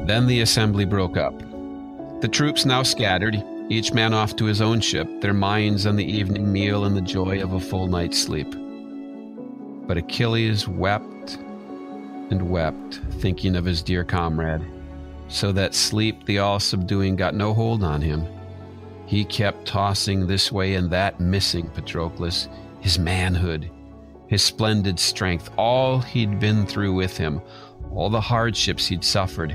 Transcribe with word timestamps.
Then 0.08 0.26
the 0.26 0.40
assembly 0.40 0.86
broke 0.86 1.18
up. 1.18 1.38
The 2.22 2.30
troops 2.32 2.64
now 2.64 2.82
scattered, 2.82 3.44
each 3.68 3.92
man 3.92 4.14
off 4.14 4.34
to 4.36 4.46
his 4.46 4.62
own 4.62 4.80
ship, 4.80 5.06
their 5.20 5.34
minds 5.34 5.84
on 5.84 5.96
the 5.96 6.10
evening 6.10 6.50
meal 6.50 6.86
and 6.86 6.96
the 6.96 7.02
joy 7.02 7.42
of 7.42 7.52
a 7.52 7.60
full 7.60 7.86
night's 7.88 8.18
sleep. 8.18 8.48
But 9.86 9.98
Achilles 9.98 10.66
wept 10.66 11.36
and 12.30 12.48
wept, 12.48 13.00
thinking 13.18 13.54
of 13.54 13.66
his 13.66 13.82
dear 13.82 14.02
comrade, 14.02 14.62
so 15.28 15.52
that 15.52 15.74
sleep, 15.74 16.24
the 16.24 16.38
all 16.38 16.58
subduing, 16.58 17.14
got 17.14 17.34
no 17.34 17.52
hold 17.52 17.84
on 17.84 18.00
him. 18.00 18.26
He 19.04 19.26
kept 19.26 19.66
tossing 19.66 20.26
this 20.26 20.50
way 20.50 20.76
and 20.76 20.88
that, 20.90 21.20
missing 21.20 21.68
Patroclus, 21.68 22.48
his 22.80 22.98
manhood, 22.98 23.70
his 24.26 24.42
splendid 24.42 24.98
strength, 24.98 25.50
all 25.58 26.00
he'd 26.00 26.40
been 26.40 26.64
through 26.64 26.94
with 26.94 27.18
him, 27.18 27.42
all 27.92 28.08
the 28.08 28.22
hardships 28.22 28.86
he'd 28.86 29.04
suffered 29.04 29.54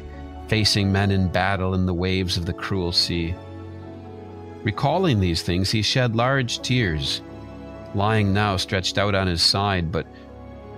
facing 0.54 0.92
men 0.92 1.10
in 1.10 1.28
battle 1.28 1.74
in 1.74 1.88
the 1.88 1.94
waves 1.96 2.38
of 2.38 2.46
the 2.46 2.54
cruel 2.54 2.92
sea. 2.92 3.34
Recalling 4.62 5.20
these 5.20 5.42
things, 5.42 5.72
he 5.72 5.82
shed 5.82 6.16
large 6.16 6.62
tears, 6.62 7.24
lying 7.96 8.32
now 8.32 8.56
stretched 8.56 9.00
out 9.00 9.16
on 9.16 9.26
his 9.26 9.42
side, 9.42 9.92
but 9.92 10.06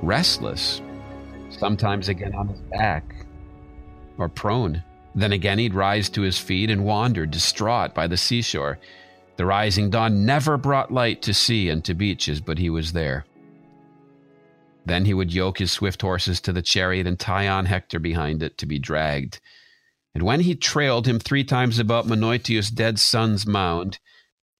restless, 0.02 0.82
sometimes 1.50 2.08
again 2.08 2.34
on 2.36 2.48
his 2.48 2.62
back 2.72 3.04
or 4.18 4.30
prone. 4.30 4.82
Then 5.14 5.34
again 5.34 5.60
he'd 5.60 5.74
rise 5.74 6.08
to 6.12 6.22
his 6.22 6.40
feet 6.40 6.70
and 6.70 6.86
wander, 6.86 7.26
distraught, 7.26 7.94
by 7.94 8.08
the 8.08 8.16
seashore. 8.16 8.80
The 9.36 9.46
rising 9.46 9.90
dawn 9.90 10.26
never 10.26 10.56
brought 10.56 10.94
light 10.94 11.22
to 11.24 11.34
sea 11.34 11.68
and 11.68 11.84
to 11.84 11.94
beaches, 11.94 12.40
but 12.40 12.60
he 12.60 12.70
was 12.70 12.94
there. 12.94 13.26
Then 14.86 15.04
he 15.04 15.14
would 15.14 15.34
yoke 15.34 15.58
his 15.58 15.74
swift 15.74 16.02
horses 16.02 16.40
to 16.40 16.54
the 16.54 16.62
chariot 16.62 17.06
and 17.08 17.20
tie 17.20 17.50
on 17.50 17.66
Hector 17.66 18.00
behind 18.00 18.42
it 18.42 18.58
to 18.60 18.66
be 18.66 18.80
dragged. 18.80 19.42
And 20.16 20.24
when 20.24 20.40
he 20.40 20.56
trailed 20.56 21.08
him 21.08 21.20
three 21.20 21.44
times 21.44 21.78
about 21.78 22.08
Menoetius' 22.08 22.72
dead 22.72 22.98
son's 22.98 23.46
mound, 23.46 24.00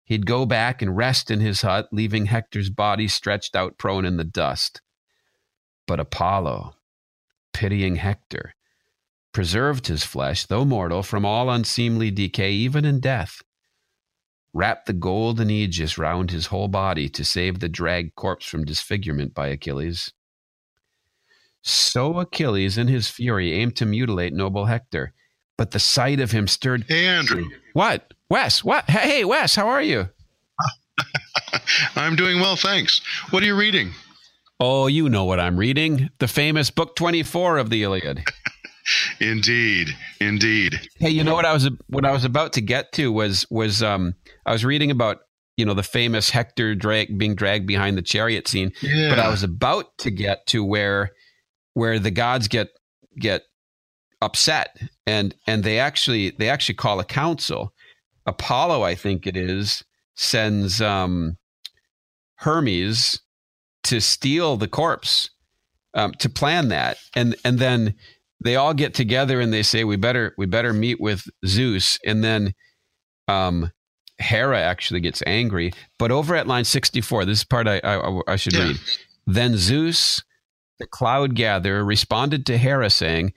he'd 0.04 0.28
go 0.28 0.46
back 0.46 0.84
and 0.84 0.96
rest 0.96 1.32
in 1.32 1.40
his 1.40 1.64
hut, 1.64 1.88
leaving 1.92 2.28
Hector's 2.28 2.70
body 2.70 3.08
stretched 3.08 3.56
out 3.56 3.80
prone 3.80 4.06
in 4.06 4.18
the 4.18 4.24
dust. 4.24 4.82
But 5.88 6.00
Apollo, 6.00 6.76
pitying 7.54 7.96
Hector, 7.96 8.54
preserved 9.34 9.88
his 9.88 10.04
flesh, 10.04 10.46
though 10.46 10.66
mortal, 10.66 11.02
from 11.02 11.26
all 11.26 11.50
unseemly 11.50 12.12
decay, 12.12 12.52
even 12.52 12.86
in 12.86 13.00
death 13.00 13.42
wrapped 14.56 14.86
the 14.86 14.94
golden 14.94 15.50
aegis 15.50 15.98
round 15.98 16.32
his 16.32 16.46
whole 16.46 16.70
body 16.70 17.10
to 17.10 17.26
save 17.26 17.60
the 17.60 17.68
dragged 17.68 18.16
corpse 18.16 18.46
from 18.46 18.64
disfigurement 18.64 19.34
by 19.34 19.50
Achilles. 19.50 20.14
So 21.62 22.20
Achilles, 22.20 22.78
in 22.78 22.88
his 22.88 23.10
fury, 23.10 23.52
aimed 23.52 23.76
to 23.76 23.86
mutilate 23.86 24.32
noble 24.32 24.66
Hector, 24.66 25.14
but 25.58 25.72
the 25.72 25.80
sight 25.80 26.20
of 26.20 26.32
him 26.32 26.48
stirred. 26.48 26.86
Hey, 26.88 27.06
Andrew. 27.08 27.46
What? 27.74 28.14
Wes, 28.30 28.64
what? 28.64 28.90
Hey, 28.90 29.24
Wes, 29.26 29.56
how 29.56 29.68
are 29.68 29.82
you? 29.82 30.10
I'm 31.96 32.16
doing 32.16 32.40
well, 32.40 32.56
thanks. 32.56 33.02
What 33.30 33.44
are 33.44 33.46
you 33.46 33.56
reading? 33.56 33.92
Oh, 34.60 34.88
you 34.88 35.10
know 35.10 35.26
what 35.26 35.40
I'm 35.40 35.58
reading. 35.58 36.10
The 36.20 36.28
famous 36.28 36.70
book 36.70 36.96
24 36.96 37.58
of 37.58 37.70
the 37.70 37.84
Iliad. 37.84 38.24
indeed, 39.20 39.90
indeed. 40.20 40.80
Hey, 40.98 41.10
you 41.10 41.24
know 41.24 41.34
what 41.36 41.46
I 41.46 41.54
was 41.54 41.70
what 41.88 42.06
I 42.06 42.12
was 42.12 42.24
about 42.26 42.54
to 42.54 42.62
get 42.62 42.92
to 42.94 43.12
was 43.12 43.46
was 43.50 43.84
um 43.84 44.14
I 44.46 44.52
was 44.54 44.64
reading 44.64 44.92
about 44.92 45.20
you 45.58 45.66
know 45.66 45.74
the 45.74 45.84
famous 45.84 46.30
Hector 46.30 46.76
drag, 46.76 47.18
being 47.18 47.36
dragged 47.36 47.68
behind 47.68 47.98
the 47.98 48.02
chariot 48.02 48.48
scene, 48.48 48.72
Yeah. 48.82 49.10
but 49.10 49.20
I 49.20 49.30
was 49.30 49.44
about 49.44 49.98
to 50.00 50.12
get 50.12 50.46
to 50.48 50.64
where 50.64 51.12
where 51.74 52.00
the 52.00 52.12
gods 52.12 52.48
get 52.48 52.70
get 53.20 53.44
upset 54.22 54.78
and 55.06 55.36
and 55.48 55.64
they 55.64 55.80
actually 55.80 56.32
they 56.32 56.50
actually 56.50 56.76
call 56.76 57.00
a 57.00 57.06
council. 57.06 57.74
Apollo, 58.26 58.82
I 58.84 58.96
think 58.96 59.28
it 59.28 59.38
is, 59.38 59.84
sends 60.16 60.82
um 60.82 61.38
Hermes 62.38 63.20
to 63.84 64.02
steal 64.02 64.58
the 64.58 64.68
corpse 64.68 65.30
um, 65.94 66.12
to 66.20 66.30
plan 66.30 66.70
that, 66.70 66.98
and 67.16 67.36
and 67.46 67.60
then 67.60 67.96
they 68.44 68.56
all 68.56 68.74
get 68.74 68.94
together 68.94 69.40
and 69.40 69.54
they 69.54 69.64
say 69.64 69.84
we 69.84 69.96
better 69.96 70.34
we 70.38 70.46
better 70.46 70.74
meet 70.74 71.00
with 71.00 71.24
Zeus, 71.46 71.98
and 72.06 72.24
then 72.24 72.54
um, 73.28 73.72
Hera 74.18 74.60
actually 74.60 75.00
gets 75.00 75.24
angry. 75.26 75.72
But 76.00 76.12
over 76.12 76.36
at 76.36 76.48
line 76.48 76.66
sixty 76.66 77.02
four, 77.02 77.26
this 77.26 77.40
is 77.40 77.46
part 77.46 77.68
I 77.68 77.80
I, 77.80 78.22
I 78.28 78.36
should 78.36 78.54
Yeah. 78.54 78.68
read. 78.68 78.78
Then 79.28 79.56
Zeus, 79.58 80.24
the 80.80 80.86
cloud 80.88 81.36
gatherer, 81.36 81.84
responded 81.84 82.46
to 82.48 82.58
Hera, 82.58 82.90
saying, 82.90 83.34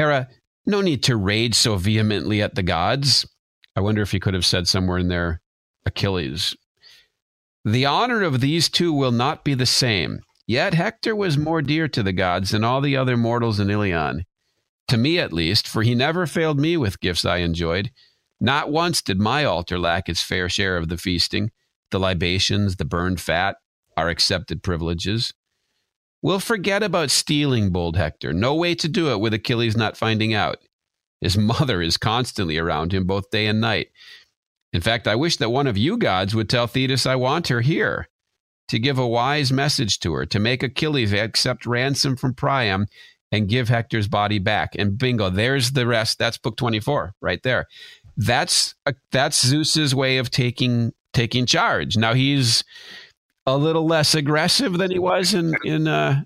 "Hera, 0.00 0.28
no 0.64 0.80
need 0.80 1.02
to 1.02 1.16
rage 1.16 1.54
so 1.54 1.76
vehemently 1.76 2.40
at 2.40 2.54
the 2.54 2.62
gods." 2.62 3.26
I 3.76 3.82
wonder 3.82 4.00
if 4.00 4.12
he 4.12 4.18
could 4.18 4.32
have 4.32 4.46
said 4.46 4.66
somewhere 4.66 4.96
in 4.96 5.08
there, 5.08 5.42
Achilles. 5.84 6.56
The 7.66 7.84
honor 7.84 8.22
of 8.22 8.40
these 8.40 8.70
two 8.70 8.94
will 8.94 9.12
not 9.12 9.44
be 9.44 9.52
the 9.52 9.66
same. 9.66 10.20
Yet 10.46 10.72
Hector 10.72 11.14
was 11.14 11.36
more 11.36 11.60
dear 11.60 11.86
to 11.88 12.02
the 12.02 12.14
gods 12.14 12.50
than 12.50 12.64
all 12.64 12.80
the 12.80 12.96
other 12.96 13.18
mortals 13.18 13.60
in 13.60 13.68
Ilion. 13.68 14.24
To 14.88 14.96
me, 14.96 15.18
at 15.18 15.34
least, 15.34 15.68
for 15.68 15.82
he 15.82 15.94
never 15.94 16.26
failed 16.26 16.58
me 16.58 16.78
with 16.78 17.00
gifts 17.00 17.26
I 17.26 17.36
enjoyed. 17.36 17.90
Not 18.40 18.70
once 18.70 19.02
did 19.02 19.20
my 19.20 19.44
altar 19.44 19.78
lack 19.78 20.08
its 20.08 20.22
fair 20.22 20.48
share 20.48 20.78
of 20.78 20.88
the 20.88 20.96
feasting, 20.96 21.50
the 21.90 22.00
libations, 22.00 22.76
the 22.76 22.86
burned 22.86 23.20
fat, 23.20 23.56
our 23.98 24.08
accepted 24.08 24.62
privileges. 24.62 25.34
We'll 26.22 26.40
forget 26.40 26.82
about 26.82 27.10
stealing, 27.10 27.70
bold 27.70 27.96
Hector. 27.96 28.32
No 28.32 28.54
way 28.54 28.74
to 28.74 28.88
do 28.88 29.10
it 29.10 29.20
with 29.20 29.34
Achilles 29.34 29.76
not 29.76 29.96
finding 29.96 30.34
out. 30.34 30.58
His 31.20 31.36
mother 31.52 31.80
is 31.80 31.96
constantly 31.96 32.58
around 32.58 32.92
him 32.92 33.04
both 33.04 33.30
day 33.30 33.46
and 33.46 33.60
night. 33.60 33.88
In 34.72 34.80
fact, 34.80 35.08
I 35.08 35.16
wish 35.16 35.36
that 35.38 35.50
one 35.50 35.66
of 35.66 35.76
you 35.78 35.96
gods 35.96 36.34
would 36.34 36.48
tell 36.48 36.66
Thetis 36.66 37.06
I 37.06 37.16
want 37.16 37.48
her 37.48 37.60
here, 37.60 38.08
to 38.68 38.78
give 38.78 38.98
a 38.98 39.06
wise 39.06 39.50
message 39.52 39.98
to 40.00 40.12
her, 40.14 40.26
to 40.26 40.38
make 40.38 40.62
Achilles 40.62 41.12
accept 41.12 41.66
ransom 41.66 42.16
from 42.16 42.34
Priam 42.34 42.86
and 43.32 43.48
give 43.48 43.68
Hector's 43.68 44.06
body 44.06 44.38
back. 44.38 44.74
And 44.78 44.96
bingo, 44.96 45.28
there's 45.30 45.72
the 45.72 45.86
rest. 45.86 46.18
That's 46.18 46.38
book 46.38 46.56
24 46.56 47.14
right 47.20 47.42
there. 47.42 47.66
that's 48.16 48.74
a, 48.86 48.94
that's 49.12 49.44
Zeus's 49.44 49.94
way 49.94 50.18
of 50.18 50.30
taking 50.30 50.92
taking 51.12 51.46
charge. 51.46 51.96
Now 51.96 52.14
he's 52.14 52.62
a 53.54 53.56
little 53.56 53.86
less 53.86 54.14
aggressive 54.14 54.78
than 54.78 54.90
he 54.90 54.98
was 54.98 55.34
in 55.34 55.54
in 55.64 55.88
uh, 55.88 56.22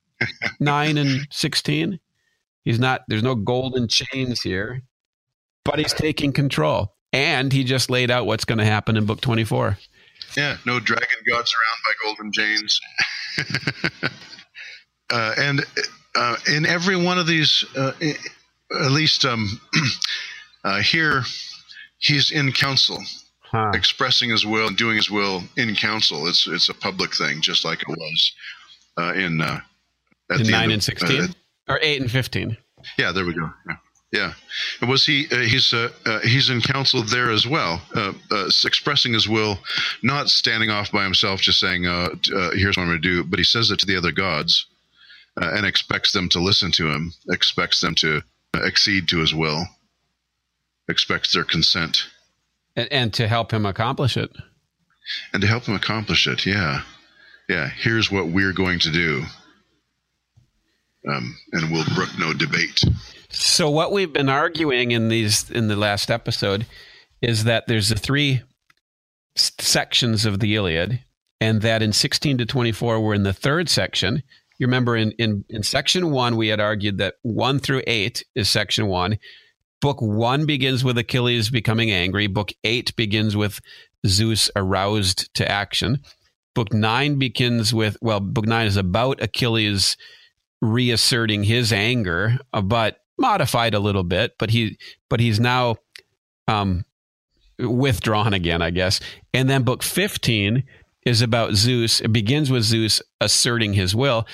nine 0.60 0.98
and 0.98 1.26
sixteen. 1.30 2.00
He's 2.64 2.78
not. 2.78 3.02
There's 3.08 3.22
no 3.22 3.34
golden 3.34 3.88
chains 3.88 4.42
here, 4.42 4.82
but 5.64 5.78
he's 5.78 5.92
taking 5.92 6.32
control, 6.32 6.94
and 7.12 7.52
he 7.52 7.64
just 7.64 7.90
laid 7.90 8.10
out 8.10 8.26
what's 8.26 8.44
going 8.44 8.58
to 8.58 8.64
happen 8.64 8.96
in 8.96 9.06
book 9.06 9.20
twenty 9.20 9.44
four. 9.44 9.78
Yeah, 10.36 10.56
no 10.64 10.80
dragon 10.80 11.08
gods 11.28 11.54
around 11.54 11.82
by 11.84 11.92
golden 12.04 12.32
chains. 12.32 12.80
uh, 15.10 15.34
and 15.38 15.64
uh, 16.14 16.36
in 16.50 16.66
every 16.66 16.96
one 16.96 17.18
of 17.18 17.26
these, 17.26 17.64
uh, 17.76 17.92
at 18.80 18.90
least 18.90 19.24
um, 19.24 19.60
uh, 20.64 20.80
here, 20.80 21.22
he's 21.98 22.30
in 22.30 22.52
council, 22.52 22.98
huh. 23.52 23.70
expressing 23.74 24.30
his 24.30 24.44
will 24.44 24.68
and 24.68 24.76
doing 24.76 24.96
his 24.96 25.10
will 25.10 25.42
in 25.56 25.74
council. 25.76 26.26
It's 26.26 26.46
it's 26.46 26.68
a 26.68 26.74
public 26.74 27.14
thing, 27.14 27.40
just 27.40 27.64
like 27.64 27.82
it 27.82 27.88
was 27.88 28.32
uh, 28.98 29.12
in 29.14 29.40
uh, 29.40 29.60
in 30.30 30.46
nine 30.48 30.70
and 30.70 30.82
sixteen 30.82 31.34
or 31.68 31.78
eight 31.82 32.00
and 32.00 32.10
fifteen. 32.10 32.56
Yeah, 32.98 33.12
there 33.12 33.24
we 33.24 33.34
go. 33.34 33.50
Yeah. 33.68 33.76
Yeah, 34.12 34.34
was 34.86 35.06
he? 35.06 35.26
Uh, 35.32 35.38
he's 35.38 35.72
uh, 35.72 35.88
uh, 36.04 36.20
he's 36.20 36.50
in 36.50 36.60
council 36.60 37.02
there 37.02 37.30
as 37.30 37.46
well, 37.46 37.80
uh, 37.94 38.12
uh, 38.30 38.50
expressing 38.66 39.14
his 39.14 39.26
will, 39.26 39.58
not 40.02 40.28
standing 40.28 40.68
off 40.68 40.92
by 40.92 41.02
himself, 41.02 41.40
just 41.40 41.58
saying, 41.58 41.86
uh, 41.86 42.10
"Here's 42.52 42.76
what 42.76 42.82
I'm 42.82 42.90
going 42.90 43.00
to 43.00 43.08
do." 43.08 43.24
But 43.24 43.38
he 43.38 43.44
says 43.44 43.70
it 43.70 43.78
to 43.78 43.86
the 43.86 43.96
other 43.96 44.12
gods, 44.12 44.66
and 45.36 45.64
expects 45.64 46.12
them 46.12 46.28
to 46.28 46.40
listen 46.40 46.70
to 46.72 46.92
him, 46.92 47.14
expects 47.30 47.80
them 47.80 47.94
to 48.00 48.20
accede 48.54 49.08
to 49.08 49.20
his 49.20 49.32
will, 49.32 49.64
expects 50.90 51.32
their 51.32 51.44
consent, 51.44 52.04
and, 52.76 52.92
and 52.92 53.14
to 53.14 53.28
help 53.28 53.52
him 53.52 53.66
accomplish 53.66 54.16
it. 54.16 54.30
And 55.32 55.42
to 55.42 55.48
help 55.48 55.64
him 55.64 55.74
accomplish 55.74 56.26
it, 56.26 56.46
yeah, 56.46 56.82
yeah. 57.48 57.68
Here's 57.68 58.10
what 58.10 58.28
we're 58.28 58.52
going 58.52 58.78
to 58.80 58.90
do, 58.90 59.24
um, 61.08 61.36
and 61.52 61.72
we'll 61.72 61.84
brook 61.94 62.10
no 62.18 62.32
debate. 62.32 62.80
So 63.30 63.70
what 63.70 63.92
we've 63.92 64.12
been 64.12 64.28
arguing 64.28 64.92
in 64.92 65.08
these 65.08 65.50
in 65.50 65.68
the 65.68 65.76
last 65.76 66.10
episode 66.10 66.66
is 67.20 67.44
that 67.44 67.66
there's 67.66 67.88
the 67.88 67.96
three 67.96 68.42
sections 69.36 70.24
of 70.24 70.40
the 70.40 70.54
Iliad, 70.54 71.00
and 71.40 71.62
that 71.62 71.82
in 71.82 71.92
16 71.92 72.38
to 72.38 72.46
24 72.46 73.00
we're 73.00 73.14
in 73.14 73.22
the 73.22 73.32
third 73.32 73.68
section. 73.68 74.22
You 74.58 74.66
remember 74.66 74.96
in 74.96 75.10
in 75.12 75.44
in 75.48 75.62
section 75.62 76.12
one 76.12 76.36
we 76.36 76.48
had 76.48 76.60
argued 76.60 76.98
that 76.98 77.14
one 77.22 77.58
through 77.58 77.82
eight 77.86 78.24
is 78.34 78.48
section 78.48 78.86
one. 78.86 79.18
Book 79.82 80.00
one 80.00 80.46
begins 80.46 80.84
with 80.84 80.96
Achilles 80.96 81.50
becoming 81.50 81.90
angry. 81.90 82.28
Book 82.28 82.52
eight 82.62 82.94
begins 82.96 83.36
with 83.36 83.60
Zeus 84.06 84.48
aroused 84.56 85.34
to 85.34 85.50
action. 85.50 86.00
Book 86.54 86.72
nine 86.72 87.18
begins 87.18 87.74
with 87.74 87.96
well, 88.00 88.20
book 88.20 88.46
nine 88.46 88.66
is 88.66 88.76
about 88.76 89.20
Achilles 89.20 89.96
reasserting 90.60 91.42
his 91.42 91.72
anger, 91.72 92.38
uh, 92.52 92.62
but 92.62 92.98
modified 93.18 93.74
a 93.74 93.80
little 93.80 94.04
bit, 94.04 94.32
but 94.38 94.50
he 94.50 94.78
but 95.10 95.18
he's 95.18 95.40
now 95.40 95.76
um, 96.46 96.84
withdrawn 97.58 98.34
again, 98.34 98.62
I 98.62 98.70
guess. 98.70 99.00
And 99.34 99.50
then 99.50 99.64
book 99.64 99.82
15 99.82 100.62
is 101.04 101.22
about 101.22 101.54
Zeus. 101.54 102.00
It 102.00 102.12
begins 102.12 102.50
with 102.50 102.62
Zeus 102.62 103.02
asserting 103.20 103.72
his 103.72 103.94
will. 103.94 104.26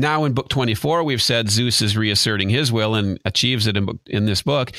Now 0.00 0.24
in 0.24 0.32
book 0.32 0.48
24, 0.48 1.02
we've 1.02 1.22
said 1.22 1.50
Zeus 1.50 1.82
is 1.82 1.96
reasserting 1.96 2.48
his 2.48 2.70
will 2.70 2.94
and 2.94 3.18
achieves 3.24 3.66
it 3.66 3.76
in, 3.76 3.86
book, 3.86 3.98
in 4.06 4.26
this 4.26 4.42
book, 4.42 4.72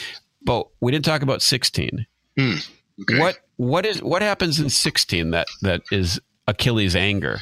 but 0.43 0.67
we 0.79 0.91
didn't 0.91 1.05
talk 1.05 1.21
about 1.21 1.41
16. 1.41 2.05
Hmm. 2.37 2.53
Okay. 3.01 3.19
What 3.19 3.37
what 3.55 3.85
is 3.85 4.01
what 4.01 4.21
happens 4.21 4.59
in 4.59 4.69
16 4.69 5.31
that 5.31 5.47
that 5.61 5.81
is 5.91 6.19
Achilles' 6.47 6.95
anger? 6.95 7.39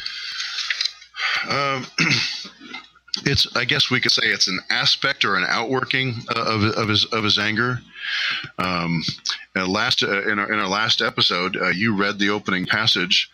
Um, 1.50 1.85
it's 3.25 3.56
I 3.56 3.65
guess 3.65 3.89
we 3.89 4.00
could 4.00 4.12
say 4.12 4.27
it's 4.27 4.47
an 4.47 4.59
aspect 4.69 5.25
or 5.25 5.35
an 5.35 5.45
outworking 5.47 6.15
uh, 6.35 6.44
of, 6.45 6.63
of 6.63 6.89
his 6.89 7.06
of 7.06 7.23
his 7.23 7.39
anger. 7.39 7.80
Um, 8.59 9.03
last 9.56 10.03
uh, 10.03 10.30
in, 10.30 10.39
our, 10.39 10.51
in 10.51 10.59
our 10.59 10.68
last 10.68 11.01
episode, 11.01 11.57
uh, 11.57 11.69
you 11.69 11.95
read 11.95 12.19
the 12.19 12.30
opening 12.30 12.65
passage, 12.65 13.30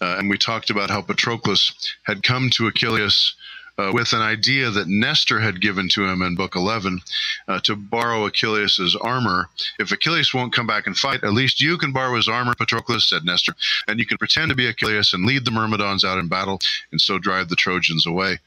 uh, 0.00 0.16
and 0.18 0.28
we 0.28 0.36
talked 0.36 0.70
about 0.70 0.90
how 0.90 1.02
Patroclus 1.02 1.72
had 2.04 2.22
come 2.22 2.50
to 2.50 2.66
Achilles. 2.66 3.34
Uh, 3.78 3.92
with 3.92 4.12
an 4.12 4.20
idea 4.20 4.70
that 4.70 4.88
Nestor 4.88 5.38
had 5.38 5.60
given 5.60 5.88
to 5.88 6.04
him 6.04 6.20
in 6.20 6.34
Book 6.34 6.56
11 6.56 7.00
uh, 7.46 7.60
to 7.60 7.76
borrow 7.76 8.26
Achilles' 8.26 8.96
armor. 9.00 9.48
If 9.78 9.92
Achilles 9.92 10.34
won't 10.34 10.52
come 10.52 10.66
back 10.66 10.88
and 10.88 10.98
fight, 10.98 11.22
at 11.22 11.32
least 11.32 11.60
you 11.60 11.78
can 11.78 11.92
borrow 11.92 12.16
his 12.16 12.26
armor, 12.26 12.54
Patroclus, 12.54 13.08
said 13.08 13.24
Nestor, 13.24 13.54
and 13.86 14.00
you 14.00 14.06
can 14.06 14.18
pretend 14.18 14.48
to 14.48 14.56
be 14.56 14.66
Achilles 14.66 15.12
and 15.12 15.24
lead 15.24 15.44
the 15.44 15.52
Myrmidons 15.52 16.02
out 16.02 16.18
in 16.18 16.26
battle 16.26 16.58
and 16.90 17.00
so 17.00 17.18
drive 17.18 17.50
the 17.50 17.54
Trojans 17.54 18.04
away. 18.04 18.38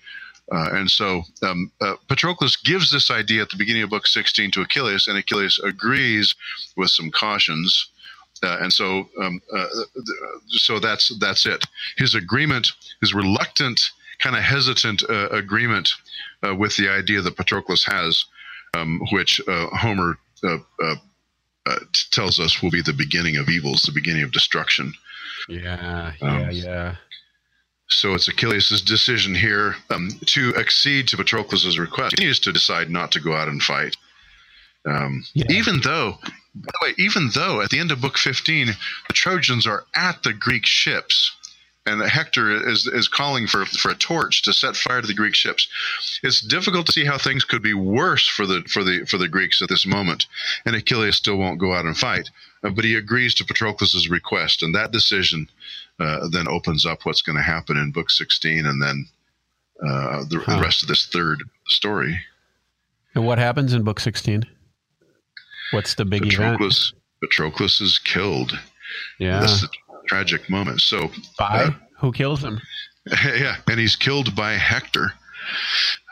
Uh, 0.52 0.70
and 0.74 0.92
so 0.92 1.24
um, 1.44 1.72
uh, 1.80 1.96
Patroclus 2.10 2.62
gives 2.62 2.92
this 2.92 3.10
idea 3.10 3.42
at 3.42 3.50
the 3.50 3.58
beginning 3.58 3.84
of 3.84 3.90
book 3.90 4.08
16 4.08 4.52
to 4.52 4.62
Achilles, 4.62 5.08
and 5.08 5.18
Achilles 5.18 5.60
agrees 5.64 6.36
with 6.76 6.90
some 6.90 7.10
cautions. 7.10 7.88
Uh, 8.44 8.58
and 8.60 8.74
so, 8.74 9.08
um, 9.22 9.42
uh, 9.56 9.68
so 10.48 10.80
that's 10.80 11.16
that's 11.20 11.46
it. 11.46 11.64
His 11.96 12.16
agreement, 12.16 12.72
his 13.00 13.14
reluctant, 13.14 13.80
kind 14.22 14.36
of 14.36 14.44
hesitant 14.44 15.04
uh, 15.10 15.30
agreement 15.30 15.90
uh, 16.46 16.56
with 16.56 16.76
the 16.78 16.90
idea 16.90 17.22
that 17.22 17.36
Patroclus 17.36 17.84
has, 17.92 18.26
um, 18.76 19.02
which 19.12 19.42
Homer 19.48 20.18
tells 22.12 22.40
us 22.40 22.62
will 22.62 22.72
be 22.72 22.82
the 22.82 22.94
beginning 22.94 23.38
of 23.38 23.50
evils, 23.50 23.84
the 23.84 23.92
beginning 23.92 24.24
of 24.24 24.32
destruction. 24.32 24.94
Yeah, 25.50 26.14
yeah, 26.22 26.28
um, 26.28 26.50
yeah. 26.52 26.96
So 27.88 28.14
it's 28.14 28.28
Achilles' 28.28 28.82
decision 28.82 29.36
here 29.36 29.76
um, 29.90 30.10
to 30.28 30.56
accede 30.56 31.10
to 31.10 31.18
Patroclus' 31.18 31.78
request. 31.78 32.18
He 32.18 32.26
needs 32.26 32.40
to 32.40 32.54
decide 32.54 32.90
not 32.90 33.12
to 33.12 33.20
go 33.20 33.36
out 33.36 33.50
and 33.50 33.62
fight. 33.62 33.98
Um, 34.86 35.26
yeah. 35.34 35.46
Even 35.50 35.82
though, 35.82 36.18
by 36.56 36.72
the 36.72 36.80
way, 36.82 36.94
even 36.98 37.30
though 37.36 37.62
at 37.62 37.70
the 37.70 37.80
end 37.80 37.92
of 37.92 38.02
Book 38.02 38.18
15, 38.18 38.68
the 38.68 39.14
Trojans 39.14 39.68
are 39.68 39.84
at 39.96 40.24
the 40.24 40.34
Greek 40.34 40.66
ships, 40.66 41.36
and 41.86 42.02
Hector 42.02 42.52
is 42.70 42.86
is 42.86 43.08
calling 43.08 43.48
for 43.48 43.66
for 43.66 43.92
a 43.92 43.96
torch 43.96 44.44
to 44.44 44.54
set 44.54 44.76
fire 44.76 45.02
to 45.02 45.08
the 45.08 45.14
Greek 45.14 45.36
ships. 45.36 45.68
It's 46.24 46.42
difficult 46.42 46.86
to 46.88 46.92
see 46.92 47.06
how 47.06 47.18
things 47.18 47.44
could 47.44 47.64
be 47.64 47.74
worse 47.74 48.28
for 48.28 48.46
the 48.46 48.62
for 48.68 48.84
the 48.84 49.06
for 49.06 49.18
the 49.18 49.28
Greeks 49.28 49.62
at 49.62 49.70
this 49.70 49.86
moment, 49.86 50.28
and 50.66 50.76
Achilles 50.76 51.16
still 51.16 51.38
won't 51.38 51.60
go 51.60 51.74
out 51.74 51.86
and 51.86 51.98
fight. 51.98 52.30
Uh, 52.64 52.70
but 52.70 52.86
he 52.86 52.96
agrees 52.96 53.34
to 53.36 53.44
Patroclus' 53.44 54.10
request, 54.10 54.62
and 54.62 54.76
that 54.76 54.92
decision 54.92 55.50
uh, 56.00 56.28
then 56.30 56.48
opens 56.48 56.86
up 56.86 57.06
what's 57.06 57.22
going 57.22 57.38
to 57.38 57.44
happen 57.44 57.78
in 57.78 57.92
book 57.92 58.10
16 58.10 58.66
and 58.66 58.82
then 58.82 59.06
uh, 59.84 60.24
the, 60.30 60.40
huh. 60.40 60.56
the, 60.56 60.62
rest 60.62 60.82
of 60.82 60.88
this 60.88 61.06
third 61.08 61.44
story. 61.68 62.20
And 63.16 63.26
what 63.26 63.38
happens 63.38 63.74
in 63.74 63.84
book 63.84 64.00
16? 64.00 64.46
What's 65.72 65.96
the 65.96 66.06
big 66.06 66.24
Patroclus, 66.24 66.92
event? 66.92 66.96
Patroclus 67.24 67.82
is 67.82 68.00
killed. 68.00 68.60
Yeah. 69.20 69.42
This 69.42 69.52
is 69.52 69.64
a 69.64 69.68
tragic 70.12 70.50
moment. 70.50 70.82
So, 70.82 71.10
by 71.40 71.64
uh, 71.64 71.72
who 72.00 72.12
kills 72.12 72.44
him? 72.44 72.60
Yeah, 73.26 73.56
and 73.68 73.80
he's 73.80 73.96
killed 73.96 74.36
by 74.36 74.54
Hector. 74.54 75.14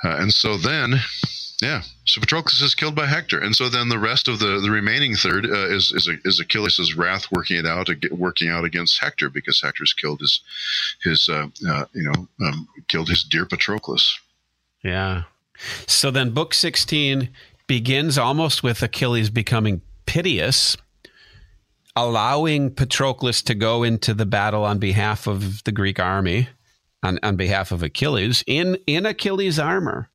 Uh, 0.04 0.16
and 0.22 0.34
so 0.34 0.58
then 0.58 0.96
yeah. 1.62 1.82
So 2.06 2.20
Patroclus 2.22 2.64
is 2.64 2.74
killed 2.74 2.96
by 2.96 3.06
Hector, 3.06 3.40
and 3.40 3.56
so 3.56 3.70
then 3.70 3.90
the 3.90 4.00
rest 4.00 4.28
of 4.28 4.40
the, 4.40 4.60
the 4.60 4.72
remaining 4.72 5.16
third 5.16 5.46
uh, 5.46 5.68
is 5.68 5.92
is, 5.92 6.10
is 6.26 6.40
Achilles' 6.40 6.96
wrath 6.96 7.28
working 7.32 7.58
it 7.58 7.66
out, 7.66 7.90
working 8.12 8.50
out 8.50 8.64
against 8.64 9.00
Hector 9.00 9.30
because 9.30 9.62
Hector's 9.62 9.94
killed 9.94 10.22
his 10.22 10.42
his 11.04 11.30
uh, 11.30 11.48
uh, 11.70 11.86
you 11.94 12.04
know 12.10 12.48
um, 12.48 12.68
killed 12.88 13.10
his 13.10 13.24
dear 13.24 13.46
Patroclus. 13.46 14.18
Yeah. 14.84 15.24
So 15.86 16.10
then, 16.10 16.32
book 16.32 16.54
sixteen 16.54 17.30
begins 17.68 18.18
almost 18.18 18.64
with 18.64 18.82
Achilles 18.82 19.30
becoming 19.30 19.82
piteous, 20.08 20.76
allowing 22.08 22.72
Patroclus 22.72 23.44
to 23.44 23.56
go 23.56 23.84
into 23.84 24.14
the 24.14 24.26
battle 24.26 24.64
on 24.64 24.80
behalf 24.80 25.28
of 25.28 25.64
the 25.64 25.72
Greek 25.72 26.00
army, 26.00 26.50
on, 27.04 27.20
on 27.24 27.36
behalf 27.36 27.72
of 27.72 27.84
Achilles 27.84 28.44
in 28.48 28.78
in 28.88 29.06
Achilles' 29.06 29.60
armor 29.60 30.10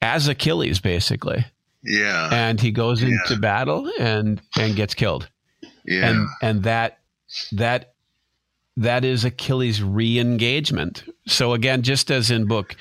as 0.00 0.28
Achilles, 0.28 0.80
basically. 0.80 1.44
Yeah. 1.82 2.28
And 2.32 2.60
he 2.60 2.70
goes 2.70 3.02
yeah. 3.02 3.08
into 3.08 3.40
battle 3.40 3.90
and 3.98 4.40
and 4.56 4.76
gets 4.76 4.94
killed. 4.94 5.28
Yeah. 5.84 6.10
And 6.10 6.28
and 6.42 6.62
that 6.64 6.98
that 7.52 7.94
that 8.76 9.04
is 9.04 9.24
Achilles' 9.24 9.82
re-engagement. 9.82 11.02
So 11.26 11.52
again, 11.52 11.82
just 11.82 12.10
as 12.10 12.30
in 12.30 12.46
book 12.46 12.76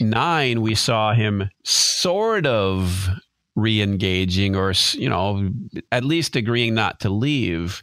nine, 0.00 0.60
we 0.60 0.74
saw 0.74 1.12
him 1.14 1.50
sort 1.62 2.46
of 2.46 3.08
re-engaging, 3.56 4.56
or 4.56 4.72
you 4.92 5.08
know, 5.08 5.50
at 5.92 6.04
least 6.04 6.36
agreeing 6.36 6.74
not 6.74 7.00
to 7.00 7.10
leave. 7.10 7.82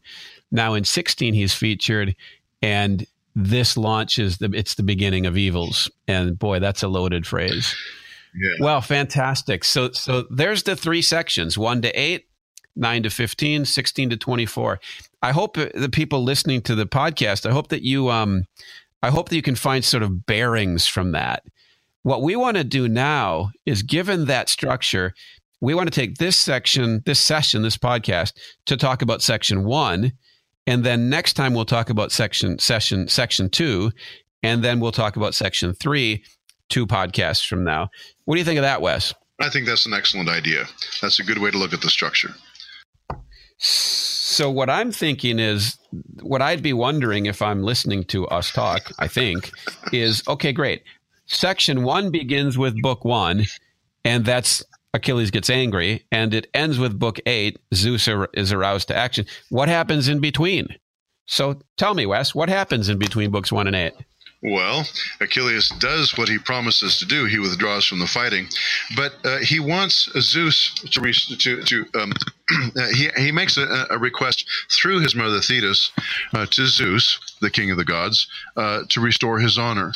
Now 0.52 0.74
in 0.74 0.84
sixteen, 0.84 1.34
he's 1.34 1.54
featured, 1.54 2.16
and 2.62 3.06
this 3.36 3.78
launches 3.78 4.40
the 4.40 4.50
it's 4.54 4.76
the 4.76 4.84
beginning 4.84 5.26
of 5.26 5.38
evils. 5.38 5.90
And 6.08 6.38
boy, 6.38 6.60
that's 6.60 6.84
a 6.84 6.88
loaded 6.88 7.28
phrase. 7.28 7.76
Yeah. 8.36 8.52
Well, 8.60 8.82
fantastic. 8.82 9.64
So 9.64 9.92
so 9.92 10.26
there's 10.32 10.64
the 10.64 10.76
three 10.76 11.02
sections, 11.02 11.58
1 11.58 11.82
to 11.84 11.90
8, 11.90 12.26
9 12.76 13.04
to 13.04 13.10
15, 13.10 13.66
16 13.66 14.10
to 14.10 14.18
24. 14.18 14.80
I 15.22 15.32
hope 15.32 15.56
the 15.56 15.90
people 15.92 16.24
listening 16.24 16.62
to 16.62 16.76
the 16.76 16.86
podcast, 16.86 17.50
I 17.50 17.54
hope 17.54 17.70
that 17.70 17.84
you 17.84 18.10
um 18.10 18.46
I 19.04 19.10
hope 19.10 19.30
that 19.30 19.36
you 19.36 19.42
can 19.42 19.56
find 19.56 19.86
sort 19.86 20.04
of 20.04 20.26
bearings 20.26 20.88
from 20.88 21.12
that. 21.12 21.44
What 22.04 22.22
we 22.22 22.36
want 22.36 22.58
to 22.58 22.64
do 22.64 22.88
now 22.88 23.52
is 23.66 23.84
given 23.84 24.26
that 24.26 24.50
structure, 24.50 25.14
we 25.62 25.74
want 25.74 25.92
to 25.92 26.00
take 26.00 26.18
this 26.18 26.38
section, 26.38 27.02
this 27.06 27.20
session, 27.20 27.62
this 27.62 27.78
podcast 27.78 28.34
to 28.66 28.78
talk 28.78 29.02
about 29.02 29.22
section 29.22 29.64
1 29.64 30.12
and 30.68 30.84
then 30.84 31.10
next 31.10 31.34
time 31.34 31.54
we'll 31.54 31.66
talk 31.66 31.90
about 31.90 32.12
section 32.12 32.60
session 32.60 33.08
section 33.08 33.50
2 33.50 33.92
and 34.44 34.64
then 34.64 34.80
we'll 34.80 34.92
talk 34.92 35.16
about 35.16 35.34
section 35.34 35.74
3 35.74 36.24
two 36.70 36.86
podcasts 36.86 37.48
from 37.48 37.64
now. 37.64 37.90
What 38.26 38.36
do 38.36 38.40
you 38.40 38.46
think 38.46 38.58
of 38.58 38.64
that, 38.64 38.82
Wes? 38.82 39.14
I 39.40 39.50
think 39.50 39.68
that's 39.68 39.86
an 39.86 39.94
excellent 39.94 40.30
idea. 40.30 40.66
That's 41.02 41.20
a 41.20 41.24
good 41.24 41.38
way 41.38 41.52
to 41.52 41.58
look 41.58 41.74
at 41.74 41.82
the 41.82 41.90
structure. 41.90 42.34
So 43.58 44.52
what 44.52 44.70
I'm 44.70 44.92
thinking 44.92 45.40
is 45.40 45.78
what 46.22 46.42
I'd 46.42 46.62
be 46.62 46.74
wondering 46.74 47.26
if 47.26 47.42
I'm 47.42 47.64
listening 47.64 48.04
to 48.06 48.28
us 48.28 48.52
talk, 48.52 48.92
I 49.00 49.08
think, 49.08 49.52
is 49.92 50.24
okay, 50.28 50.52
great. 50.52 50.84
Section 51.26 51.84
1 51.84 52.12
begins 52.12 52.58
with 52.58 52.82
book 52.82 53.06
1 53.06 53.46
and 54.06 54.26
that's 54.26 54.64
Achilles 54.94 55.32
gets 55.32 55.50
angry 55.50 56.06
and 56.12 56.34
it 56.34 56.50
ends 56.54 56.80
with 56.80 56.98
book 56.98 57.20
8 57.26 57.60
Zeus 57.74 58.08
is 58.34 58.52
aroused 58.52 58.88
to 58.90 58.96
action. 58.96 59.26
What 59.50 59.70
happens 59.70 60.08
in 60.08 60.20
between? 60.20 60.68
So 61.26 61.60
tell 61.78 61.94
me, 61.94 62.06
Wes, 62.06 62.34
what 62.34 62.50
happens 62.50 62.90
in 62.90 62.98
between 62.98 63.32
books 63.32 63.52
1 63.52 63.68
and 63.68 63.76
8? 63.76 63.94
Well, 64.44 64.86
Achilles 65.20 65.70
does 65.80 66.16
what 66.16 66.30
he 66.30 66.38
promises 66.38 67.00
to 67.00 67.06
do. 67.06 67.26
He 67.26 67.40
withdraws 67.40 67.86
from 67.86 68.00
the 68.00 68.08
fighting, 68.08 68.48
but 68.96 69.14
uh, 69.26 69.40
he 69.40 69.60
wants 69.60 70.10
Zeus 70.20 70.76
to 70.92 71.02
re- 71.02 71.14
to, 71.14 71.64
to 71.64 71.86
um, 72.00 72.14
he 72.94 73.10
he 73.18 73.32
makes 73.32 73.58
a, 73.58 73.88
a, 73.90 73.98
request 73.98 74.46
through 74.80 75.00
his 75.00 75.16
mother 75.16 75.42
Thetis 75.42 75.92
uh, 76.36 76.46
to 76.46 76.68
Zeus, 76.68 77.20
the 77.42 77.50
king 77.50 77.72
of 77.72 77.78
the 77.78 77.86
gods, 77.86 78.28
uh, 78.56 78.84
to 78.90 79.02
restore 79.02 79.40
his 79.40 79.58
honor. 79.58 79.92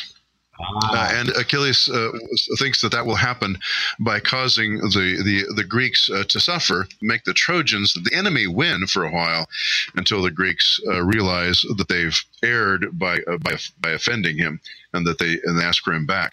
Uh, 0.60 1.08
and 1.12 1.30
Achilles 1.30 1.88
uh, 1.88 2.10
thinks 2.58 2.82
that 2.82 2.92
that 2.92 3.06
will 3.06 3.16
happen 3.16 3.58
by 3.98 4.20
causing 4.20 4.76
the 4.76 5.22
the, 5.24 5.54
the 5.54 5.64
Greeks 5.64 6.10
uh, 6.10 6.24
to 6.28 6.40
suffer, 6.40 6.86
make 7.00 7.24
the 7.24 7.32
Trojans, 7.32 7.94
the 7.94 8.14
enemy, 8.14 8.46
win 8.46 8.86
for 8.86 9.04
a 9.04 9.10
while, 9.10 9.48
until 9.96 10.22
the 10.22 10.30
Greeks 10.30 10.78
uh, 10.86 11.02
realize 11.02 11.62
that 11.76 11.88
they've 11.88 12.18
erred 12.42 12.98
by 12.98 13.18
uh, 13.26 13.38
by 13.38 13.56
by 13.80 13.90
offending 13.90 14.36
him, 14.36 14.60
and 14.92 15.06
that 15.06 15.18
they 15.18 15.38
and 15.44 15.58
they 15.58 15.64
ask 15.64 15.82
for 15.82 15.92
him 15.92 16.06
back. 16.06 16.32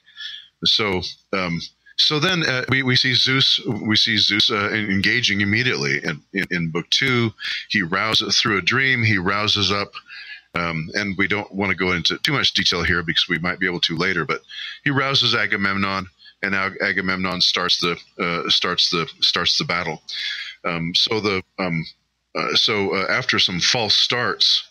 So. 0.65 1.01
Um, 1.33 1.61
so 2.01 2.17
then 2.17 2.43
uh, 2.43 2.63
we, 2.69 2.81
we 2.81 2.95
see 2.95 3.13
Zeus 3.13 3.59
we 3.65 3.97
see 3.97 4.15
Zeus 4.15 4.49
uh, 4.49 4.69
engaging 4.69 5.41
immediately 5.41 5.99
in, 6.01 6.21
in, 6.33 6.45
in, 6.49 6.71
book 6.71 6.89
two. 6.89 7.33
He 7.67 7.81
rouses 7.81 8.39
through 8.39 8.57
a 8.57 8.61
dream. 8.61 9.03
He 9.03 9.17
rouses 9.17 9.69
up 9.69 9.91
um, 10.55 10.89
and 10.93 11.17
we 11.17 11.27
don't 11.27 11.53
want 11.53 11.71
to 11.71 11.75
go 11.77 11.91
into 11.93 12.17
too 12.19 12.33
much 12.33 12.53
detail 12.53 12.83
here 12.83 13.03
because 13.03 13.27
we 13.29 13.39
might 13.39 13.59
be 13.59 13.67
able 13.67 13.81
to 13.81 13.95
later. 13.97 14.25
But 14.25 14.41
he 14.83 14.89
rouses 14.91 15.35
Agamemnon, 15.35 16.07
and 16.41 16.51
now 16.51 16.69
Agamemnon 16.81 17.41
starts 17.41 17.79
the 17.79 17.97
uh, 18.19 18.49
starts 18.49 18.89
the 18.89 19.07
starts 19.21 19.57
the 19.57 19.65
battle. 19.65 20.01
Um, 20.65 20.93
so 20.95 21.19
the 21.19 21.43
um, 21.59 21.85
uh, 22.35 22.55
so 22.55 22.95
uh, 22.95 23.07
after 23.09 23.39
some 23.39 23.59
false 23.59 23.95
starts, 23.95 24.63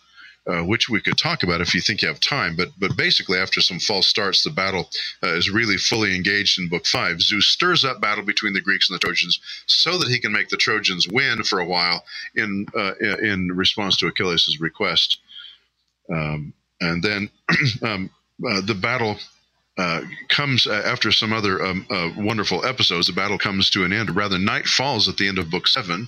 uh, 0.47 0.61
which 0.63 0.89
we 0.89 1.01
could 1.01 1.17
talk 1.17 1.43
about 1.43 1.61
if 1.61 1.73
you 1.73 1.81
think 1.81 2.01
you 2.01 2.07
have 2.07 2.19
time. 2.19 2.55
But 2.55 2.69
but 2.79 2.97
basically, 2.97 3.39
after 3.39 3.61
some 3.61 3.79
false 3.79 4.07
starts, 4.07 4.43
the 4.43 4.49
battle 4.49 4.89
uh, 5.23 5.33
is 5.35 5.49
really 5.49 5.77
fully 5.77 6.15
engaged 6.15 6.59
in 6.59 6.69
Book 6.69 6.85
Five. 6.85 7.21
Zeus 7.21 7.47
stirs 7.47 7.85
up 7.85 8.01
battle 8.01 8.25
between 8.25 8.53
the 8.53 8.61
Greeks 8.61 8.89
and 8.89 8.95
the 8.95 8.99
Trojans 9.05 9.39
so 9.65 9.97
that 9.97 10.09
he 10.09 10.19
can 10.19 10.33
make 10.33 10.49
the 10.49 10.57
Trojans 10.57 11.07
win 11.07 11.43
for 11.43 11.59
a 11.59 11.65
while 11.67 12.03
in 12.35 12.65
uh, 12.75 12.95
in 13.21 13.49
response 13.53 13.97
to 13.97 14.07
Achilles' 14.07 14.59
request. 14.59 15.19
Um, 16.11 16.53
and 16.81 17.03
then 17.03 17.29
um, 17.83 18.09
uh, 18.47 18.61
the 18.61 18.75
battle 18.75 19.17
uh, 19.77 20.01
comes 20.27 20.67
uh, 20.67 20.81
after 20.85 21.11
some 21.11 21.31
other 21.31 21.63
um, 21.63 21.85
uh, 21.89 22.09
wonderful 22.17 22.65
episodes. 22.65 23.07
The 23.07 23.13
battle 23.13 23.37
comes 23.37 23.69
to 23.71 23.85
an 23.85 23.93
end. 23.93 24.15
Rather, 24.15 24.37
night 24.37 24.65
falls 24.65 25.07
at 25.07 25.17
the 25.17 25.27
end 25.27 25.39
of 25.39 25.49
book 25.49 25.67
seven, 25.67 26.07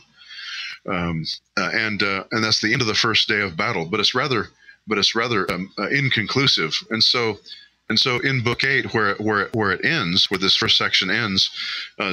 um, 0.90 1.26
uh, 1.58 1.70
and 1.74 2.04
uh, 2.04 2.26
and 2.32 2.44
that's 2.44 2.62
the 2.62 2.74
end 2.74 2.82
of 2.82 2.88
the 2.88 2.94
first 2.94 3.28
day 3.28 3.42
of 3.42 3.56
battle. 3.56 3.86
But 3.86 4.00
it's 4.02 4.14
rather, 4.14 4.48
but 4.88 4.98
it's 4.98 5.16
rather 5.16 5.50
um, 5.50 5.72
inconclusive. 5.90 6.74
And 6.90 7.02
so, 7.02 7.40
and 7.88 7.98
so 7.98 8.20
in 8.20 8.44
book 8.44 8.66
eight, 8.66 8.94
where 8.94 9.16
where 9.16 9.48
where 9.54 9.72
it 9.72 9.86
ends, 9.86 10.30
where 10.30 10.38
this 10.38 10.58
first 10.58 10.78
section 10.78 11.10
ends, 11.10 11.50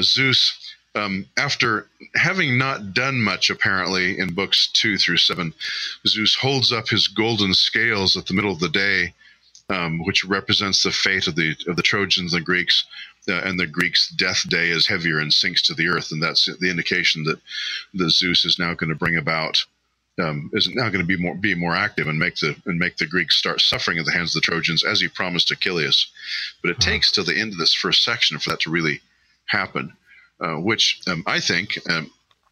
Zeus 0.03 0.57
um, 0.99 1.27
after 1.37 1.87
having 2.15 2.59
not 2.59 2.93
done 2.93 3.23
much 3.23 3.51
apparently 3.51 4.19
in 4.19 4.35
books 4.35 4.69
two 4.73 4.99
through 4.99 5.19
seven, 5.19 5.55
Zeus 6.07 6.35
holds 6.35 6.73
up 6.73 6.89
his 6.89 7.09
golden 7.09 7.55
scales 7.55 8.17
at 8.17 8.27
the 8.27 8.35
middle 8.35 8.53
of 8.53 8.61
the 8.61 8.69
day, 8.69 9.15
um, 9.69 10.05
which 10.05 10.25
represents 10.25 10.83
the 10.83 10.91
fate 10.91 11.27
of 11.27 11.37
the 11.37 11.57
of 11.67 11.77
the 11.77 11.83
Trojans 11.83 12.35
and 12.35 12.45
Greeks. 12.45 12.85
Uh, 13.29 13.43
and 13.45 13.61
the 13.61 13.67
Greeks' 13.67 14.09
death 14.09 14.49
day 14.49 14.71
is 14.71 14.87
heavier 14.87 15.19
and 15.19 15.35
sinks 15.35 15.61
to 15.61 15.75
the 15.75 15.89
earth, 15.89 16.13
and 16.13 16.23
that's 16.23 16.47
the 16.61 16.71
indication 16.71 17.25
that 17.25 17.39
the 17.93 18.09
Zeus 18.09 18.47
is 18.47 18.59
now 18.59 18.73
going 18.73 18.89
to 18.89 18.97
bring 18.97 19.19
about 19.19 19.67
um, 20.19 20.51
is 20.55 20.69
now 20.75 20.89
going 20.89 21.01
to 21.01 21.07
be 21.07 21.17
more 21.17 21.35
be 21.35 21.55
more 21.55 21.77
active 21.77 22.09
and 22.09 22.19
make 22.19 22.37
the 22.37 22.57
and 22.65 22.79
make 22.79 22.97
the 22.97 23.07
Greeks 23.07 23.37
start 23.37 23.61
suffering 23.61 23.99
at 23.99 24.07
the 24.07 24.13
hands 24.13 24.35
of 24.35 24.41
the 24.41 24.47
Trojans 24.47 24.83
as 24.83 25.01
he 25.01 25.09
promised 25.09 25.51
Achilles. 25.51 26.07
But 26.63 26.71
it 26.71 26.79
uh-huh. 26.79 26.91
takes 26.91 27.13
till 27.13 27.25
the 27.25 27.39
end 27.39 27.53
of 27.53 27.59
this 27.59 27.75
first 27.75 28.03
section 28.03 28.39
for 28.39 28.51
that 28.51 28.61
to 28.61 28.71
really 28.71 29.01
happen. 29.47 29.93
Uh, 30.41 30.55
which 30.55 31.01
um, 31.09 31.25
I 31.27 31.41
think, 31.41 31.79
um, 31.91 32.09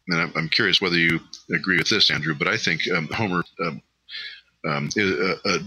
and 0.09 0.31
I'm, 0.35 0.49
curious 0.49 0.81
whether 0.81 0.97
you 0.97 1.21
agree 1.55 1.77
with 1.77 1.89
this, 1.89 2.11
Andrew, 2.11 2.35
but 2.35 2.49
I 2.49 2.57
think 2.57 2.81
um, 2.93 3.07
Homer, 3.13 3.43
um, 3.65 3.81
um, 4.67 4.89
uh, 4.97 5.35
uh, 5.45 5.59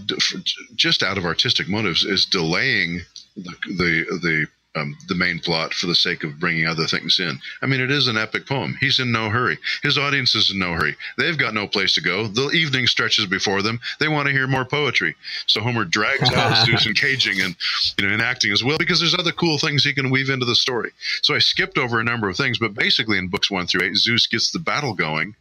just 0.75 1.01
out 1.01 1.17
of 1.17 1.25
artistic 1.25 1.67
motives, 1.67 2.05
is 2.05 2.27
delaying 2.27 3.01
the, 3.35 3.53
the, 3.65 4.19
the 4.21 4.47
um, 4.75 4.97
the 5.07 5.15
main 5.15 5.39
plot 5.39 5.73
for 5.73 5.87
the 5.87 5.95
sake 5.95 6.23
of 6.23 6.39
bringing 6.39 6.65
other 6.65 6.85
things 6.85 7.19
in. 7.19 7.39
I 7.61 7.65
mean, 7.65 7.81
it 7.81 7.91
is 7.91 8.07
an 8.07 8.17
epic 8.17 8.47
poem. 8.47 8.77
He's 8.79 8.99
in 8.99 9.11
no 9.11 9.29
hurry. 9.29 9.57
His 9.83 9.97
audience 9.97 10.33
is 10.33 10.51
in 10.51 10.59
no 10.59 10.73
hurry. 10.73 10.95
They've 11.17 11.37
got 11.37 11.53
no 11.53 11.67
place 11.67 11.93
to 11.95 12.01
go. 12.01 12.27
The 12.27 12.49
evening 12.51 12.87
stretches 12.87 13.25
before 13.25 13.61
them. 13.61 13.81
They 13.99 14.07
want 14.07 14.27
to 14.27 14.33
hear 14.33 14.47
more 14.47 14.63
poetry. 14.63 15.15
So 15.47 15.61
Homer 15.61 15.83
drags 15.83 16.31
out 16.33 16.65
Zeus 16.65 16.87
engaging 16.87 17.41
and 17.43 17.55
you 17.97 18.07
know 18.07 18.13
enacting 18.13 18.53
as 18.53 18.63
well 18.63 18.77
because 18.77 18.99
there's 18.99 19.15
other 19.15 19.33
cool 19.33 19.57
things 19.57 19.83
he 19.83 19.93
can 19.93 20.09
weave 20.09 20.29
into 20.29 20.45
the 20.45 20.55
story. 20.55 20.91
So 21.21 21.35
I 21.35 21.39
skipped 21.39 21.77
over 21.77 21.99
a 21.99 22.03
number 22.03 22.29
of 22.29 22.37
things, 22.37 22.57
but 22.57 22.73
basically 22.73 23.17
in 23.17 23.27
books 23.27 23.51
one 23.51 23.67
through 23.67 23.83
eight, 23.83 23.97
Zeus 23.97 24.27
gets 24.27 24.51
the 24.51 24.59
battle 24.59 24.93
going. 24.93 25.35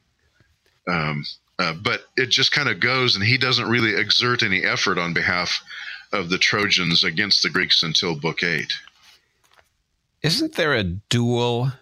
Um, 0.89 1.25
uh, 1.61 1.75
but 1.75 2.05
it 2.17 2.31
just 2.31 2.53
kind 2.53 2.69
of 2.69 2.81
goes, 2.81 3.15
and 3.15 3.25
he 3.25 3.37
doesn't 3.37 3.69
really 3.69 3.95
exert 3.95 4.43
any 4.43 4.65
effort 4.65 4.99
on 4.99 5.13
behalf 5.13 5.63
of 6.11 6.31
the 6.31 6.39
Trojans 6.39 7.05
against 7.05 7.43
the 7.43 7.51
Greeks 7.51 7.83
until 7.83 8.17
book 8.17 8.43
eight. 8.43 8.73
Isn't 10.23 10.55
there 10.55 10.75
a 10.75 10.85
duel 10.85 11.73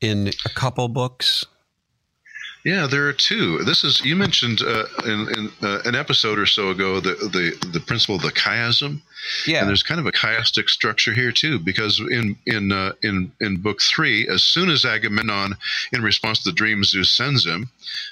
in 0.00 0.28
a 0.44 0.48
couple 0.50 0.88
books? 0.88 1.46
Yeah, 2.66 2.88
there 2.88 3.06
are 3.06 3.12
two. 3.12 3.58
This 3.58 3.84
is 3.84 4.04
you 4.04 4.16
mentioned 4.16 4.60
uh, 4.60 4.86
in, 5.04 5.28
in 5.36 5.52
uh, 5.62 5.82
an 5.84 5.94
episode 5.94 6.36
or 6.36 6.46
so 6.46 6.70
ago 6.70 6.98
the 6.98 7.14
the 7.14 7.68
the 7.72 7.78
principle 7.78 8.16
of 8.16 8.22
the 8.22 8.32
chiasm. 8.32 9.02
Yeah, 9.46 9.60
and 9.60 9.68
there's 9.68 9.84
kind 9.84 10.00
of 10.00 10.06
a 10.06 10.10
chiastic 10.10 10.68
structure 10.68 11.14
here 11.14 11.30
too, 11.30 11.60
because 11.60 12.00
in 12.00 12.36
in 12.44 12.72
uh, 12.72 12.94
in 13.04 13.30
in 13.40 13.58
book 13.58 13.80
three, 13.80 14.26
as 14.26 14.42
soon 14.42 14.68
as 14.68 14.84
Agamemnon, 14.84 15.54
in 15.92 16.02
response 16.02 16.42
to 16.42 16.50
the 16.50 16.56
dream 16.56 16.82
Zeus 16.82 17.08
sends 17.08 17.46
him, 17.46 17.70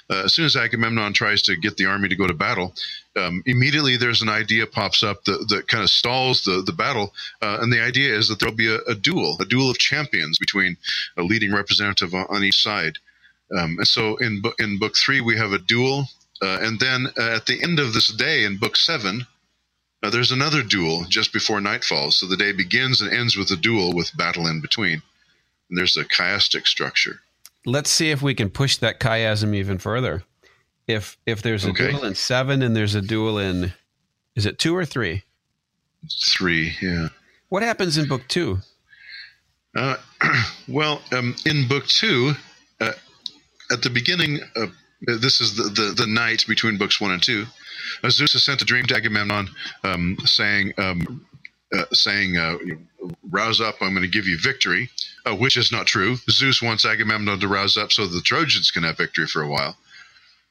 uh, 0.09 0.23
as 0.23 0.33
soon 0.33 0.45
as 0.45 0.55
Agamemnon 0.55 1.11
tries 1.11 1.41
to 1.43 1.57
get 1.57 1.75
the 1.75 1.85
army 1.85 2.07
to 2.07 2.15
go 2.15 2.25
to 2.25 2.33
battle, 2.33 2.73
um, 3.15 3.43
immediately 3.45 3.97
there's 3.97 4.21
an 4.21 4.29
idea 4.29 4.67
pops 4.67 5.03
up 5.03 5.23
that, 5.25 5.47
that 5.49 5.67
kind 5.67 5.83
of 5.83 5.89
stalls 5.89 6.43
the, 6.43 6.61
the 6.65 6.73
battle. 6.73 7.13
Uh, 7.41 7.59
and 7.61 7.71
the 7.71 7.81
idea 7.81 8.13
is 8.13 8.27
that 8.27 8.39
there'll 8.39 8.55
be 8.55 8.73
a, 8.73 8.79
a, 8.87 8.95
duel, 8.95 9.37
a 9.39 9.45
duel 9.45 9.69
of 9.69 9.77
champions 9.77 10.37
between 10.37 10.77
a 11.17 11.23
leading 11.23 11.53
representative 11.53 12.13
on, 12.13 12.43
each 12.43 12.61
side. 12.61 12.97
Um, 13.55 13.77
and 13.77 13.87
so 13.87 14.17
in, 14.17 14.41
in 14.59 14.79
book 14.79 14.95
three, 14.97 15.21
we 15.21 15.37
have 15.37 15.53
a 15.53 15.59
duel. 15.59 16.09
Uh, 16.41 16.59
and 16.61 16.79
then 16.79 17.07
uh, 17.17 17.35
at 17.35 17.45
the 17.45 17.61
end 17.63 17.79
of 17.79 17.93
this 17.93 18.07
day 18.13 18.43
in 18.43 18.57
book 18.57 18.75
seven, 18.75 19.25
uh, 20.03 20.09
there's 20.09 20.31
another 20.31 20.61
duel 20.61 21.05
just 21.07 21.31
before 21.31 21.61
night 21.61 21.83
falls. 21.83 22.17
So 22.17 22.27
the 22.27 22.37
day 22.37 22.51
begins 22.51 23.01
and 23.01 23.11
ends 23.11 23.37
with 23.37 23.49
a 23.51 23.55
duel 23.55 23.93
with 23.93 24.15
battle 24.17 24.45
in 24.47 24.61
between. 24.61 25.01
And 25.69 25.77
there's 25.77 25.97
a 25.97 26.03
chiastic 26.03 26.67
structure. 26.67 27.21
Let's 27.65 27.89
see 27.89 28.11
if 28.11 28.21
we 28.21 28.35
can 28.35 28.49
push 28.49 28.77
that 28.77 28.99
chiasm 28.99 29.55
even 29.55 29.79
further. 29.79 30.23
If 30.87 31.17
if 31.25 31.41
there's 31.41 31.65
a 31.65 31.69
okay. 31.69 31.91
duel 31.91 32.05
in 32.05 32.15
seven 32.15 32.61
and 32.61 32.75
there's 32.75 32.95
a 32.95 33.01
duel 33.01 33.39
in, 33.39 33.73
is 34.35 34.45
it 34.45 34.59
two 34.59 34.75
or 34.75 34.85
three? 34.85 35.23
Three, 36.27 36.75
yeah. 36.81 37.09
What 37.49 37.63
happens 37.63 37.97
in 37.97 38.07
book 38.07 38.27
two? 38.27 38.59
Uh, 39.75 39.97
well, 40.67 41.01
um, 41.11 41.35
in 41.45 41.67
book 41.67 41.87
two, 41.87 42.33
uh, 42.79 42.93
at 43.71 43.81
the 43.81 43.89
beginning, 43.89 44.39
uh, 44.55 44.67
this 45.01 45.41
is 45.41 45.55
the, 45.55 45.63
the, 45.63 45.93
the 45.95 46.07
night 46.07 46.45
between 46.47 46.77
books 46.77 47.01
one 47.01 47.11
and 47.11 47.21
two. 47.21 47.45
Zeus 48.09 48.33
has 48.33 48.43
sent 48.43 48.61
a 48.61 48.65
dream 48.65 48.85
to 48.85 48.95
Agamemnon, 48.95 49.49
um, 49.83 50.17
saying, 50.25 50.73
um, 50.77 51.25
uh, 51.73 51.85
saying, 51.93 52.37
uh, 52.37 52.57
"Rouse 53.29 53.59
up! 53.59 53.75
I'm 53.81 53.91
going 53.91 54.01
to 54.03 54.07
give 54.07 54.27
you 54.27 54.37
victory," 54.39 54.89
uh, 55.25 55.35
which 55.35 55.57
is 55.57 55.71
not 55.71 55.87
true. 55.87 56.17
Zeus 56.29 56.61
wants 56.61 56.85
Agamemnon 56.85 57.39
to 57.39 57.47
rouse 57.47 57.77
up 57.77 57.91
so 57.91 58.07
the 58.07 58.21
Trojans 58.21 58.71
can 58.71 58.83
have 58.83 58.97
victory 58.97 59.27
for 59.27 59.41
a 59.41 59.47
while. 59.47 59.77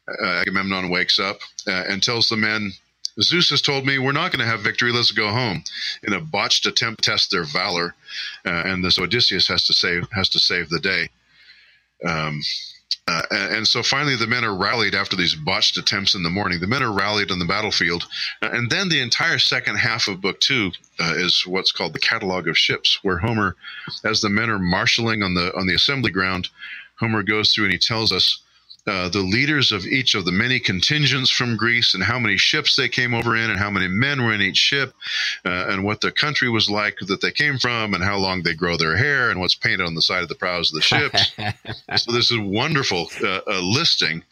Uh, 0.08 0.26
Agamemnon 0.26 0.90
wakes 0.90 1.18
up 1.18 1.38
uh, 1.66 1.84
and 1.88 2.02
tells 2.02 2.28
the 2.28 2.36
men, 2.36 2.72
Zeus 3.20 3.50
has 3.50 3.62
told 3.62 3.86
me 3.86 3.98
we're 3.98 4.12
not 4.12 4.32
going 4.32 4.44
to 4.44 4.50
have 4.50 4.60
victory. 4.60 4.92
Let's 4.92 5.12
go 5.12 5.30
home. 5.30 5.62
In 6.02 6.12
a 6.12 6.20
botched 6.20 6.66
attempt 6.66 7.04
test 7.04 7.30
their 7.30 7.44
valor, 7.44 7.94
uh, 8.44 8.62
and 8.64 8.84
this 8.84 8.98
Odysseus 8.98 9.46
has 9.48 9.64
to 9.64 9.72
save 9.72 10.08
has 10.12 10.28
to 10.30 10.38
save 10.38 10.68
the 10.68 10.80
day. 10.80 11.08
Um, 12.04 12.42
uh, 13.06 13.22
and, 13.30 13.56
and, 13.56 13.68
so 13.68 13.82
finally, 13.82 14.16
the 14.16 14.26
men 14.26 14.44
are 14.44 14.56
rallied 14.56 14.94
after 14.94 15.14
these 15.14 15.34
botched 15.34 15.76
attempts 15.76 16.14
in 16.14 16.22
the 16.22 16.30
morning. 16.30 16.58
The 16.58 16.66
men 16.66 16.82
are 16.82 16.92
rallied 16.92 17.30
on 17.30 17.38
the 17.38 17.44
battlefield, 17.44 18.06
uh, 18.42 18.48
and 18.52 18.70
then 18.70 18.88
the 18.88 19.00
entire 19.00 19.38
second 19.38 19.76
half 19.76 20.08
of 20.08 20.20
book 20.20 20.40
two 20.40 20.72
uh, 20.98 21.14
is 21.16 21.44
what's 21.46 21.72
called 21.72 21.92
the 21.92 21.98
catalog 21.98 22.48
of 22.48 22.58
ships, 22.58 22.98
where 23.02 23.18
Homer, 23.18 23.56
as 24.04 24.22
the 24.22 24.30
men 24.30 24.50
are 24.50 24.58
marshaling 24.58 25.22
on 25.22 25.34
the 25.34 25.54
on 25.54 25.66
the 25.66 25.74
assembly 25.74 26.10
ground, 26.10 26.48
Homer 26.98 27.22
goes 27.22 27.52
through 27.52 27.64
and 27.64 27.72
he 27.72 27.78
tells 27.78 28.10
us 28.10 28.42
uh, 28.86 29.08
the 29.08 29.20
leaders 29.20 29.72
of 29.72 29.86
each 29.86 30.14
of 30.14 30.24
the 30.24 30.32
many 30.32 30.60
contingents 30.60 31.30
from 31.30 31.56
Greece 31.56 31.94
and 31.94 32.02
how 32.02 32.18
many 32.18 32.36
ships 32.36 32.76
they 32.76 32.88
came 32.88 33.14
over 33.14 33.34
in 33.34 33.50
and 33.50 33.58
how 33.58 33.70
many 33.70 33.88
men 33.88 34.22
were 34.22 34.34
in 34.34 34.42
each 34.42 34.58
ship 34.58 34.92
uh, 35.44 35.66
and 35.68 35.84
what 35.84 36.02
the 36.02 36.12
country 36.12 36.50
was 36.50 36.68
like 36.68 36.98
that 37.06 37.22
they 37.22 37.30
came 37.30 37.58
from 37.58 37.94
and 37.94 38.04
how 38.04 38.18
long 38.18 38.42
they 38.42 38.54
grow 38.54 38.76
their 38.76 38.96
hair 38.96 39.30
and 39.30 39.40
what's 39.40 39.54
painted 39.54 39.86
on 39.86 39.94
the 39.94 40.02
side 40.02 40.22
of 40.22 40.28
the 40.28 40.34
prows 40.34 40.70
of 40.70 40.76
the 40.76 40.82
ships. 40.82 41.32
so 42.02 42.12
this 42.12 42.30
is 42.30 42.36
a 42.36 42.42
wonderful 42.42 43.08
uh, 43.22 43.40
listing 43.62 44.22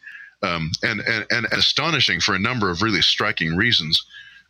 um, 0.43 0.71
and, 0.83 0.99
and, 1.01 1.25
and 1.31 1.45
astonishing 1.51 2.19
for 2.19 2.35
a 2.35 2.39
number 2.39 2.69
of 2.69 2.81
really 2.81 3.01
striking 3.01 3.55
reasons. 3.55 4.05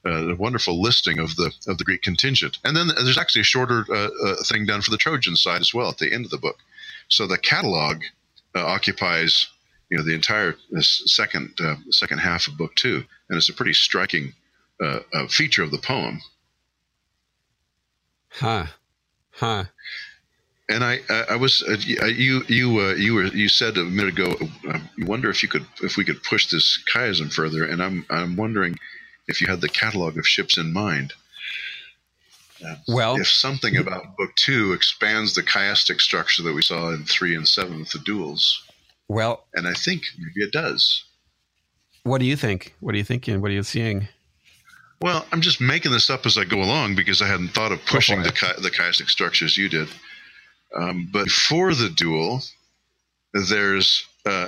Uh, 0.05 0.31
a 0.31 0.35
wonderful 0.35 0.81
listing 0.81 1.17
of 1.17 1.33
the 1.37 1.49
of 1.65 1.77
the 1.77 1.85
Greek 1.85 2.01
contingent, 2.01 2.57
and 2.65 2.75
then 2.75 2.87
there's 2.87 3.17
actually 3.17 3.39
a 3.39 3.45
shorter 3.45 3.85
uh, 3.89 4.09
uh, 4.25 4.35
thing 4.43 4.65
done 4.65 4.81
for 4.81 4.91
the 4.91 4.97
Trojan 4.97 5.37
side 5.37 5.61
as 5.61 5.73
well 5.73 5.87
at 5.87 5.97
the 5.97 6.13
end 6.13 6.25
of 6.25 6.31
the 6.31 6.37
book. 6.37 6.57
So 7.07 7.25
the 7.25 7.37
catalog 7.37 8.03
uh, 8.53 8.65
occupies 8.65 9.47
you 9.89 9.97
know 9.97 10.03
the 10.03 10.15
entire 10.15 10.55
second 10.81 11.53
uh, 11.63 11.75
second 11.89 12.19
half 12.19 12.47
of 12.47 12.57
book 12.57 12.75
two, 12.75 13.03
and 13.29 13.37
it's 13.37 13.49
a 13.49 13.53
pretty 13.53 13.73
striking 13.73 14.33
uh, 14.81 14.99
uh, 15.13 15.27
feature 15.27 15.63
of 15.63 15.71
the 15.71 15.77
poem. 15.77 16.21
Huh, 18.29 18.65
huh. 19.31 19.65
And 20.69 20.83
I, 20.83 21.01
I, 21.09 21.23
I 21.31 21.35
was 21.35 21.61
uh, 21.61 21.77
you, 22.07 22.43
you, 22.47 22.79
uh, 22.79 22.93
you 22.93 23.13
were, 23.13 23.25
you 23.25 23.49
said 23.49 23.77
a 23.77 23.83
minute 23.83 24.17
ago. 24.17 24.35
I 24.69 24.81
wonder 24.99 25.29
if 25.29 25.43
you 25.43 25.49
could, 25.49 25.65
if 25.81 25.97
we 25.97 26.05
could 26.05 26.23
push 26.23 26.49
this 26.49 26.81
chiasm 26.91 27.31
further. 27.31 27.65
And 27.65 27.83
I'm, 27.83 28.05
I'm 28.09 28.35
wondering 28.35 28.75
if 29.27 29.41
you 29.41 29.47
had 29.47 29.61
the 29.61 29.69
catalog 29.69 30.17
of 30.17 30.25
ships 30.25 30.57
in 30.57 30.73
mind. 30.73 31.13
Uh, 32.65 32.75
well, 32.87 33.17
if 33.17 33.27
something 33.27 33.75
about 33.77 34.15
book 34.17 34.33
two 34.35 34.71
expands 34.71 35.35
the 35.35 35.43
chiastic 35.43 35.99
structure 35.99 36.41
that 36.43 36.53
we 36.53 36.61
saw 36.61 36.91
in 36.91 37.03
three 37.03 37.35
and 37.35 37.47
seven 37.47 37.79
with 37.79 37.91
the 37.91 37.99
duels. 37.99 38.63
Well, 39.09 39.45
and 39.53 39.67
I 39.67 39.73
think 39.73 40.03
maybe 40.17 40.45
it 40.45 40.51
does. 40.51 41.03
What 42.03 42.19
do 42.19 42.25
you 42.25 42.35
think? 42.35 42.75
What 42.79 42.95
are 42.95 42.97
you 42.97 43.03
thinking? 43.03 43.41
What 43.41 43.51
are 43.51 43.53
you 43.53 43.63
seeing? 43.63 44.07
Well, 45.01 45.25
I'm 45.31 45.41
just 45.41 45.59
making 45.59 45.91
this 45.91 46.09
up 46.09 46.25
as 46.25 46.37
I 46.37 46.45
go 46.45 46.61
along 46.61 46.95
because 46.95 47.21
I 47.21 47.27
hadn't 47.27 47.49
thought 47.49 47.71
of 47.71 47.85
pushing 47.85 48.23
the 48.23 48.31
chi- 48.31 48.59
the 48.61 48.71
chiastic 48.71 49.09
structures 49.09 49.57
you 49.57 49.69
did. 49.69 49.89
Um, 50.75 51.09
but 51.11 51.29
for 51.29 51.73
the 51.73 51.89
duel, 51.89 52.41
there's 53.33 54.05
uh, 54.25 54.47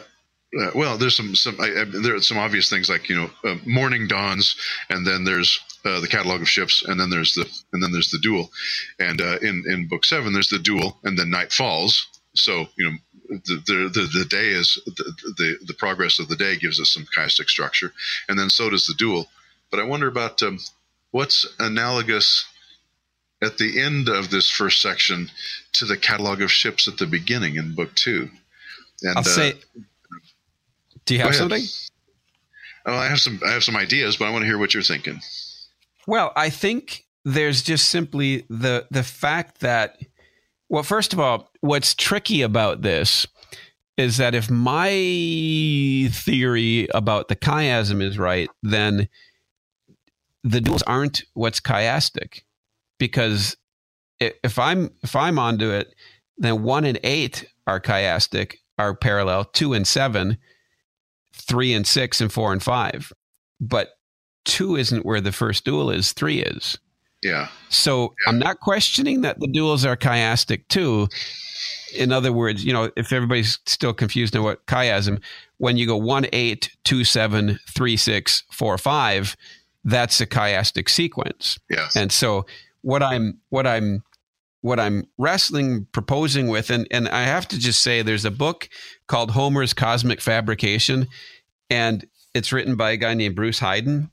uh, 0.57 0.71
well, 0.73 0.97
there's 0.97 1.17
some 1.17 1.35
some 1.35 1.59
I, 1.59 1.81
I, 1.81 1.83
there 1.85 2.15
are 2.15 2.21
some 2.21 2.37
obvious 2.37 2.69
things 2.69 2.89
like 2.89 3.09
you 3.09 3.15
know 3.15 3.29
uh, 3.43 3.55
morning 3.65 4.07
dawns, 4.07 4.55
and 4.89 5.05
then 5.05 5.25
there's 5.25 5.59
uh, 5.83 5.99
the 5.99 6.07
catalog 6.07 6.41
of 6.41 6.49
ships, 6.49 6.83
and 6.83 6.99
then 6.99 7.09
there's 7.09 7.33
the 7.33 7.45
and 7.73 7.83
then 7.83 7.91
there's 7.91 8.11
the 8.11 8.19
duel, 8.19 8.49
and 8.99 9.21
uh, 9.21 9.37
in 9.41 9.63
in 9.67 9.87
book 9.87 10.05
seven 10.05 10.33
there's 10.33 10.49
the 10.49 10.59
duel, 10.59 10.97
and 11.03 11.17
then 11.17 11.29
night 11.29 11.51
falls. 11.51 12.07
So 12.35 12.67
you 12.77 12.89
know 12.89 12.97
the, 13.29 13.91
the, 13.93 14.09
the 14.19 14.25
day 14.25 14.49
is 14.49 14.79
the, 14.85 15.33
the, 15.37 15.57
the 15.67 15.73
progress 15.73 16.19
of 16.19 16.27
the 16.27 16.35
day 16.35 16.57
gives 16.57 16.79
us 16.79 16.91
some 16.91 17.05
chiastic 17.05 17.47
structure, 17.47 17.91
and 18.27 18.37
then 18.37 18.49
so 18.49 18.69
does 18.69 18.85
the 18.85 18.93
duel. 18.93 19.27
But 19.71 19.79
I 19.79 19.83
wonder 19.83 20.07
about 20.07 20.41
um, 20.43 20.59
what's 21.11 21.47
analogous 21.59 22.45
at 23.41 23.57
the 23.57 23.81
end 23.81 24.09
of 24.09 24.29
this 24.29 24.49
first 24.49 24.81
section 24.81 25.29
to 25.73 25.85
the 25.85 25.97
catalog 25.97 26.41
of 26.41 26.51
ships 26.51 26.87
at 26.87 26.97
the 26.97 27.05
beginning 27.05 27.55
in 27.55 27.75
book 27.75 27.93
two. 27.95 28.29
And, 29.01 29.17
I'll 29.17 29.23
say, 29.23 29.51
uh, 29.51 29.79
do 31.05 31.15
you 31.15 31.21
have 31.21 31.35
something? 31.35 31.63
Oh, 32.85 32.93
I 32.93 33.07
have 33.07 33.19
some. 33.19 33.39
I 33.45 33.51
have 33.51 33.63
some 33.63 33.75
ideas, 33.75 34.17
but 34.17 34.25
I 34.25 34.31
want 34.31 34.43
to 34.43 34.47
hear 34.47 34.57
what 34.57 34.73
you're 34.73 34.83
thinking. 34.83 35.19
Well, 36.07 36.31
I 36.35 36.49
think 36.49 37.03
there's 37.23 37.63
just 37.63 37.89
simply 37.89 38.45
the 38.49 38.87
the 38.91 39.03
fact 39.03 39.61
that 39.61 39.97
well, 40.69 40.83
first 40.83 41.13
of 41.13 41.19
all, 41.19 41.51
what's 41.61 41.93
tricky 41.95 42.41
about 42.41 42.81
this 42.81 43.27
is 43.97 44.17
that 44.17 44.35
if 44.35 44.49
my 44.49 44.89
theory 46.11 46.87
about 46.93 47.27
the 47.27 47.35
chiasm 47.35 48.01
is 48.01 48.17
right, 48.17 48.49
then 48.61 49.07
the 50.43 50.61
duels 50.61 50.83
aren't 50.83 51.23
what's 51.33 51.61
chiastic, 51.61 52.41
because 52.99 53.55
if 54.19 54.59
I'm 54.59 54.91
if 55.01 55.15
I'm 55.15 55.39
onto 55.39 55.69
it, 55.71 55.93
then 56.37 56.63
one 56.63 56.85
and 56.85 56.99
eight 57.03 57.45
are 57.67 57.79
chiastic, 57.79 58.55
are 58.77 58.95
parallel. 58.95 59.45
Two 59.45 59.73
and 59.73 59.87
seven, 59.87 60.37
three 61.33 61.73
and 61.73 61.87
six, 61.87 62.21
and 62.21 62.31
four 62.31 62.51
and 62.51 62.61
five, 62.61 63.11
but 63.59 63.91
two 64.43 64.75
isn't 64.75 65.05
where 65.05 65.21
the 65.21 65.31
first 65.31 65.65
duel 65.65 65.89
is. 65.89 66.13
Three 66.13 66.41
is. 66.41 66.77
Yeah. 67.25 67.47
So 67.69 68.13
yeah. 68.23 68.29
I'm 68.29 68.37
not 68.37 68.59
questioning 68.59 69.21
that 69.21 69.39
the 69.39 69.47
duels 69.47 69.83
are 69.83 69.97
chiastic 69.97 70.67
too. 70.67 71.07
In 71.95 72.11
other 72.11 72.31
words, 72.31 72.63
you 72.63 72.71
know, 72.71 72.91
if 72.95 73.11
everybody's 73.11 73.57
still 73.65 73.93
confused 73.93 74.35
on 74.35 74.43
what 74.43 74.65
chiasm, 74.67 75.21
when 75.57 75.75
you 75.75 75.87
go 75.87 75.97
one 75.97 76.27
eight 76.33 76.69
two 76.83 77.03
seven 77.03 77.59
three 77.67 77.97
six 77.97 78.43
four 78.51 78.77
five, 78.77 79.35
that's 79.83 80.21
a 80.21 80.27
chiastic 80.27 80.87
sequence. 80.87 81.57
Yes. 81.67 81.95
And 81.95 82.11
so 82.11 82.45
what 82.81 83.01
I'm 83.01 83.39
what 83.49 83.65
I'm 83.65 84.03
what 84.61 84.79
I'm 84.79 85.07
wrestling 85.17 85.87
proposing 85.93 86.47
with, 86.47 86.69
and 86.69 86.87
and 86.91 87.07
I 87.09 87.23
have 87.23 87.47
to 87.47 87.59
just 87.59 87.81
say, 87.81 88.03
there's 88.03 88.25
a 88.25 88.31
book 88.31 88.69
called 89.07 89.31
Homer's 89.31 89.73
Cosmic 89.73 90.21
Fabrication, 90.21 91.07
and 91.71 92.05
it's 92.35 92.51
written 92.51 92.75
by 92.75 92.91
a 92.91 92.97
guy 92.97 93.15
named 93.15 93.35
Bruce 93.35 93.59
Heiden, 93.59 94.11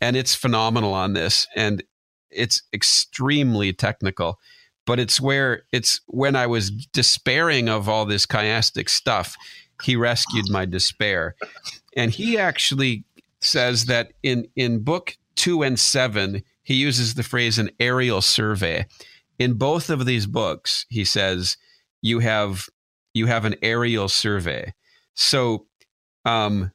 and 0.00 0.16
it's 0.16 0.34
phenomenal 0.34 0.94
on 0.94 1.12
this. 1.12 1.46
And 1.54 1.82
it's 2.34 2.62
extremely 2.72 3.72
technical 3.72 4.38
but 4.86 5.00
it's 5.00 5.20
where 5.20 5.62
it's 5.72 6.00
when 6.06 6.36
I 6.36 6.46
was 6.46 6.70
despairing 6.70 7.68
of 7.68 7.88
all 7.88 8.04
this 8.04 8.26
chiastic 8.26 8.88
stuff, 8.88 9.36
he 9.82 9.96
rescued 9.96 10.50
my 10.50 10.66
despair. 10.66 11.34
And 11.96 12.10
he 12.10 12.38
actually 12.38 13.04
says 13.40 13.86
that 13.86 14.12
in, 14.22 14.46
in 14.56 14.80
book 14.80 15.16
two 15.36 15.62
and 15.62 15.78
seven, 15.78 16.42
he 16.62 16.74
uses 16.74 17.14
the 17.14 17.22
phrase 17.22 17.58
an 17.58 17.70
aerial 17.80 18.20
survey. 18.20 18.86
In 19.38 19.54
both 19.54 19.90
of 19.90 20.06
these 20.06 20.26
books, 20.26 20.86
he 20.88 21.04
says 21.04 21.56
you 22.02 22.18
have 22.20 22.66
you 23.14 23.26
have 23.26 23.44
an 23.44 23.54
aerial 23.62 24.08
survey. 24.08 24.72
So 25.14 25.66
um 26.24 26.72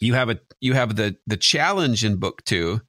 you 0.00 0.14
have 0.14 0.30
a 0.30 0.40
you 0.60 0.74
have 0.74 0.96
the 0.96 1.16
the 1.26 1.36
challenge 1.36 2.04
in 2.04 2.16
book 2.16 2.44
two 2.44 2.80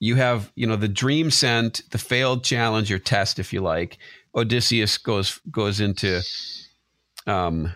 you 0.00 0.16
have 0.16 0.50
you 0.56 0.66
know 0.66 0.76
the 0.76 0.88
dream 0.88 1.30
sent 1.30 1.82
the 1.90 1.98
failed 1.98 2.42
challenge 2.42 2.90
or 2.90 2.98
test 2.98 3.38
if 3.38 3.52
you 3.52 3.60
like. 3.60 3.98
Odysseus 4.34 4.98
goes 4.98 5.40
goes 5.50 5.78
into 5.78 6.22
um 7.26 7.74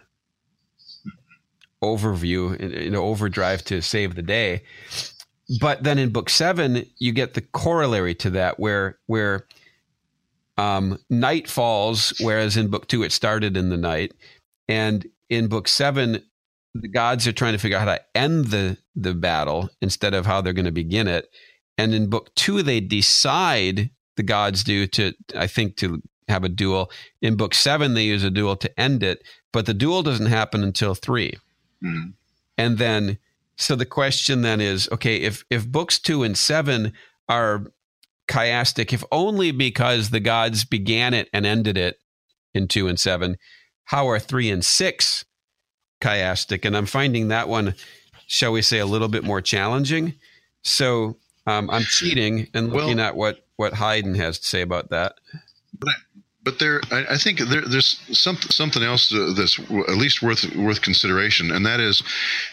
overview 1.83 2.83
you 2.83 2.91
know 2.91 3.05
overdrive 3.05 3.63
to 3.65 3.81
save 3.81 4.15
the 4.15 4.23
day. 4.23 4.63
But 5.61 5.85
then 5.85 5.99
in 5.99 6.11
book 6.11 6.31
seven 6.31 6.87
you 6.99 7.13
get 7.13 7.35
the 7.35 7.43
corollary 7.43 8.15
to 8.17 8.31
that 8.31 8.59
where 8.59 8.99
where 9.07 9.47
um 10.57 10.99
night 11.11 11.49
falls 11.49 12.15
whereas 12.21 12.57
in 12.57 12.69
book 12.69 12.89
two 12.89 13.03
it 13.03 13.13
started 13.13 13.57
in 13.57 13.69
the 13.69 13.77
night. 13.77 14.13
And 14.67 15.07
in 15.29 15.49
book 15.49 15.69
seven 15.69 16.23
the 16.75 16.89
gods 16.89 17.27
are 17.27 17.33
trying 17.33 17.53
to 17.53 17.59
figure 17.59 17.77
out 17.77 17.87
how 17.87 17.95
to 17.95 18.05
end 18.15 18.47
the 18.47 18.79
the 18.97 19.13
battle 19.13 19.69
instead 19.83 20.15
of 20.15 20.25
how 20.25 20.41
they're 20.41 20.55
going 20.55 20.65
to 20.65 20.73
begin 20.73 21.07
it 21.07 21.29
and 21.77 21.95
in 21.95 22.09
book 22.09 22.35
two, 22.35 22.63
they 22.63 22.81
decide 22.81 23.91
the 24.17 24.23
gods 24.23 24.65
do 24.65 24.87
to, 24.89 25.13
I 25.37 25.47
think, 25.47 25.77
to 25.79 26.03
have 26.29 26.45
a 26.45 26.49
duel. 26.49 26.91
In 27.21 27.37
book 27.37 27.55
seven, 27.55 27.95
they 27.95 28.05
use 28.05 28.23
a 28.23 28.31
duel 28.31 28.57
to 28.57 28.81
end 28.81 29.03
it, 29.03 29.23
but 29.53 29.67
the 29.67 29.75
duel 29.75 30.03
doesn't 30.03 30.27
happen 30.27 30.63
until 30.63 30.95
3 30.95 31.33
mm-hmm. 31.83 32.11
And 32.57 32.79
then, 32.79 33.19
so 33.57 33.75
the 33.75 33.87
question 33.87 34.43
then 34.43 34.61
is, 34.61 34.89
okay, 34.93 35.17
if 35.17 35.45
if 35.51 35.67
books 35.67 35.99
two 35.99 36.23
and 36.23 36.39
seven 36.39 36.93
are 37.29 37.67
chiastic, 38.29 38.93
if 38.93 39.03
only 39.11 39.51
because 39.51 40.11
the 40.11 40.21
gods 40.21 40.65
began 40.65 41.15
it 41.15 41.29
and 41.33 41.45
ended 41.45 41.77
it 41.77 41.99
in 42.55 42.69
two 42.69 42.87
and 42.87 42.99
seven, 42.99 43.37
how 43.85 44.09
are 44.09 44.21
three 44.21 44.51
and 44.51 44.65
six 44.65 45.25
chiastic? 46.01 46.65
And 46.65 46.77
I'm 46.77 46.87
finding 46.87 47.29
that 47.29 47.49
one, 47.49 47.75
shall 48.27 48.53
we 48.53 48.63
say, 48.63 48.79
a 48.79 48.87
little 48.87 49.09
bit 49.09 49.25
more 49.25 49.41
challenging. 49.41 50.15
So 50.63 51.17
um, 51.47 51.71
I'm 51.71 51.83
cheating 51.83 52.49
and 52.55 52.73
looking 52.73 52.97
well, 52.97 53.07
at 53.07 53.17
what 53.17 53.47
what 53.57 53.75
Heiden 53.75 54.17
has 54.17 54.39
to 54.39 54.47
say 54.47 54.63
about 54.63 54.91
that. 54.91 55.17
But, 55.79 55.95
but 56.43 56.59
there, 56.59 56.81
I, 56.91 57.07
I 57.11 57.17
think 57.17 57.39
there, 57.39 57.63
there's 57.63 58.01
some, 58.13 58.37
something 58.37 58.83
else 58.83 59.09
that's 59.37 59.59
at 59.59 59.97
least 59.97 60.23
worth 60.23 60.55
worth 60.57 60.83
consideration, 60.83 61.51
and 61.51 61.65
that 61.65 61.81
is 61.81 62.03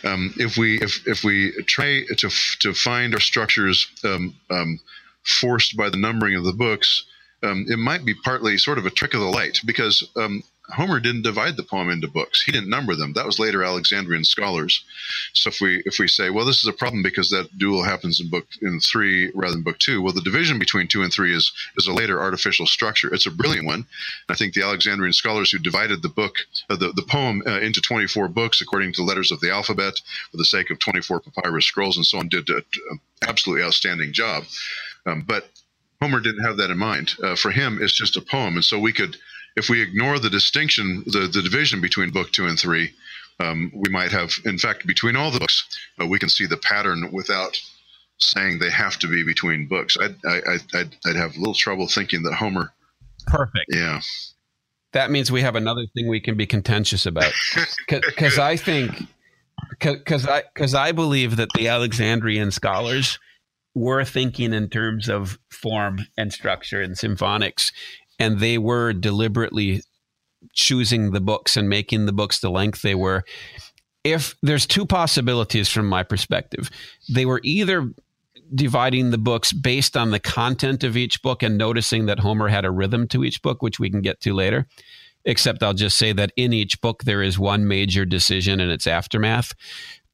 um, 0.03 0.33
if 0.37 0.57
we 0.57 0.79
if, 0.79 1.05
if 1.07 1.23
we 1.23 1.51
try 1.67 2.03
to 2.17 2.29
to 2.59 2.73
find 2.73 3.13
our 3.13 3.19
structures 3.19 3.87
um, 4.03 4.35
um, 4.49 4.79
forced 5.23 5.75
by 5.77 5.89
the 5.89 5.97
numbering 5.97 6.35
of 6.35 6.43
the 6.43 6.53
books, 6.53 7.05
um, 7.43 7.65
it 7.67 7.77
might 7.77 8.05
be 8.05 8.13
partly 8.13 8.57
sort 8.57 8.77
of 8.77 8.85
a 8.85 8.89
trick 8.89 9.13
of 9.13 9.19
the 9.19 9.25
light 9.25 9.59
because 9.65 10.07
um, 10.15 10.43
Homer 10.69 10.99
didn't 10.99 11.23
divide 11.23 11.57
the 11.57 11.63
poem 11.63 11.89
into 11.89 12.07
books. 12.07 12.43
He 12.43 12.51
didn't 12.51 12.69
number 12.69 12.95
them. 12.95 13.13
That 13.13 13.25
was 13.25 13.39
later 13.39 13.63
Alexandrian 13.63 14.23
scholars. 14.23 14.83
So 15.33 15.49
if 15.49 15.59
we 15.59 15.81
if 15.85 15.99
we 15.99 16.07
say, 16.07 16.29
well, 16.29 16.45
this 16.45 16.59
is 16.59 16.67
a 16.67 16.73
problem 16.73 17.03
because 17.03 17.29
that 17.29 17.57
duel 17.57 17.83
happens 17.83 18.19
in 18.19 18.29
book 18.29 18.47
in 18.61 18.79
three 18.79 19.31
rather 19.33 19.53
than 19.53 19.63
book 19.63 19.79
two, 19.79 20.01
well, 20.01 20.13
the 20.13 20.21
division 20.21 20.59
between 20.59 20.87
two 20.87 21.01
and 21.01 21.11
three 21.11 21.35
is 21.35 21.51
is 21.77 21.87
a 21.87 21.93
later 21.93 22.21
artificial 22.21 22.67
structure. 22.67 23.13
It's 23.13 23.25
a 23.25 23.31
brilliant 23.31 23.65
one. 23.65 23.85
I 24.29 24.35
think 24.35 24.53
the 24.53 24.63
Alexandrian 24.63 25.13
scholars 25.13 25.51
who 25.51 25.59
divided 25.59 26.01
the 26.01 26.09
book 26.09 26.35
uh, 26.69 26.75
the 26.75 26.91
the 26.93 27.03
poem 27.03 27.43
uh, 27.45 27.59
into 27.59 27.81
24 27.81 28.27
books 28.29 28.61
according 28.61 28.93
to 28.93 29.01
the 29.01 29.07
letters 29.07 29.31
of 29.31 29.39
the 29.41 29.51
alphabet 29.51 29.99
for 30.31 30.37
the 30.37 30.45
sake 30.45 30.69
of 30.69 30.79
24 30.79 31.21
papyrus 31.21 31.65
scrolls 31.65 31.97
and 31.97 32.05
so 32.05 32.19
on 32.19 32.29
did 32.29 32.49
an 32.49 32.63
absolutely 33.27 33.63
outstanding 33.63 34.13
job. 34.13 34.43
Um, 35.05 35.23
but 35.27 35.49
Homer 36.01 36.19
didn't 36.19 36.43
have 36.43 36.57
that 36.57 36.71
in 36.71 36.77
mind. 36.77 37.13
Uh, 37.21 37.35
for 37.35 37.51
him, 37.51 37.79
it's 37.81 37.93
just 37.93 38.17
a 38.17 38.21
poem, 38.21 38.55
and 38.55 38.65
so 38.65 38.79
we 38.79 38.91
could 38.91 39.17
if 39.55 39.69
we 39.69 39.81
ignore 39.81 40.19
the 40.19 40.29
distinction, 40.29 41.03
the, 41.05 41.29
the 41.31 41.41
division 41.41 41.81
between 41.81 42.11
book 42.11 42.31
two 42.31 42.47
and 42.47 42.59
three, 42.59 42.91
um, 43.39 43.71
we 43.73 43.89
might 43.89 44.11
have, 44.11 44.31
in 44.45 44.57
fact, 44.57 44.85
between 44.85 45.15
all 45.15 45.31
the 45.31 45.39
books, 45.39 45.79
uh, 46.01 46.05
we 46.05 46.19
can 46.19 46.29
see 46.29 46.45
the 46.45 46.57
pattern 46.57 47.09
without 47.11 47.59
saying 48.19 48.59
they 48.59 48.69
have 48.69 48.99
to 48.99 49.07
be 49.07 49.23
between 49.23 49.67
books. 49.67 49.97
I'd, 49.99 50.15
I, 50.25 50.41
I'd, 50.75 50.95
I'd 51.05 51.15
have 51.15 51.35
a 51.35 51.39
little 51.39 51.53
trouble 51.53 51.87
thinking 51.87 52.23
that 52.23 52.33
Homer. 52.33 52.71
Perfect. 53.27 53.65
Yeah. 53.69 54.01
That 54.93 55.09
means 55.09 55.31
we 55.31 55.41
have 55.41 55.55
another 55.55 55.85
thing 55.95 56.07
we 56.07 56.19
can 56.19 56.35
be 56.35 56.45
contentious 56.45 57.05
about. 57.05 57.31
Because 57.87 58.39
I 58.39 58.55
think, 58.55 58.93
because 59.79 60.27
I, 60.27 60.43
cause 60.55 60.73
I 60.73 60.93
believe 60.93 61.35
that 61.35 61.49
the 61.55 61.67
Alexandrian 61.67 62.51
scholars 62.51 63.19
were 63.75 64.05
thinking 64.05 64.53
in 64.53 64.69
terms 64.69 65.09
of 65.09 65.39
form 65.49 65.99
and 66.17 66.31
structure 66.31 66.81
and 66.81 66.97
symphonics 66.97 67.71
and 68.21 68.39
they 68.39 68.57
were 68.57 68.93
deliberately 68.93 69.81
choosing 70.53 71.11
the 71.11 71.21
books 71.21 71.57
and 71.57 71.67
making 71.67 72.05
the 72.05 72.13
books 72.13 72.39
the 72.39 72.51
length 72.51 72.81
they 72.81 72.95
were. 72.95 73.23
If 74.03 74.35
there's 74.41 74.65
two 74.65 74.85
possibilities 74.85 75.69
from 75.69 75.87
my 75.87 76.03
perspective, 76.03 76.69
they 77.11 77.25
were 77.25 77.41
either 77.43 77.91
dividing 78.53 79.09
the 79.09 79.17
books 79.17 79.53
based 79.53 79.97
on 79.97 80.11
the 80.11 80.19
content 80.19 80.83
of 80.83 80.97
each 80.97 81.21
book 81.21 81.41
and 81.41 81.57
noticing 81.57 82.05
that 82.05 82.19
Homer 82.19 82.47
had 82.47 82.65
a 82.65 82.71
rhythm 82.71 83.07
to 83.07 83.23
each 83.23 83.41
book, 83.41 83.61
which 83.61 83.79
we 83.79 83.89
can 83.89 84.01
get 84.01 84.19
to 84.21 84.33
later. 84.33 84.67
Except 85.25 85.63
I'll 85.63 85.73
just 85.73 85.97
say 85.97 86.13
that 86.13 86.31
in 86.35 86.51
each 86.51 86.81
book 86.81 87.03
there 87.03 87.21
is 87.21 87.39
one 87.39 87.67
major 87.67 88.05
decision 88.05 88.59
and 88.59 88.71
its 88.71 88.87
aftermath. 88.87 89.53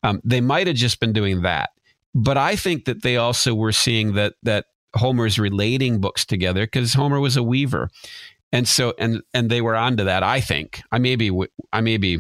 Um, 0.04 0.22
they 0.24 0.42
might 0.42 0.68
have 0.68 0.76
just 0.76 1.00
been 1.00 1.14
doing 1.14 1.42
that, 1.42 1.72
but 2.14 2.38
I 2.38 2.56
think 2.56 2.86
that 2.86 3.04
they 3.04 3.18
also 3.18 3.56
were 3.56 3.72
seeing 3.72 4.14
that 4.14 4.34
that 4.44 4.66
Homer's 4.98 5.40
relating 5.40 6.00
books 6.00 6.26
together 6.26 6.66
because 6.66 6.94
Homer 6.94 7.20
was 7.20 7.38
a 7.38 7.44
weaver, 7.44 7.90
and 8.52 8.68
so 8.68 8.94
and 8.98 9.22
and 9.34 9.50
they 9.50 9.62
were 9.62 9.76
onto 9.76 10.04
that. 10.04 10.24
I 10.24 10.42
think 10.42 10.82
I 10.92 11.00
may 11.00 11.16
be 11.16 11.32
I 11.72 11.82
may 11.82 11.98
be 11.98 12.20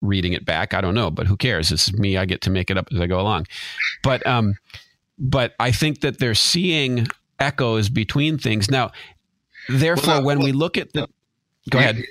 reading 0.00 0.32
it 0.32 0.44
back. 0.44 0.74
I 0.74 0.80
don't 0.80 0.94
know, 0.94 1.10
but 1.10 1.26
who 1.26 1.36
cares? 1.36 1.70
This 1.70 1.88
is 1.88 1.94
me. 1.94 2.16
I 2.16 2.24
get 2.24 2.40
to 2.42 2.50
make 2.50 2.70
it 2.70 2.78
up 2.78 2.88
as 2.92 3.00
I 3.00 3.06
go 3.06 3.20
along. 3.20 3.46
But 4.02 4.26
um, 4.26 4.54
but 5.18 5.54
I 5.58 5.72
think 5.72 6.00
that 6.00 6.18
they're 6.18 6.34
seeing 6.34 7.06
echoes 7.38 7.88
between 7.88 8.38
things 8.38 8.70
now. 8.70 8.90
Therefore, 9.68 10.14
well, 10.14 10.24
when 10.24 10.38
well, 10.38 10.46
we 10.46 10.52
look 10.52 10.78
at 10.78 10.92
the, 10.92 11.08
go 11.70 11.78
ahead. 11.78 12.02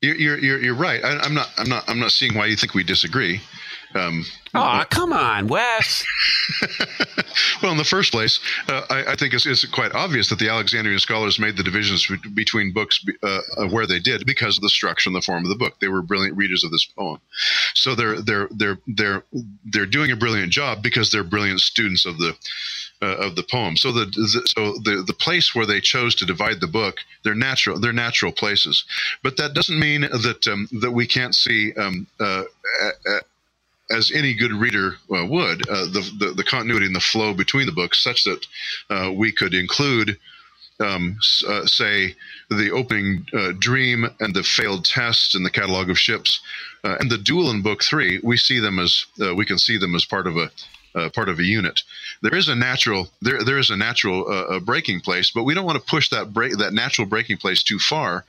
You're, 0.00 0.38
you're, 0.38 0.62
you're 0.62 0.74
right. 0.74 1.02
I, 1.04 1.24
am 1.26 1.34
not 1.34 1.48
I'm 1.56 1.68
not 1.68 1.84
I'm 1.88 1.98
not 1.98 2.12
seeing 2.12 2.34
why 2.34 2.46
you 2.46 2.56
think 2.56 2.74
we 2.74 2.84
disagree. 2.84 3.40
Um, 3.94 4.24
oh, 4.54 4.84
come 4.90 5.12
on, 5.12 5.48
Wes. 5.48 6.04
well, 7.62 7.72
in 7.72 7.78
the 7.78 7.84
first 7.84 8.12
place, 8.12 8.38
uh, 8.68 8.82
I, 8.90 9.12
I, 9.12 9.16
think 9.16 9.32
it's, 9.32 9.46
it's, 9.46 9.64
quite 9.64 9.92
obvious 9.92 10.28
that 10.28 10.38
the 10.38 10.50
Alexandrian 10.50 10.98
scholars 10.98 11.38
made 11.38 11.56
the 11.56 11.62
divisions 11.62 12.06
between 12.34 12.72
books 12.74 13.02
uh, 13.22 13.40
where 13.70 13.86
they 13.86 13.98
did 13.98 14.26
because 14.26 14.58
of 14.58 14.62
the 14.62 14.68
structure 14.68 15.08
and 15.08 15.16
the 15.16 15.22
form 15.22 15.42
of 15.42 15.48
the 15.48 15.56
book. 15.56 15.80
They 15.80 15.88
were 15.88 16.02
brilliant 16.02 16.36
readers 16.36 16.64
of 16.64 16.70
this 16.70 16.84
poem, 16.84 17.18
so 17.74 17.94
they're 17.94 18.20
they're 18.20 18.48
they're 18.50 18.78
they're 18.86 19.24
they're 19.64 19.86
doing 19.86 20.10
a 20.10 20.16
brilliant 20.16 20.52
job 20.52 20.82
because 20.82 21.10
they're 21.10 21.24
brilliant 21.24 21.60
students 21.60 22.04
of 22.04 22.18
the 22.18 22.36
uh, 23.02 23.16
of 23.26 23.36
the 23.36 23.44
poem. 23.44 23.76
So 23.76 23.92
the, 23.92 24.06
the, 24.06 24.42
so 24.46 24.72
the 24.82 25.04
the 25.06 25.14
place 25.14 25.54
where 25.54 25.66
they 25.66 25.80
chose 25.80 26.14
to 26.16 26.26
divide 26.26 26.60
the 26.60 26.66
book, 26.66 26.96
they're 27.22 27.34
natural 27.34 27.78
they're 27.78 27.92
natural 27.92 28.32
places, 28.32 28.84
but 29.22 29.36
that 29.36 29.54
doesn't 29.54 29.78
mean 29.78 30.02
that 30.02 30.46
um, 30.50 30.68
that 30.80 30.92
we 30.92 31.06
can't 31.06 31.34
see 31.34 31.72
um, 31.74 32.06
uh, 32.20 32.44
as 33.90 34.12
any 34.14 34.34
good 34.34 34.52
reader 34.52 34.96
uh, 35.10 35.24
would, 35.26 35.68
uh, 35.68 35.86
the, 35.86 36.10
the, 36.18 36.32
the 36.36 36.44
continuity 36.44 36.86
and 36.86 36.94
the 36.94 37.00
flow 37.00 37.32
between 37.32 37.66
the 37.66 37.72
books, 37.72 38.02
such 38.02 38.24
that 38.24 38.46
uh, 38.90 39.10
we 39.12 39.32
could 39.32 39.54
include, 39.54 40.18
um, 40.80 41.18
uh, 41.48 41.64
say, 41.64 42.14
the 42.50 42.70
opening 42.70 43.26
uh, 43.32 43.52
dream 43.58 44.06
and 44.20 44.34
the 44.34 44.42
failed 44.42 44.84
test 44.84 45.34
and 45.34 45.44
the 45.44 45.50
catalog 45.50 45.88
of 45.88 45.98
ships, 45.98 46.40
uh, 46.84 46.96
and 47.00 47.10
the 47.10 47.18
duel 47.18 47.50
in 47.50 47.62
book 47.62 47.82
three. 47.82 48.20
We 48.22 48.36
see 48.36 48.60
them 48.60 48.78
as 48.78 49.06
we 49.36 49.46
can 49.46 49.58
see 49.58 49.78
them 49.78 49.94
as 49.94 50.04
part 50.04 50.26
of 50.26 50.36
a 50.36 50.50
uh, 50.94 51.08
part 51.14 51.28
of 51.28 51.38
a 51.38 51.44
unit. 51.44 51.80
There 52.22 52.34
is 52.34 52.48
a 52.48 52.54
natural 52.54 53.08
there 53.22 53.42
there 53.44 53.58
is 53.58 53.70
a 53.70 53.76
natural 53.76 54.30
uh, 54.30 54.60
breaking 54.60 55.00
place, 55.00 55.30
but 55.30 55.44
we 55.44 55.54
don't 55.54 55.66
want 55.66 55.78
to 55.78 55.90
push 55.90 56.10
that 56.10 56.32
break 56.32 56.56
that 56.58 56.72
natural 56.72 57.06
breaking 57.06 57.38
place 57.38 57.62
too 57.62 57.78
far 57.78 58.24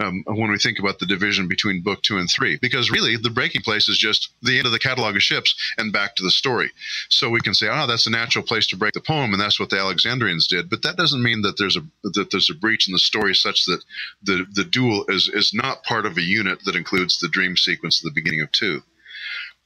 um, 0.00 0.24
when 0.26 0.50
we 0.50 0.58
think 0.58 0.78
about 0.78 0.98
the 0.98 1.06
division 1.06 1.48
between 1.48 1.82
book 1.82 2.02
two 2.02 2.18
and 2.18 2.28
three, 2.30 2.58
because 2.60 2.90
really 2.90 3.16
the 3.16 3.30
breaking 3.30 3.62
place 3.62 3.88
is 3.88 3.98
just 3.98 4.30
the 4.42 4.58
end 4.58 4.66
of 4.66 4.72
the 4.72 4.78
catalog 4.78 5.16
of 5.16 5.22
ships 5.22 5.54
and 5.78 5.92
back 5.92 6.16
to 6.16 6.22
the 6.22 6.30
story. 6.30 6.70
So 7.08 7.30
we 7.30 7.40
can 7.40 7.54
say, 7.54 7.68
oh, 7.70 7.86
that's 7.86 8.06
a 8.06 8.10
natural 8.10 8.44
place 8.44 8.66
to 8.68 8.76
break 8.76 8.94
the 8.94 9.00
poem, 9.00 9.32
and 9.32 9.40
that's 9.40 9.60
what 9.60 9.70
the 9.70 9.78
Alexandrians 9.78 10.46
did. 10.46 10.70
But 10.70 10.82
that 10.82 10.96
doesn't 10.96 11.22
mean 11.22 11.42
that 11.42 11.56
there's 11.58 11.76
a 11.76 11.82
that 12.02 12.28
there's 12.30 12.50
a 12.50 12.54
breach 12.54 12.88
in 12.88 12.92
the 12.92 12.98
story 12.98 13.34
such 13.34 13.64
that 13.66 13.82
the 14.22 14.46
the 14.52 14.64
duel 14.64 15.04
is 15.08 15.28
is 15.28 15.52
not 15.54 15.84
part 15.84 16.06
of 16.06 16.16
a 16.16 16.22
unit 16.22 16.64
that 16.64 16.76
includes 16.76 17.18
the 17.18 17.28
dream 17.28 17.56
sequence 17.56 18.00
at 18.00 18.04
the 18.04 18.20
beginning 18.20 18.40
of 18.40 18.52
two. 18.52 18.82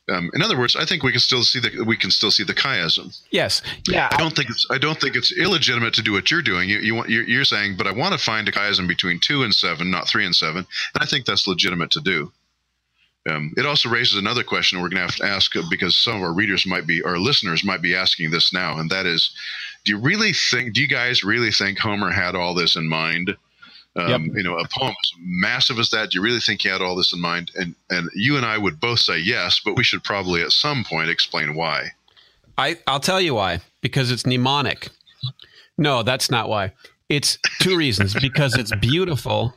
Um, 0.09 0.31
in 0.35 0.43
other 0.43 0.57
words, 0.57 0.77
I 0.77 0.85
think 0.85 1.03
we 1.03 1.11
can 1.11 1.21
still 1.21 1.43
see 1.43 1.59
the 1.59 1.83
we 1.85 1.97
can 1.97 2.13
still 2.13 2.31
see 2.31 2.45
the 2.45 2.55
chiasm. 2.55 3.19
Yes, 3.31 3.61
yeah. 3.89 4.09
I 4.13 4.17
don't 4.17 4.37
think 4.37 4.51
it's 4.51 4.65
I 4.71 4.79
don't 4.79 5.01
think 5.01 5.17
it's 5.17 5.37
illegitimate 5.37 5.95
to 5.95 6.03
do 6.03 6.13
what 6.13 6.31
you're 6.31 6.43
doing. 6.43 6.69
You, 6.69 6.79
you 6.79 6.95
want 6.95 7.09
you're, 7.09 7.25
you're 7.25 7.45
saying, 7.45 7.77
but 7.77 7.89
I 7.89 7.93
want 7.93 8.13
to 8.13 8.25
find 8.25 8.49
a 8.49 8.53
chiasm 8.53 8.87
between 8.87 9.19
two 9.19 9.43
and 9.43 9.53
seven, 9.53 9.91
not 9.91 10.09
three 10.09 10.25
and 10.25 10.35
seven, 10.35 10.59
and 10.59 11.03
I 11.03 11.07
think 11.07 11.27
that's 11.27 11.49
legitimate 11.49 11.91
to 11.93 12.01
do. 12.01 12.33
Um, 13.29 13.53
it 13.57 13.67
also 13.67 13.89
raises 13.89 14.17
another 14.17 14.45
question 14.45 14.81
we're 14.81 14.89
going 14.89 15.05
to 15.05 15.13
have 15.13 15.17
to 15.17 15.27
ask 15.27 15.57
uh, 15.57 15.63
because 15.69 15.97
some 15.97 16.17
of 16.17 16.23
our 16.23 16.33
readers 16.33 16.65
might 16.65 16.87
be, 16.87 17.03
our 17.03 17.19
listeners 17.19 17.65
might 17.65 17.83
be 17.83 17.95
asking 17.95 18.31
this 18.31 18.53
now, 18.53 18.79
and 18.79 18.89
that 18.91 19.05
is, 19.05 19.33
do 19.85 19.93
you 19.93 19.99
really 19.99 20.33
think, 20.33 20.75
do 20.75 20.81
you 20.81 20.87
guys 20.87 21.25
really 21.25 21.51
think 21.51 21.79
Homer 21.79 22.13
had 22.13 22.37
all 22.37 22.55
this 22.55 22.77
in 22.77 22.89
mind? 22.89 23.37
Um, 23.97 24.09
yep. 24.09 24.21
You 24.35 24.43
know, 24.43 24.59
a 24.59 24.69
poem 24.69 24.91
as 24.91 25.13
massive 25.19 25.79
as 25.79 25.91
that. 25.91 26.11
Do 26.11 26.19
you 26.19 26.23
really 26.23 26.41
think 26.41 26.63
he 26.63 26.69
had 26.69 26.83
all 26.83 26.97
this 26.97 27.13
in 27.13 27.21
mind? 27.21 27.51
And 27.55 27.75
and 27.91 28.11
you 28.15 28.37
and 28.37 28.45
I 28.45 28.59
would 28.59 28.79
both 28.79 29.01
say 29.01 29.19
yes, 29.19 29.61
but 29.65 29.77
we 29.77 29.85
should 29.85 30.05
probably 30.05 30.43
at 30.43 30.53
some 30.53 30.85
point 30.85 31.09
explain 31.09 31.55
why. 31.55 31.93
I 32.59 32.77
I'll 32.87 33.01
tell 33.01 33.21
you 33.21 33.35
why. 33.35 33.61
Because 33.81 34.11
it's 34.11 34.27
mnemonic. 34.27 34.89
No, 35.79 36.03
that's 36.03 36.31
not 36.31 36.49
why. 36.49 36.73
It's 37.09 37.39
two 37.61 37.77
reasons. 37.77 38.15
because 38.15 38.57
it's 38.57 38.75
beautiful 38.77 39.55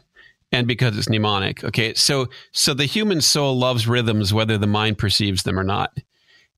and 0.52 0.68
because 0.68 0.98
it's 0.98 1.10
mnemonic. 1.10 1.64
Okay, 1.64 1.94
so 1.94 2.30
so 2.52 2.74
the 2.74 2.86
human 2.86 3.22
soul 3.22 3.58
loves 3.58 3.88
rhythms 3.88 4.34
whether 4.34 4.58
the 4.58 4.68
mind 4.68 4.98
perceives 4.98 5.44
them 5.44 5.60
or 5.60 5.64
not. 5.64 5.92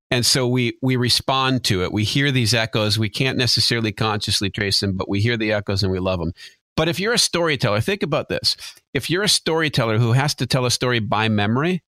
And 0.09 0.25
so 0.25 0.47
we 0.47 0.77
we 0.81 0.97
respond 0.97 1.63
to 1.65 1.83
it. 1.83 1.93
We 1.93 2.03
hear 2.03 2.31
these 2.31 2.53
echoes. 2.53 2.99
We 2.99 3.09
can't 3.09 3.37
necessarily 3.37 3.91
consciously 3.91 4.49
trace 4.49 4.81
them, 4.81 4.97
but 4.97 5.09
we 5.09 5.21
hear 5.21 5.37
the 5.37 5.53
echoes 5.53 5.83
and 5.83 5.91
we 5.91 5.99
love 5.99 6.19
them. 6.19 6.33
But 6.81 6.89
if 6.89 6.99
you're 6.99 7.13
a 7.13 7.19
storyteller, 7.19 7.79
think 7.79 8.01
about 8.01 8.27
this. 8.27 8.57
If 8.91 9.07
you're 9.07 9.21
a 9.21 9.29
storyteller 9.29 9.99
who 9.99 10.13
has 10.13 10.33
to 10.33 10.47
tell 10.47 10.65
a 10.65 10.71
story 10.71 10.97
by 10.97 11.29
memory, 11.29 11.83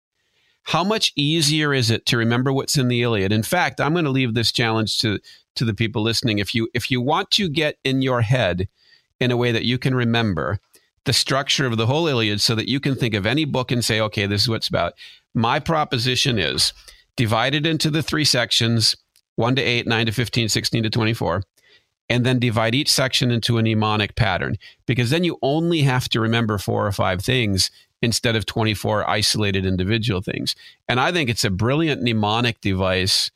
how 0.64 0.82
much 0.82 1.12
easier 1.14 1.72
is 1.72 1.92
it 1.92 2.06
to 2.06 2.16
remember 2.16 2.52
what's 2.52 2.76
in 2.76 2.88
the 2.88 3.00
Iliad? 3.00 3.30
In 3.30 3.44
fact, 3.44 3.80
I'm 3.80 3.92
going 3.92 4.04
to 4.04 4.10
leave 4.10 4.34
this 4.34 4.50
challenge 4.50 4.98
to 4.98 5.20
to 5.54 5.64
the 5.64 5.74
people 5.74 6.02
listening. 6.02 6.40
If 6.40 6.56
you 6.56 6.68
if 6.74 6.90
you 6.90 7.00
want 7.00 7.30
to 7.30 7.48
get 7.48 7.76
in 7.84 8.02
your 8.02 8.22
head 8.22 8.66
in 9.20 9.30
a 9.30 9.36
way 9.36 9.52
that 9.52 9.64
you 9.64 9.78
can 9.78 9.94
remember 9.94 10.58
the 11.04 11.12
structure 11.12 11.66
of 11.66 11.76
the 11.76 11.86
whole 11.86 12.08
Iliad 12.08 12.40
so 12.40 12.56
that 12.56 12.68
you 12.68 12.80
can 12.80 12.96
think 12.96 13.14
of 13.14 13.26
any 13.26 13.44
book 13.44 13.70
and 13.70 13.84
say, 13.84 14.00
okay, 14.00 14.26
this 14.26 14.42
is 14.42 14.48
what 14.48 14.56
it's 14.56 14.66
about. 14.66 14.94
My 15.36 15.60
proposition 15.60 16.36
is 16.36 16.72
divided 17.14 17.64
into 17.64 17.92
the 17.92 18.02
three 18.02 18.24
sections 18.24 18.96
1 19.36 19.54
to 19.54 19.62
8, 19.62 19.86
9 19.86 20.06
to 20.06 20.12
15, 20.12 20.48
16 20.48 20.82
to 20.82 20.90
24 20.90 21.44
and 22.10 22.26
then 22.26 22.40
divide 22.40 22.74
each 22.74 22.90
section 22.90 23.30
into 23.30 23.56
a 23.56 23.62
mnemonic 23.62 24.16
pattern 24.16 24.56
because 24.84 25.10
then 25.10 25.22
you 25.22 25.38
only 25.40 25.82
have 25.82 26.08
to 26.08 26.20
remember 26.20 26.58
four 26.58 26.84
or 26.84 26.92
five 26.92 27.22
things 27.22 27.70
instead 28.02 28.34
of 28.34 28.44
24 28.46 29.08
isolated 29.08 29.64
individual 29.64 30.20
things. 30.20 30.56
And 30.88 30.98
I 30.98 31.12
think 31.12 31.30
it's 31.30 31.44
a 31.44 31.50
brilliant 31.50 32.02
mnemonic 32.02 32.60
device 32.60 33.30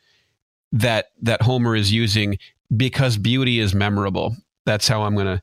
that 0.72 1.06
that 1.22 1.42
Homer 1.42 1.76
is 1.76 1.92
using 1.92 2.36
because 2.76 3.16
beauty 3.16 3.60
is 3.60 3.74
memorable. 3.74 4.36
That's 4.66 4.88
how 4.88 5.02
I'm 5.02 5.14
going 5.14 5.36
to 5.36 5.42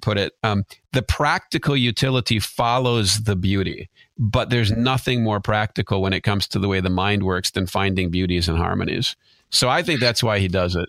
put 0.00 0.16
it. 0.16 0.34
Um, 0.44 0.64
the 0.92 1.02
practical 1.02 1.76
utility 1.76 2.38
follows 2.38 3.24
the 3.24 3.34
beauty, 3.34 3.88
but 4.16 4.50
there's 4.50 4.70
nothing 4.70 5.24
more 5.24 5.40
practical 5.40 6.00
when 6.00 6.12
it 6.12 6.20
comes 6.20 6.46
to 6.48 6.60
the 6.60 6.68
way 6.68 6.80
the 6.80 6.90
mind 6.90 7.24
works 7.24 7.50
than 7.50 7.66
finding 7.66 8.10
beauties 8.10 8.48
and 8.48 8.56
harmonies. 8.56 9.16
So 9.50 9.68
I 9.68 9.82
think 9.82 9.98
that's 9.98 10.22
why 10.22 10.38
he 10.38 10.46
does 10.46 10.76
it. 10.76 10.88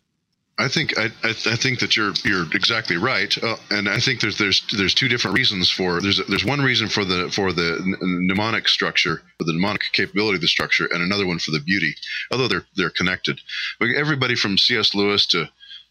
I 0.59 0.67
think 0.67 0.97
I, 0.97 1.05
I, 1.23 1.29
I, 1.29 1.55
think 1.55 1.79
that 1.79 1.95
you're 1.95 2.11
you're 2.25 2.45
exactly 2.53 2.97
right, 2.97 3.35
uh, 3.41 3.55
and 3.71 3.87
I 3.87 3.99
think 3.99 4.19
there's 4.19 4.37
there's 4.37 4.61
there's 4.75 4.93
two 4.93 5.07
different 5.07 5.37
reasons 5.37 5.71
for 5.71 6.01
there's 6.01 6.19
there's 6.27 6.43
one 6.43 6.59
reason 6.59 6.89
for 6.89 7.05
the 7.05 7.31
for 7.31 7.53
the 7.53 7.79
mnemonic 8.01 8.67
structure, 8.67 9.21
for 9.37 9.45
the 9.45 9.53
mnemonic 9.53 9.83
capability 9.93 10.35
of 10.35 10.41
the 10.41 10.49
structure, 10.49 10.85
and 10.91 11.01
another 11.01 11.25
one 11.25 11.39
for 11.39 11.51
the 11.51 11.61
beauty. 11.61 11.95
Although 12.29 12.49
they're 12.49 12.65
they're 12.75 12.89
connected. 12.89 13.39
Everybody 13.81 14.35
from 14.35 14.57
C.S. 14.57 14.93
Lewis 14.93 15.25
to 15.27 15.45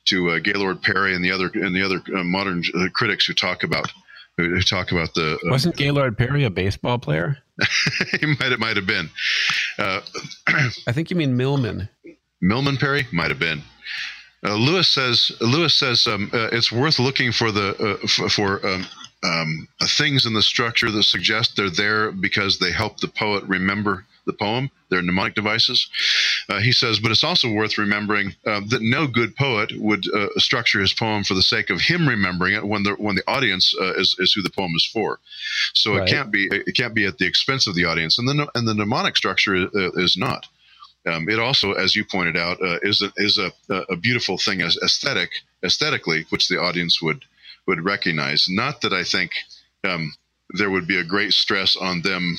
to 0.08 0.30
uh, 0.30 0.38
Gaylord 0.38 0.82
Perry 0.82 1.14
and 1.14 1.24
the 1.24 1.32
other 1.32 1.50
and 1.54 1.74
the 1.74 1.82
other 1.82 2.02
uh, 2.14 2.22
modern 2.24 2.62
uh, 2.74 2.88
critics 2.92 3.24
who 3.24 3.32
talk 3.32 3.62
about 3.62 3.90
who 4.36 4.60
talk 4.60 4.92
about 4.92 5.14
the 5.14 5.36
uh, 5.36 5.50
wasn't 5.50 5.76
Gaylord 5.76 6.18
Perry 6.18 6.44
a 6.44 6.50
baseball 6.50 6.98
player? 6.98 7.38
he 8.20 8.26
might 8.26 8.52
it 8.52 8.60
might 8.60 8.76
have 8.76 8.86
been. 8.86 9.08
Uh, 9.78 10.02
I 10.86 10.92
think 10.92 11.08
you 11.08 11.16
mean 11.16 11.38
Milman. 11.38 11.88
Milman 12.42 12.76
Parry 12.76 13.06
might 13.12 13.30
have 13.30 13.38
been. 13.38 13.62
Uh, 14.44 14.54
Lewis 14.54 14.88
says 14.88 15.32
Lewis 15.40 15.74
says 15.74 16.06
um, 16.06 16.30
uh, 16.32 16.48
it's 16.52 16.70
worth 16.70 16.98
looking 16.98 17.32
for 17.32 17.50
the 17.50 17.74
uh, 17.80 17.98
f- 18.04 18.32
for 18.32 18.64
um, 18.66 18.86
um, 19.24 19.68
things 19.96 20.26
in 20.26 20.34
the 20.34 20.42
structure 20.42 20.90
that 20.90 21.02
suggest 21.02 21.56
they're 21.56 21.70
there 21.70 22.12
because 22.12 22.58
they 22.58 22.70
help 22.70 23.00
the 23.00 23.08
poet 23.08 23.42
remember 23.44 24.04
the 24.26 24.32
poem. 24.32 24.70
They're 24.90 25.02
mnemonic 25.02 25.34
devices. 25.34 25.88
Uh, 26.48 26.60
he 26.60 26.70
says, 26.70 27.00
but 27.00 27.10
it's 27.10 27.24
also 27.24 27.50
worth 27.50 27.78
remembering 27.78 28.34
uh, 28.46 28.60
that 28.68 28.80
no 28.80 29.06
good 29.06 29.34
poet 29.36 29.72
would 29.76 30.04
uh, 30.14 30.28
structure 30.36 30.80
his 30.80 30.92
poem 30.92 31.24
for 31.24 31.34
the 31.34 31.42
sake 31.42 31.70
of 31.70 31.80
him 31.80 32.08
remembering 32.08 32.54
it 32.54 32.64
when 32.64 32.84
the 32.84 32.92
when 32.92 33.16
the 33.16 33.24
audience 33.26 33.74
is, 33.96 34.14
is 34.18 34.32
who 34.32 34.42
the 34.42 34.50
poem 34.50 34.72
is 34.76 34.88
for. 34.92 35.18
So 35.74 35.96
right. 35.96 36.08
it 36.08 36.12
can't 36.12 36.30
be 36.30 36.48
it 36.50 36.76
can't 36.76 36.94
be 36.94 37.06
at 37.06 37.18
the 37.18 37.26
expense 37.26 37.66
of 37.66 37.74
the 37.74 37.86
audience, 37.86 38.18
and 38.18 38.28
the 38.28 38.48
and 38.54 38.68
the 38.68 38.74
mnemonic 38.74 39.16
structure 39.16 39.56
is, 39.56 39.68
is 39.96 40.16
not. 40.16 40.46
Um, 41.06 41.28
it 41.28 41.38
also, 41.38 41.72
as 41.72 41.94
you 41.96 42.04
pointed 42.04 42.36
out, 42.36 42.60
uh, 42.62 42.78
is 42.82 43.02
a, 43.02 43.12
is 43.16 43.38
a, 43.38 43.52
a 43.88 43.96
beautiful 43.96 44.36
thing 44.36 44.60
as 44.62 44.76
aesthetic 44.82 45.30
aesthetically, 45.64 46.26
which 46.30 46.48
the 46.48 46.60
audience 46.60 47.00
would 47.02 47.24
would 47.66 47.84
recognize. 47.84 48.46
Not 48.48 48.80
that 48.80 48.92
I 48.92 49.04
think 49.04 49.30
um, 49.84 50.14
there 50.50 50.70
would 50.70 50.88
be 50.88 50.98
a 50.98 51.04
great 51.04 51.32
stress 51.32 51.76
on 51.76 52.02
them 52.02 52.38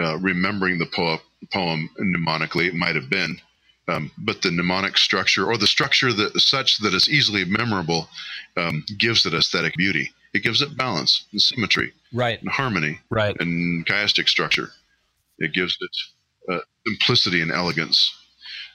uh, 0.00 0.16
remembering 0.18 0.78
the 0.78 0.86
poem, 0.86 1.20
poem 1.52 1.90
mnemonically. 2.00 2.66
It 2.66 2.74
might 2.74 2.96
have 2.96 3.10
been, 3.10 3.40
um, 3.86 4.10
but 4.18 4.42
the 4.42 4.50
mnemonic 4.50 4.96
structure 4.96 5.46
or 5.46 5.58
the 5.58 5.66
structure 5.66 6.12
that 6.12 6.40
such 6.40 6.78
that 6.78 6.94
it's 6.94 7.08
easily 7.08 7.44
memorable 7.44 8.08
um, 8.56 8.84
gives 8.98 9.26
it 9.26 9.34
aesthetic 9.34 9.74
beauty. 9.76 10.12
It 10.32 10.42
gives 10.42 10.62
it 10.62 10.76
balance 10.76 11.26
and 11.30 11.40
symmetry, 11.40 11.92
right, 12.12 12.40
and 12.40 12.50
harmony, 12.50 13.00
right, 13.10 13.36
and 13.38 13.86
chiastic 13.86 14.28
structure. 14.28 14.70
It 15.38 15.52
gives 15.52 15.76
it 15.80 15.90
simplicity 16.86 17.40
and 17.40 17.50
elegance. 17.50 18.12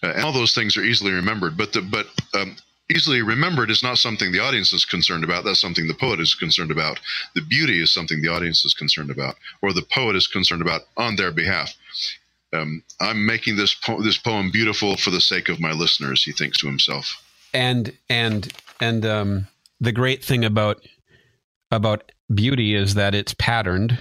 Uh, 0.02 0.13
and 0.15 0.24
all 0.24 0.32
those 0.32 0.54
things 0.54 0.78
are 0.78 0.84
easily 0.84 1.12
remembered, 1.12 1.58
but 1.58 1.74
the, 1.74 1.82
but 1.82 2.08
um, 2.34 2.56
easily 2.89 3.22
remembered 3.22 3.69
is 3.69 3.84
not 3.84 3.98
something 3.98 4.32
the 4.32 4.39
audience 4.39 4.74
is 4.74 4.86
concerned 4.86 5.24
about. 5.24 5.43
That's 5.43 5.62
something 5.62 5.88
the 5.88 5.93
poet 5.93 6.19
is 6.19 6.36
concerned 6.36 6.72
about. 6.72 7.00
The 7.36 7.41
beauty 7.41 7.82
is 7.82 7.93
something 7.93 8.22
the 8.22 8.30
audience 8.30 8.65
is 8.65 8.74
concerned 8.74 9.12
about, 9.12 9.36
or 9.62 9.74
the 9.74 9.86
poet 9.93 10.15
is 10.15 10.28
concerned 10.28 10.62
about 10.62 10.82
on 10.98 11.15
their 11.15 11.32
behalf. 11.32 11.74
Um, 12.52 12.84
I'm 13.00 13.26
making 13.26 13.58
this 13.58 13.76
po- 13.76 14.02
this 14.02 14.17
poem 14.17 14.52
beautiful 14.52 14.98
for 14.98 15.12
the 15.12 15.22
sake 15.22 15.50
of 15.50 15.60
my 15.60 15.72
listeners. 15.72 16.24
He 16.24 16.32
thinks 16.32 16.58
to 16.60 16.67
himself. 16.67 17.22
And 17.54 17.95
and 18.10 18.52
and 18.82 19.06
um, 19.06 19.48
the 19.80 19.91
great 19.91 20.24
thing 20.24 20.43
about 20.43 20.82
about 21.72 22.12
beauty 22.34 22.74
is 22.74 22.95
that 22.95 23.13
it's 23.13 23.36
patterned 23.36 24.00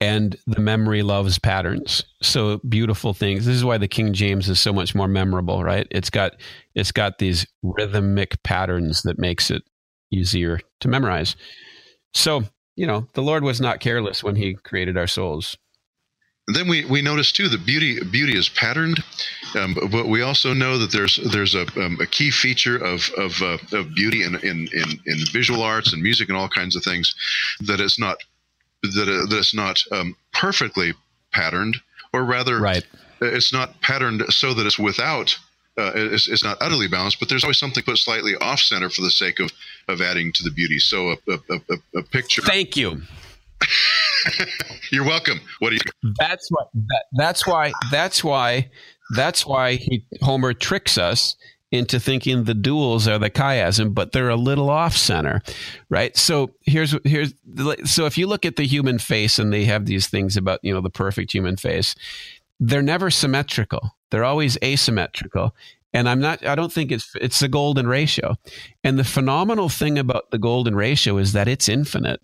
and 0.00 0.36
the 0.46 0.60
memory 0.60 1.02
loves 1.02 1.38
patterns. 1.38 2.04
So 2.22 2.58
beautiful 2.68 3.14
things. 3.14 3.46
This 3.46 3.56
is 3.56 3.64
why 3.64 3.78
the 3.78 3.88
king 3.88 4.12
james 4.12 4.48
is 4.48 4.60
so 4.60 4.72
much 4.72 4.94
more 4.94 5.08
memorable 5.08 5.62
right? 5.62 5.86
It's 5.90 6.10
got 6.10 6.34
it's 6.74 6.92
got 6.92 7.18
these 7.18 7.46
rhythmic 7.62 8.42
patterns 8.42 9.02
that 9.02 9.18
makes 9.18 9.50
it 9.50 9.62
easier 10.10 10.60
to 10.80 10.88
memorize. 10.88 11.36
So 12.12 12.44
you 12.76 12.86
know 12.86 13.08
the 13.14 13.22
lord 13.22 13.44
was 13.44 13.60
not 13.60 13.80
careless 13.80 14.22
when 14.22 14.36
he 14.36 14.54
created 14.54 14.96
our 14.96 15.06
souls. 15.06 15.56
Then 16.48 16.68
we, 16.68 16.84
we 16.84 17.00
notice 17.00 17.32
too 17.32 17.48
that 17.48 17.64
beauty 17.64 17.98
beauty 18.04 18.36
is 18.36 18.50
patterned, 18.50 19.02
um, 19.54 19.74
but 19.90 20.08
we 20.08 20.20
also 20.20 20.52
know 20.52 20.76
that 20.76 20.92
there's 20.92 21.16
there's 21.32 21.54
a, 21.54 21.62
um, 21.82 21.96
a 22.02 22.06
key 22.06 22.30
feature 22.30 22.76
of 22.76 23.08
of, 23.16 23.40
uh, 23.40 23.56
of 23.72 23.94
beauty 23.94 24.22
in, 24.22 24.34
in, 24.36 24.68
in 24.74 25.00
in 25.06 25.18
visual 25.32 25.62
arts 25.62 25.94
and 25.94 26.02
music 26.02 26.28
and 26.28 26.36
all 26.36 26.48
kinds 26.48 26.76
of 26.76 26.84
things 26.84 27.14
that 27.60 27.80
it's 27.80 27.98
not 27.98 28.18
that, 28.92 29.08
uh, 29.08 29.26
that 29.26 29.38
it's 29.38 29.54
not 29.54 29.80
um, 29.92 30.16
perfectly 30.32 30.92
patterned, 31.32 31.76
or 32.12 32.24
rather, 32.24 32.60
right. 32.60 32.84
it's 33.20 33.52
not 33.52 33.80
patterned 33.80 34.22
so 34.30 34.54
that 34.54 34.66
it's 34.66 34.78
without. 34.78 35.38
Uh, 35.76 35.90
it's, 35.96 36.28
it's, 36.28 36.44
not 36.44 36.56
utterly 36.60 36.86
balanced, 36.86 37.18
but 37.18 37.28
there's 37.28 37.42
always 37.42 37.58
something 37.58 37.82
put 37.82 37.98
slightly 37.98 38.36
off 38.36 38.60
center 38.60 38.88
for 38.88 39.02
the 39.02 39.10
sake 39.10 39.40
of, 39.40 39.50
of 39.88 40.00
adding 40.00 40.30
to 40.32 40.44
the 40.44 40.50
beauty. 40.52 40.78
So 40.78 41.10
a, 41.10 41.16
a, 41.28 41.38
a, 41.50 41.98
a 41.98 42.02
picture. 42.04 42.42
Thank 42.42 42.76
you. 42.76 43.02
You're 44.92 45.04
welcome. 45.04 45.40
What 45.58 45.70
do 45.70 45.76
you? 45.76 46.12
That's 46.16 46.48
why. 46.48 46.62
That, 46.74 47.04
that's 47.14 47.44
why. 47.44 47.72
That's 47.90 48.22
why. 48.22 48.70
That's 49.16 49.44
why 49.44 49.74
he, 49.74 50.04
Homer 50.22 50.54
tricks 50.54 50.96
us 50.96 51.34
into 51.74 51.98
thinking 51.98 52.44
the 52.44 52.54
duels 52.54 53.08
are 53.08 53.18
the 53.18 53.28
chiasm, 53.28 53.92
but 53.92 54.12
they're 54.12 54.28
a 54.28 54.36
little 54.36 54.70
off 54.70 54.96
center, 54.96 55.42
right? 55.88 56.16
So 56.16 56.52
here's 56.62 56.94
here's 57.04 57.34
so 57.84 58.06
if 58.06 58.16
you 58.16 58.26
look 58.26 58.46
at 58.46 58.56
the 58.56 58.66
human 58.66 58.98
face 58.98 59.38
and 59.38 59.52
they 59.52 59.64
have 59.64 59.86
these 59.86 60.06
things 60.06 60.36
about 60.36 60.60
you 60.62 60.72
know 60.72 60.80
the 60.80 60.90
perfect 60.90 61.32
human 61.32 61.56
face, 61.56 61.94
they're 62.60 62.82
never 62.82 63.10
symmetrical. 63.10 63.96
They're 64.10 64.24
always 64.24 64.56
asymmetrical. 64.62 65.54
And 65.92 66.08
I'm 66.08 66.20
not 66.20 66.46
I 66.46 66.54
don't 66.54 66.72
think 66.72 66.92
it's 66.92 67.12
it's 67.20 67.40
the 67.40 67.48
golden 67.48 67.88
ratio. 67.88 68.36
And 68.84 68.98
the 68.98 69.04
phenomenal 69.04 69.68
thing 69.68 69.98
about 69.98 70.30
the 70.30 70.38
golden 70.38 70.76
ratio 70.76 71.18
is 71.18 71.32
that 71.32 71.48
it's 71.48 71.68
infinite. 71.68 72.20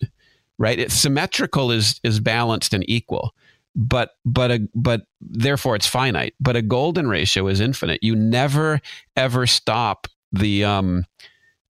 Right? 0.59 0.79
It's 0.79 0.95
symmetrical 0.95 1.71
is 1.71 2.01
is 2.05 2.21
balanced 2.21 2.73
and 2.73 2.89
equal 2.89 3.35
but 3.75 4.13
but 4.25 4.51
a 4.51 4.69
but 4.75 5.03
therefore 5.21 5.77
it's 5.77 5.87
finite. 5.87 6.35
But 6.41 6.57
a 6.57 6.63
golden 6.63 7.09
ratio 7.09 7.47
is 7.47 7.61
infinite. 7.61 8.01
You 8.03 8.17
never 8.17 8.81
ever 9.17 9.47
stop 9.47 10.07
the 10.33 10.65
um 10.65 11.05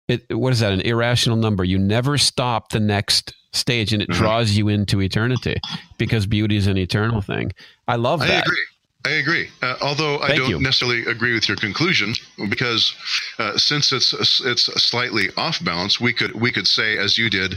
it, 0.09 0.37
what 0.37 0.53
is 0.53 0.61
that? 0.61 0.73
An 0.73 0.81
irrational 0.81 1.37
number. 1.37 1.63
You 1.63 1.79
never 1.79 2.19
stop 2.19 2.71
the 2.71 2.81
next 2.81 3.33
stage 3.53 3.93
and 3.93 4.03
it 4.03 4.09
mm-hmm. 4.09 4.21
draws 4.21 4.53
you 4.53 4.69
into 4.69 5.01
eternity 5.01 5.57
because 5.99 6.27
beauty 6.27 6.57
is 6.57 6.67
an 6.67 6.77
eternal 6.77 7.21
thing. 7.21 7.53
I 7.87 7.97
love 7.97 8.21
that. 8.21 8.31
I 8.31 8.39
agree. 8.41 8.67
I 9.03 9.13
agree. 9.13 9.49
Uh, 9.63 9.77
although 9.81 10.19
Thank 10.19 10.33
I 10.33 10.37
don't 10.37 10.51
you. 10.51 10.61
necessarily 10.61 11.07
agree 11.07 11.33
with 11.33 11.49
your 11.49 11.57
conclusion, 11.57 12.13
because 12.51 12.95
uh, 13.39 13.57
since 13.57 13.93
it's 13.93 14.13
it's 14.45 14.65
slightly 14.83 15.31
off 15.39 15.65
balance, 15.65 15.99
we 15.99 16.13
could 16.13 16.39
we 16.39 16.53
could 16.53 16.67
say, 16.67 16.99
as 16.99 17.17
you 17.17 17.31
did, 17.31 17.55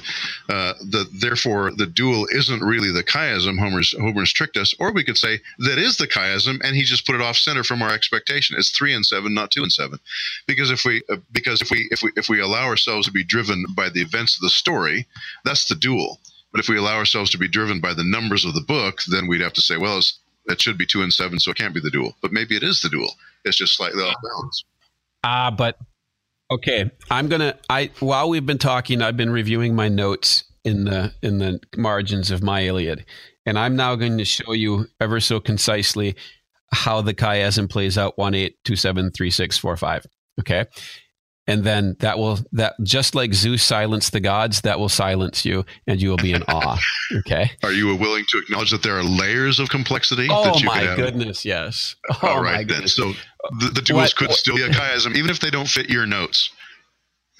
uh, 0.48 0.74
that 0.92 1.10
therefore 1.12 1.72
the 1.76 1.86
duel 1.86 2.28
isn't 2.32 2.62
really 2.64 2.92
the 2.92 3.04
chiasm. 3.04 3.60
Homer's 3.60 3.94
Homer's 4.00 4.32
tricked 4.32 4.56
us, 4.56 4.74
or 4.80 4.94
we 4.94 5.04
could 5.04 5.18
say 5.18 5.40
that 5.60 5.78
is 5.78 5.98
the 5.98 6.08
chiasm, 6.08 6.62
and 6.64 6.78
he 6.78 6.84
just 6.84 7.06
put 7.06 7.16
it 7.16 7.22
off 7.22 7.36
center 7.36 7.64
from 7.66 7.82
our 7.82 7.94
expectation. 7.94 8.56
It's 8.58 8.72
three 8.72 8.94
and 8.94 9.06
seven, 9.06 9.34
not 9.34 9.52
two 9.52 9.64
and 9.64 9.72
seven, 9.72 10.00
because 10.48 10.72
if 10.72 10.86
we 10.86 11.04
uh, 11.10 11.18
because 11.34 11.62
if 11.62 11.70
we 11.70 11.90
if 11.92 12.02
we 12.02 12.12
if 12.16 12.30
we 12.30 12.40
allow 12.40 12.68
ourselves 12.68 13.06
to 13.08 13.12
be 13.12 13.24
driven 13.26 13.66
by 13.76 13.90
the 13.90 14.02
events 14.02 14.38
of 14.38 14.44
the 14.44 14.50
story, 14.50 15.08
that's 15.44 15.66
the 15.66 15.76
duel. 15.76 16.22
But 16.54 16.62
if 16.62 16.70
we 16.70 16.78
allow 16.78 16.98
ourselves 16.98 17.32
to 17.32 17.40
be 17.40 17.50
driven 17.50 17.82
by 17.82 17.96
the 17.96 18.04
numbers 18.04 18.46
of 18.46 18.54
the 18.54 18.62
book, 18.62 19.02
then 19.10 19.28
we'd 19.28 19.42
have 19.42 19.54
to 19.54 19.62
say, 19.62 19.76
well, 19.76 19.98
it's 19.98 20.20
it 20.46 20.62
should 20.62 20.78
be 20.78 20.86
two 20.86 21.02
and 21.02 21.14
seven, 21.14 21.40
so 21.40 21.52
it 21.52 21.58
can't 21.58 21.74
be 21.74 21.80
the 21.80 21.92
duel. 21.92 22.16
But 22.22 22.32
maybe 22.32 22.56
it 22.56 22.64
is 22.64 22.82
the 22.82 22.90
duel. 22.90 23.12
It's 23.46 23.58
just 23.58 23.76
slightly 23.76 24.04
off 24.04 24.16
balance. 24.24 24.64
Ah, 25.24 25.48
uh, 25.48 25.52
but 25.52 25.78
okay. 26.52 26.92
I'm 27.10 27.28
gonna. 27.30 27.58
I 27.70 27.92
while 28.00 28.30
we've 28.30 28.46
been 28.46 28.58
talking, 28.58 29.02
I've 29.02 29.18
been 29.18 29.32
reviewing 29.32 29.76
my 29.76 29.90
notes 29.90 30.44
in 30.64 30.86
the 30.86 31.14
in 31.22 31.40
the 31.40 31.60
margins 31.78 32.32
of 32.32 32.44
my 32.44 32.66
Iliad, 32.66 33.06
and 33.46 33.58
I'm 33.58 33.76
now 33.76 33.96
going 33.96 34.18
to 34.18 34.26
show 34.26 34.54
you 34.54 34.88
ever 35.00 35.20
so 35.20 35.40
concisely 35.40 36.16
how 36.72 37.02
the 37.02 37.14
chiasm 37.14 37.70
plays 37.70 37.98
out 37.98 38.18
one 38.18 38.34
eight 38.34 38.58
two 38.64 38.76
seven 38.76 39.12
three 39.12 39.32
six 39.32 39.58
four 39.58 39.78
five. 39.78 40.06
Okay, 40.40 40.66
and 41.48 41.64
then 41.64 41.96
that 42.00 42.18
will 42.18 42.40
that 42.54 42.76
just 42.84 43.16
like 43.16 43.34
Zeus 43.34 43.64
silenced 43.64 44.14
the 44.14 44.20
gods, 44.20 44.62
that 44.62 44.80
will 44.80 44.90
silence 44.90 45.44
you, 45.46 45.66
and 45.88 46.02
you 46.02 46.10
will 46.10 46.18
be 46.18 46.32
in 46.32 46.44
awe. 46.48 46.80
Okay. 47.20 47.52
Are 47.64 47.72
you 47.72 47.96
willing 47.96 48.26
to 48.30 48.38
acknowledge 48.38 48.72
that 48.72 48.84
there 48.84 48.98
are 48.98 49.04
layers 49.04 49.60
of 49.60 49.70
complexity? 49.70 50.28
That 50.28 50.34
oh 50.34 50.58
you 50.58 50.70
Oh 50.70 50.74
my 50.74 50.96
goodness, 50.96 51.44
yes. 51.44 51.96
Oh 52.10 52.28
All 52.28 52.44
right 52.44 52.68
then. 52.68 52.88
So 52.88 53.14
the, 53.60 53.72
the 53.74 53.82
duels 53.82 54.02
what, 54.02 54.16
could 54.16 54.30
what, 54.30 54.38
still 54.38 54.56
be 54.56 54.64
a 54.64 54.70
chiasm, 54.70 55.16
even 55.16 55.30
if 55.30 55.40
they 55.40 55.50
don't 55.50 55.68
fit 55.68 55.90
your 55.90 56.06
notes. 56.06 56.50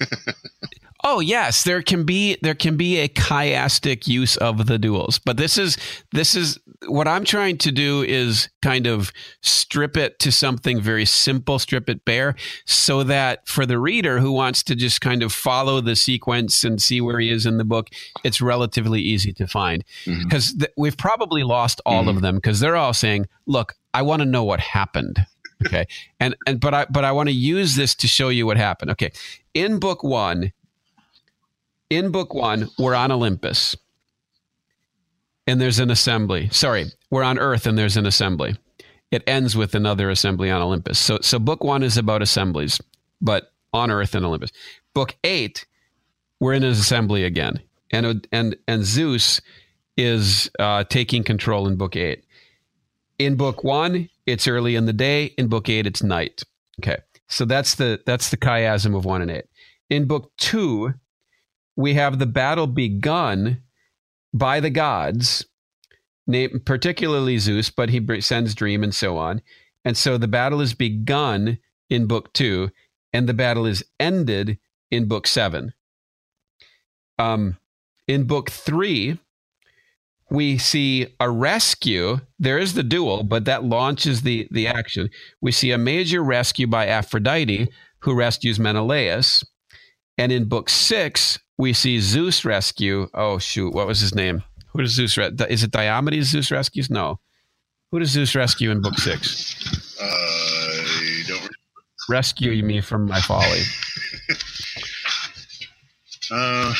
Oh 1.06 1.20
yes, 1.20 1.64
there 1.64 1.82
can 1.82 2.04
be 2.04 2.38
there 2.40 2.54
can 2.54 2.78
be 2.78 2.96
a 2.96 3.08
chiastic 3.08 4.08
use 4.08 4.38
of 4.38 4.66
the 4.66 4.78
duels, 4.78 5.18
but 5.18 5.36
this 5.36 5.58
is 5.58 5.76
this 6.12 6.34
is 6.34 6.58
what 6.86 7.06
I'm 7.06 7.24
trying 7.24 7.58
to 7.58 7.70
do 7.70 8.02
is 8.02 8.48
kind 8.62 8.86
of 8.86 9.12
strip 9.42 9.98
it 9.98 10.18
to 10.20 10.32
something 10.32 10.80
very 10.80 11.04
simple, 11.04 11.58
strip 11.58 11.90
it 11.90 12.06
bare, 12.06 12.36
so 12.64 13.02
that 13.02 13.46
for 13.46 13.66
the 13.66 13.78
reader 13.78 14.18
who 14.18 14.32
wants 14.32 14.62
to 14.64 14.74
just 14.74 15.02
kind 15.02 15.22
of 15.22 15.30
follow 15.30 15.82
the 15.82 15.94
sequence 15.94 16.64
and 16.64 16.80
see 16.80 17.02
where 17.02 17.20
he 17.20 17.30
is 17.30 17.44
in 17.44 17.58
the 17.58 17.64
book, 17.64 17.88
it's 18.24 18.40
relatively 18.40 19.02
easy 19.02 19.34
to 19.34 19.46
find. 19.46 19.84
Because 20.06 20.52
mm-hmm. 20.52 20.60
th- 20.60 20.72
we've 20.78 20.96
probably 20.96 21.42
lost 21.42 21.82
all 21.84 22.00
mm-hmm. 22.00 22.16
of 22.16 22.22
them 22.22 22.36
because 22.36 22.60
they're 22.60 22.76
all 22.76 22.94
saying, 22.94 23.26
"Look, 23.44 23.74
I 23.92 24.00
want 24.00 24.20
to 24.20 24.26
know 24.26 24.44
what 24.44 24.60
happened." 24.60 25.18
Okay, 25.66 25.84
and 26.18 26.34
and 26.46 26.60
but 26.60 26.72
I 26.72 26.86
but 26.86 27.04
I 27.04 27.12
want 27.12 27.28
to 27.28 27.34
use 27.34 27.76
this 27.76 27.94
to 27.96 28.06
show 28.06 28.30
you 28.30 28.46
what 28.46 28.56
happened. 28.56 28.90
Okay, 28.92 29.12
in 29.52 29.78
book 29.78 30.02
one 30.02 30.52
in 31.96 32.10
book 32.10 32.34
one, 32.34 32.68
we're 32.78 32.94
on 32.94 33.12
Olympus 33.12 33.76
and 35.46 35.60
there's 35.60 35.78
an 35.78 35.90
assembly. 35.90 36.48
Sorry, 36.50 36.86
we're 37.10 37.22
on 37.22 37.38
Earth 37.38 37.66
and 37.66 37.76
there's 37.76 37.96
an 37.96 38.06
assembly. 38.06 38.56
It 39.10 39.22
ends 39.26 39.56
with 39.56 39.74
another 39.74 40.10
assembly 40.10 40.50
on 40.50 40.62
Olympus. 40.62 40.98
So, 40.98 41.18
so 41.20 41.38
book 41.38 41.62
one 41.62 41.82
is 41.82 41.96
about 41.96 42.22
assemblies, 42.22 42.80
but 43.20 43.52
on 43.72 43.90
Earth 43.90 44.14
and 44.14 44.24
Olympus. 44.24 44.50
Book 44.94 45.16
eight, 45.24 45.66
we're 46.40 46.54
in 46.54 46.62
an 46.62 46.72
assembly 46.72 47.24
again, 47.24 47.60
and 47.92 48.26
and 48.32 48.56
and 48.66 48.84
Zeus 48.84 49.40
is 49.96 50.50
uh, 50.58 50.84
taking 50.84 51.22
control 51.22 51.68
in 51.68 51.76
book 51.76 51.96
eight. 51.96 52.24
In 53.18 53.36
book 53.36 53.62
one, 53.62 54.08
it's 54.26 54.48
early 54.48 54.74
in 54.74 54.86
the 54.86 54.92
day. 54.92 55.26
In 55.38 55.48
book 55.48 55.68
eight, 55.68 55.86
it's 55.86 56.02
night. 56.02 56.42
Okay, 56.80 56.98
so 57.28 57.44
that's 57.44 57.76
the 57.76 58.00
that's 58.06 58.30
the 58.30 58.36
chiasm 58.36 58.96
of 58.96 59.04
one 59.04 59.22
and 59.22 59.30
eight. 59.30 59.46
In 59.90 60.06
book 60.06 60.32
two, 60.38 60.94
we 61.76 61.94
have 61.94 62.18
the 62.18 62.26
battle 62.26 62.66
begun 62.66 63.62
by 64.32 64.60
the 64.60 64.70
gods, 64.70 65.46
particularly 66.64 67.38
Zeus, 67.38 67.70
but 67.70 67.90
he 67.90 68.20
sends 68.20 68.54
Dream 68.54 68.82
and 68.82 68.94
so 68.94 69.16
on. 69.16 69.42
And 69.84 69.96
so 69.96 70.16
the 70.16 70.28
battle 70.28 70.60
is 70.60 70.74
begun 70.74 71.58
in 71.90 72.06
book 72.06 72.32
two, 72.32 72.70
and 73.12 73.28
the 73.28 73.34
battle 73.34 73.66
is 73.66 73.84
ended 74.00 74.58
in 74.90 75.06
book 75.06 75.26
seven. 75.26 75.74
Um, 77.18 77.58
in 78.08 78.24
book 78.24 78.50
three, 78.50 79.18
we 80.30 80.58
see 80.58 81.06
a 81.20 81.30
rescue. 81.30 82.18
There 82.38 82.58
is 82.58 82.74
the 82.74 82.82
duel, 82.82 83.22
but 83.22 83.44
that 83.44 83.64
launches 83.64 84.22
the, 84.22 84.48
the 84.50 84.66
action. 84.66 85.10
We 85.40 85.52
see 85.52 85.70
a 85.70 85.78
major 85.78 86.24
rescue 86.24 86.66
by 86.66 86.86
Aphrodite, 86.86 87.68
who 88.00 88.14
rescues 88.14 88.58
Menelaus. 88.58 89.44
And 90.16 90.32
in 90.32 90.48
book 90.48 90.70
six, 90.70 91.38
we 91.58 91.72
see 91.72 92.00
Zeus 92.00 92.44
rescue. 92.44 93.08
Oh 93.14 93.38
shoot, 93.38 93.72
what 93.72 93.86
was 93.86 94.00
his 94.00 94.14
name? 94.14 94.42
Who 94.72 94.82
does 94.82 94.92
Zeus? 94.92 95.16
Re- 95.16 95.30
is 95.48 95.62
it 95.62 95.70
Diomedes 95.70 96.24
Zeus 96.24 96.50
rescues? 96.50 96.90
No. 96.90 97.20
Who 97.90 98.00
does 98.00 98.10
Zeus 98.10 98.34
rescue 98.34 98.70
in 98.70 98.82
book 98.82 98.98
six? 98.98 99.96
Uh, 100.00 100.04
I 100.04 101.22
don't 101.28 101.50
rescue 102.08 102.62
me 102.64 102.80
from 102.80 103.06
my 103.06 103.20
folly. 103.20 103.62
uh, 106.30 106.74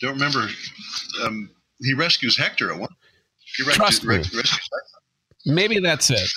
don't 0.00 0.14
remember. 0.14 0.46
Um, 1.24 1.50
he 1.80 1.94
rescues 1.94 2.38
Hector 2.38 2.72
at 2.72 2.78
one. 2.78 2.90
He 3.56 3.62
rescues, 3.64 3.76
Trust 3.76 4.04
me. 4.04 4.16
rescues 4.16 4.50
Hector. 4.50 4.70
Maybe 5.44 5.78
that's 5.78 6.10
it. 6.10 6.28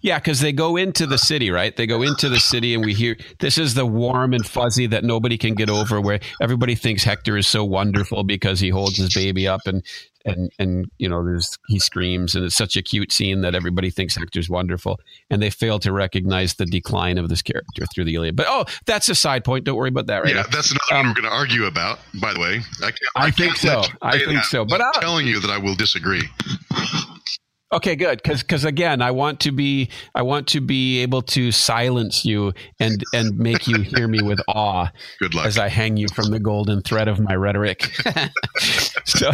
Yeah, 0.00 0.18
because 0.18 0.40
they 0.40 0.52
go 0.52 0.76
into 0.76 1.06
the 1.06 1.18
city, 1.18 1.50
right? 1.50 1.74
They 1.76 1.86
go 1.86 2.02
into 2.02 2.28
the 2.28 2.40
city, 2.40 2.74
and 2.74 2.84
we 2.84 2.94
hear 2.94 3.16
this 3.38 3.58
is 3.58 3.74
the 3.74 3.86
warm 3.86 4.34
and 4.34 4.44
fuzzy 4.44 4.86
that 4.88 5.04
nobody 5.04 5.38
can 5.38 5.54
get 5.54 5.70
over, 5.70 6.00
where 6.00 6.20
everybody 6.40 6.74
thinks 6.74 7.04
Hector 7.04 7.36
is 7.36 7.46
so 7.46 7.64
wonderful 7.64 8.24
because 8.24 8.60
he 8.60 8.70
holds 8.70 8.96
his 8.96 9.14
baby 9.14 9.46
up 9.46 9.62
and 9.66 9.82
and 10.24 10.50
and 10.58 10.90
you 10.98 11.08
know 11.08 11.24
there's 11.24 11.58
he 11.68 11.78
screams, 11.78 12.34
and 12.34 12.44
it's 12.44 12.56
such 12.56 12.76
a 12.76 12.82
cute 12.82 13.12
scene 13.12 13.40
that 13.42 13.54
everybody 13.54 13.90
thinks 13.90 14.16
Hector's 14.16 14.48
wonderful, 14.48 15.00
and 15.30 15.42
they 15.42 15.50
fail 15.50 15.78
to 15.80 15.92
recognize 15.92 16.54
the 16.54 16.66
decline 16.66 17.18
of 17.18 17.28
this 17.28 17.42
character 17.42 17.84
through 17.94 18.04
the 18.04 18.14
Iliad. 18.14 18.36
But 18.36 18.46
oh, 18.48 18.64
that's 18.86 19.08
a 19.08 19.14
side 19.14 19.44
point. 19.44 19.64
Don't 19.64 19.76
worry 19.76 19.88
about 19.88 20.06
that 20.06 20.22
right 20.22 20.34
yeah, 20.34 20.42
now. 20.42 20.48
that's 20.50 20.70
another 20.70 21.00
um, 21.00 21.06
we're 21.08 21.22
going 21.22 21.30
to 21.30 21.36
argue 21.36 21.64
about. 21.66 21.98
By 22.20 22.32
the 22.32 22.40
way, 22.40 22.60
I, 22.82 22.88
I, 23.16 23.26
I 23.26 23.30
think 23.30 23.56
so. 23.56 23.82
I 24.02 24.18
think 24.18 24.44
so. 24.44 24.64
But 24.64 24.82
I'm 24.82 24.92
telling 24.94 25.26
you 25.26 25.40
that 25.40 25.50
I 25.50 25.58
will 25.58 25.74
disagree. 25.74 26.22
Okay, 27.70 27.96
good. 27.96 28.22
Because 28.22 28.42
because 28.42 28.64
again, 28.64 29.02
I 29.02 29.10
want 29.10 29.40
to 29.40 29.52
be 29.52 29.90
I 30.14 30.22
want 30.22 30.46
to 30.48 30.60
be 30.60 31.00
able 31.00 31.20
to 31.22 31.52
silence 31.52 32.24
you 32.24 32.54
and 32.80 33.02
and 33.12 33.38
make 33.38 33.68
you 33.68 33.82
hear 33.82 34.08
me 34.08 34.22
with 34.22 34.40
awe. 34.48 34.88
Good 35.18 35.34
luck 35.34 35.46
as 35.46 35.58
I 35.58 35.68
hang 35.68 35.96
you 35.98 36.06
from 36.14 36.30
the 36.30 36.40
golden 36.40 36.80
thread 36.80 37.08
of 37.08 37.20
my 37.20 37.34
rhetoric. 37.34 37.90
so 39.04 39.32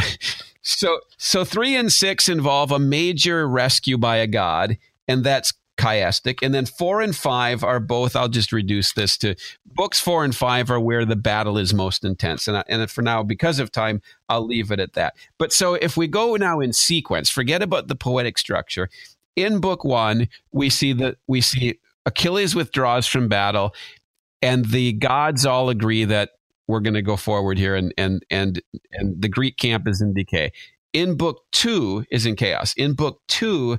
so 0.63 0.99
so 1.17 1.45
three 1.45 1.77
and 1.77 1.93
six 1.93 2.29
involve 2.29 2.73
a 2.73 2.79
major 2.81 3.47
rescue 3.49 3.99
by 3.99 4.17
a 4.17 4.27
god, 4.27 4.79
and 5.07 5.23
that's 5.23 5.53
chiastic. 5.85 6.39
And 6.43 6.55
then 6.55 6.67
four 6.67 7.01
and 7.01 7.15
five 7.15 7.63
are 7.63 7.81
both, 7.81 8.17
I'll 8.17 8.29
just 8.29 8.53
reduce 8.53 8.93
this 8.93 9.17
to 9.19 9.35
books 9.67 10.01
four 10.01 10.25
and 10.25 10.35
five 10.35 10.71
are 10.71 10.81
where 10.81 11.05
the 11.05 11.17
battle 11.17 11.59
is 11.59 11.75
most 11.75 12.05
intense. 12.05 12.49
And, 12.49 12.57
I, 12.57 12.65
and 12.69 12.91
for 12.91 13.03
now, 13.03 13.23
because 13.23 13.59
of 13.59 13.71
time, 13.71 14.01
I'll 14.29 14.47
leave 14.47 14.71
it 14.71 14.81
at 14.81 14.95
that. 14.95 15.15
But 15.39 15.53
so 15.53 15.75
if 15.75 15.97
we 15.97 16.07
go 16.07 16.37
now 16.37 16.61
in 16.61 16.73
sequence, 16.73 17.29
forget 17.29 17.63
about 17.63 17.89
the 17.89 17.95
poetic 17.95 18.39
structure. 18.39 18.89
In 19.37 19.61
book 19.61 19.85
one, 19.85 20.29
we 20.53 20.71
see 20.71 20.93
that 20.95 21.17
we 21.27 21.41
see 21.41 21.79
Achilles 22.07 22.55
withdraws 22.55 23.07
from 23.07 23.29
battle, 23.29 23.75
and 24.41 24.67
the 24.67 24.93
gods 24.93 25.45
all 25.45 25.71
agree 25.71 26.05
that 26.05 26.31
we're 26.69 26.81
going 26.81 26.95
to 26.95 27.03
go 27.03 27.17
forward 27.17 27.59
here, 27.59 27.75
and 27.75 27.93
and 27.99 28.25
and 28.31 28.63
and 28.93 29.21
the 29.21 29.29
Greek 29.29 29.57
camp 29.57 29.89
is 29.89 30.01
in 30.01 30.15
decay. 30.15 30.53
In 30.93 31.17
book 31.17 31.43
two 31.51 32.05
is 32.11 32.27
in 32.27 32.37
chaos. 32.37 32.75
In 32.75 32.95
book 32.95 33.21
two, 33.27 33.79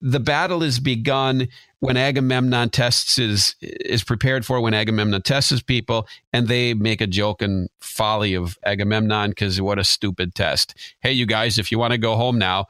the 0.00 0.20
battle 0.20 0.62
is 0.62 0.80
begun 0.80 1.48
when 1.80 1.96
Agamemnon 1.96 2.70
tests 2.70 3.18
is 3.18 3.54
is 3.60 4.04
prepared 4.04 4.44
for 4.44 4.60
when 4.60 4.74
Agamemnon 4.74 5.22
tests 5.22 5.50
his 5.50 5.62
people, 5.62 6.06
and 6.32 6.48
they 6.48 6.74
make 6.74 7.00
a 7.00 7.06
joke 7.06 7.42
and 7.42 7.68
folly 7.80 8.34
of 8.34 8.58
Agamemnon 8.64 9.30
because 9.30 9.60
what 9.60 9.78
a 9.78 9.84
stupid 9.84 10.34
test. 10.34 10.74
Hey, 11.00 11.12
you 11.12 11.26
guys, 11.26 11.58
if 11.58 11.70
you 11.70 11.78
want 11.78 11.92
to 11.92 11.98
go 11.98 12.16
home 12.16 12.38
now, 12.38 12.66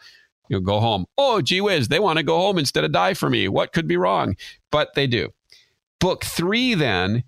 you'll 0.49 0.61
go 0.61 0.81
home. 0.81 1.07
Oh, 1.19 1.41
gee 1.41 1.61
whiz, 1.61 1.89
they 1.89 2.01
want 2.01 2.19
to 2.19 2.25
go 2.25 2.39
home 2.39 2.59
instead 2.59 2.85
of 2.85 2.93
die 2.93 3.15
for 3.15 3.31
me. 3.31 3.49
What 3.49 3.73
could 3.73 3.87
be 3.87 3.97
wrong? 3.97 4.37
But 4.71 4.95
they 4.95 5.07
do. 5.07 5.31
Book 6.01 6.25
three 6.25 6.75
then 6.75 7.25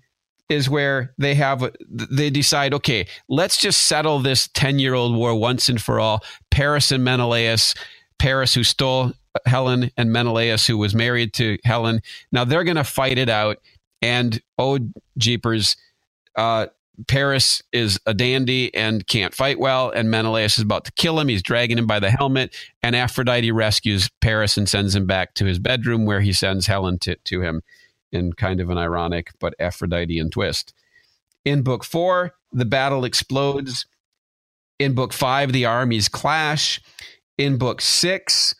is 0.49 0.69
where 0.69 1.13
they 1.17 1.35
have 1.35 1.73
they 1.89 2.29
decide 2.29 2.73
okay 2.73 3.07
let's 3.29 3.57
just 3.57 3.83
settle 3.83 4.19
this 4.19 4.49
10 4.49 4.77
year 4.77 4.93
old 4.93 5.15
war 5.15 5.33
once 5.33 5.69
and 5.69 5.81
for 5.81 6.01
all 6.01 6.21
paris 6.51 6.91
and 6.91 7.03
menelaus 7.03 7.73
paris 8.19 8.53
who 8.53 8.63
stole 8.63 9.13
Helen 9.45 9.91
and 9.97 10.11
Menelaus, 10.11 10.67
who 10.67 10.77
was 10.77 10.93
married 10.93 11.33
to 11.33 11.57
Helen. 11.63 12.01
Now 12.31 12.43
they're 12.43 12.63
going 12.63 12.77
to 12.77 12.83
fight 12.83 13.17
it 13.17 13.29
out. 13.29 13.57
And 14.01 14.41
oh, 14.57 14.79
jeepers, 15.17 15.77
uh, 16.35 16.67
Paris 17.07 17.61
is 17.71 17.99
a 18.05 18.13
dandy 18.13 18.73
and 18.75 19.07
can't 19.07 19.33
fight 19.33 19.59
well, 19.59 19.89
and 19.89 20.11
Menelaus 20.11 20.57
is 20.57 20.63
about 20.63 20.85
to 20.85 20.91
kill 20.91 21.19
him. 21.19 21.27
He's 21.27 21.41
dragging 21.41 21.77
him 21.77 21.87
by 21.87 21.99
the 21.99 22.11
helmet, 22.11 22.55
and 22.83 22.95
Aphrodite 22.95 23.51
rescues 23.51 24.09
Paris 24.21 24.57
and 24.57 24.69
sends 24.69 24.95
him 24.95 25.07
back 25.07 25.33
to 25.35 25.45
his 25.45 25.57
bedroom, 25.57 26.05
where 26.05 26.21
he 26.21 26.33
sends 26.33 26.67
Helen 26.67 26.99
to, 26.99 27.15
to 27.15 27.41
him 27.41 27.61
in 28.11 28.33
kind 28.33 28.61
of 28.61 28.69
an 28.69 28.77
ironic 28.77 29.31
but 29.39 29.55
Aphroditean 29.59 30.31
twist. 30.31 30.73
In 31.43 31.63
book 31.63 31.83
four, 31.83 32.35
the 32.51 32.65
battle 32.65 33.05
explodes. 33.05 33.85
In 34.79 34.93
book 34.93 35.13
five, 35.13 35.51
the 35.51 35.65
armies 35.65 36.07
clash. 36.07 36.79
In 37.37 37.57
book 37.57 37.81
six, 37.81 38.53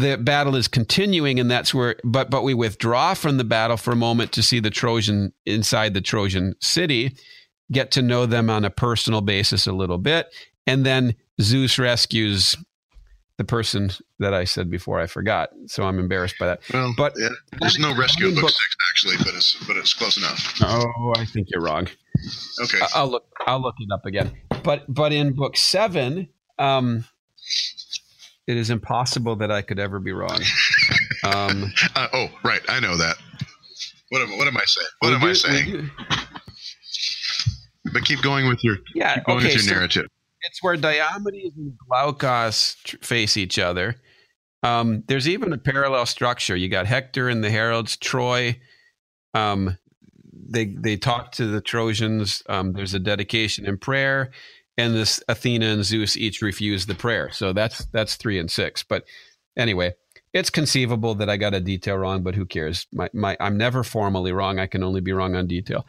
the 0.00 0.16
battle 0.16 0.56
is 0.56 0.66
continuing 0.66 1.38
and 1.38 1.50
that's 1.50 1.72
where 1.72 1.96
but 2.02 2.28
but 2.28 2.42
we 2.42 2.52
withdraw 2.52 3.14
from 3.14 3.36
the 3.36 3.44
battle 3.44 3.76
for 3.76 3.92
a 3.92 3.96
moment 3.96 4.32
to 4.32 4.42
see 4.42 4.58
the 4.58 4.70
trojan 4.70 5.32
inside 5.46 5.94
the 5.94 6.00
trojan 6.00 6.54
city 6.60 7.16
get 7.70 7.92
to 7.92 8.02
know 8.02 8.26
them 8.26 8.50
on 8.50 8.64
a 8.64 8.70
personal 8.70 9.20
basis 9.20 9.66
a 9.66 9.72
little 9.72 9.98
bit 9.98 10.34
and 10.66 10.84
then 10.84 11.14
zeus 11.40 11.78
rescues 11.78 12.56
the 13.38 13.44
person 13.44 13.90
that 14.18 14.34
i 14.34 14.42
said 14.42 14.68
before 14.68 15.00
i 15.00 15.06
forgot 15.06 15.50
so 15.66 15.84
i'm 15.84 15.98
embarrassed 15.98 16.36
by 16.40 16.46
that. 16.46 16.60
Well, 16.72 16.92
but 16.96 17.12
yeah, 17.16 17.28
there's 17.60 17.78
no 17.78 17.94
rescue 17.94 18.28
in 18.28 18.34
book, 18.34 18.42
book 18.42 18.50
six 18.50 18.76
actually 18.90 19.16
but 19.18 19.34
it's 19.34 19.56
but 19.66 19.76
it's 19.76 19.94
close 19.94 20.16
enough. 20.16 20.54
Oh 20.62 21.12
i 21.16 21.24
think 21.24 21.48
you're 21.50 21.62
wrong. 21.62 21.88
Okay. 22.62 22.78
I'll 22.94 23.08
look 23.08 23.26
i'll 23.46 23.60
look 23.60 23.74
it 23.78 23.92
up 23.92 24.06
again. 24.06 24.32
But 24.62 24.84
but 24.88 25.12
in 25.12 25.34
book 25.34 25.56
seven 25.56 26.28
um 26.58 27.04
it 28.46 28.56
is 28.56 28.70
impossible 28.70 29.36
that 29.36 29.50
I 29.50 29.62
could 29.62 29.78
ever 29.78 29.98
be 29.98 30.12
wrong. 30.12 30.40
Um, 31.24 31.72
uh, 31.96 32.08
oh, 32.12 32.28
right. 32.44 32.60
I 32.68 32.80
know 32.80 32.96
that. 32.96 33.16
What 34.10 34.22
am, 34.22 34.38
what 34.38 34.46
am 34.46 34.56
I 34.56 34.64
saying? 34.64 34.88
What 35.00 35.12
am 35.12 35.20
do, 35.20 35.28
I 35.28 35.32
saying? 35.32 35.90
But 37.92 38.04
keep 38.04 38.22
going 38.22 38.48
with 38.48 38.62
your 38.62 38.78
yeah. 38.94 39.16
Keep 39.16 39.24
going 39.24 39.38
okay, 39.38 39.46
with 39.46 39.54
your 39.54 39.62
so 39.62 39.74
narrative. 39.74 40.06
It's 40.42 40.62
where 40.62 40.76
Diomedes 40.76 41.56
and 41.56 41.72
Glaucus 41.88 42.76
face 43.00 43.36
each 43.36 43.58
other. 43.58 43.96
Um, 44.62 45.04
there's 45.08 45.28
even 45.28 45.52
a 45.52 45.58
parallel 45.58 46.06
structure. 46.06 46.56
You 46.56 46.68
got 46.68 46.86
Hector 46.86 47.28
and 47.28 47.42
the 47.42 47.50
heralds, 47.50 47.96
Troy. 47.96 48.58
Um, 49.32 49.78
they 50.32 50.66
they 50.66 50.96
talk 50.96 51.32
to 51.32 51.46
the 51.46 51.60
Trojans. 51.60 52.42
Um, 52.48 52.72
there's 52.72 52.94
a 52.94 52.98
dedication 52.98 53.66
and 53.66 53.80
prayer, 53.80 54.30
and 54.76 54.94
this 54.94 55.22
Athena 55.28 55.66
and 55.66 55.84
Zeus 55.84 56.16
each 56.16 56.42
refuse 56.42 56.86
the 56.86 56.94
prayer. 56.94 57.30
So 57.30 57.52
that's 57.52 57.84
that's 57.86 58.16
three 58.16 58.38
and 58.38 58.50
six. 58.50 58.82
But 58.82 59.04
anyway, 59.56 59.94
it's 60.32 60.50
conceivable 60.50 61.14
that 61.16 61.30
I 61.30 61.36
got 61.36 61.54
a 61.54 61.60
detail 61.60 61.96
wrong, 61.96 62.22
but 62.22 62.34
who 62.34 62.44
cares? 62.44 62.86
My, 62.92 63.08
my 63.12 63.36
I'm 63.40 63.56
never 63.56 63.84
formally 63.84 64.32
wrong. 64.32 64.58
I 64.58 64.66
can 64.66 64.82
only 64.82 65.00
be 65.00 65.12
wrong 65.12 65.36
on 65.36 65.46
detail. 65.46 65.86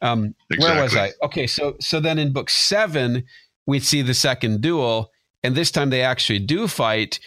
Um, 0.00 0.34
exactly. 0.50 0.74
Where 0.74 0.82
was 0.82 0.96
I? 0.96 1.12
Okay, 1.22 1.46
so 1.46 1.76
so 1.80 2.00
then 2.00 2.18
in 2.18 2.32
book 2.32 2.50
seven 2.50 3.24
we 3.66 3.78
see 3.78 4.02
the 4.02 4.14
second 4.14 4.60
duel, 4.60 5.12
and 5.42 5.54
this 5.54 5.70
time 5.70 5.90
they 5.90 6.02
actually 6.02 6.40
do 6.40 6.66
fight. 6.66 7.20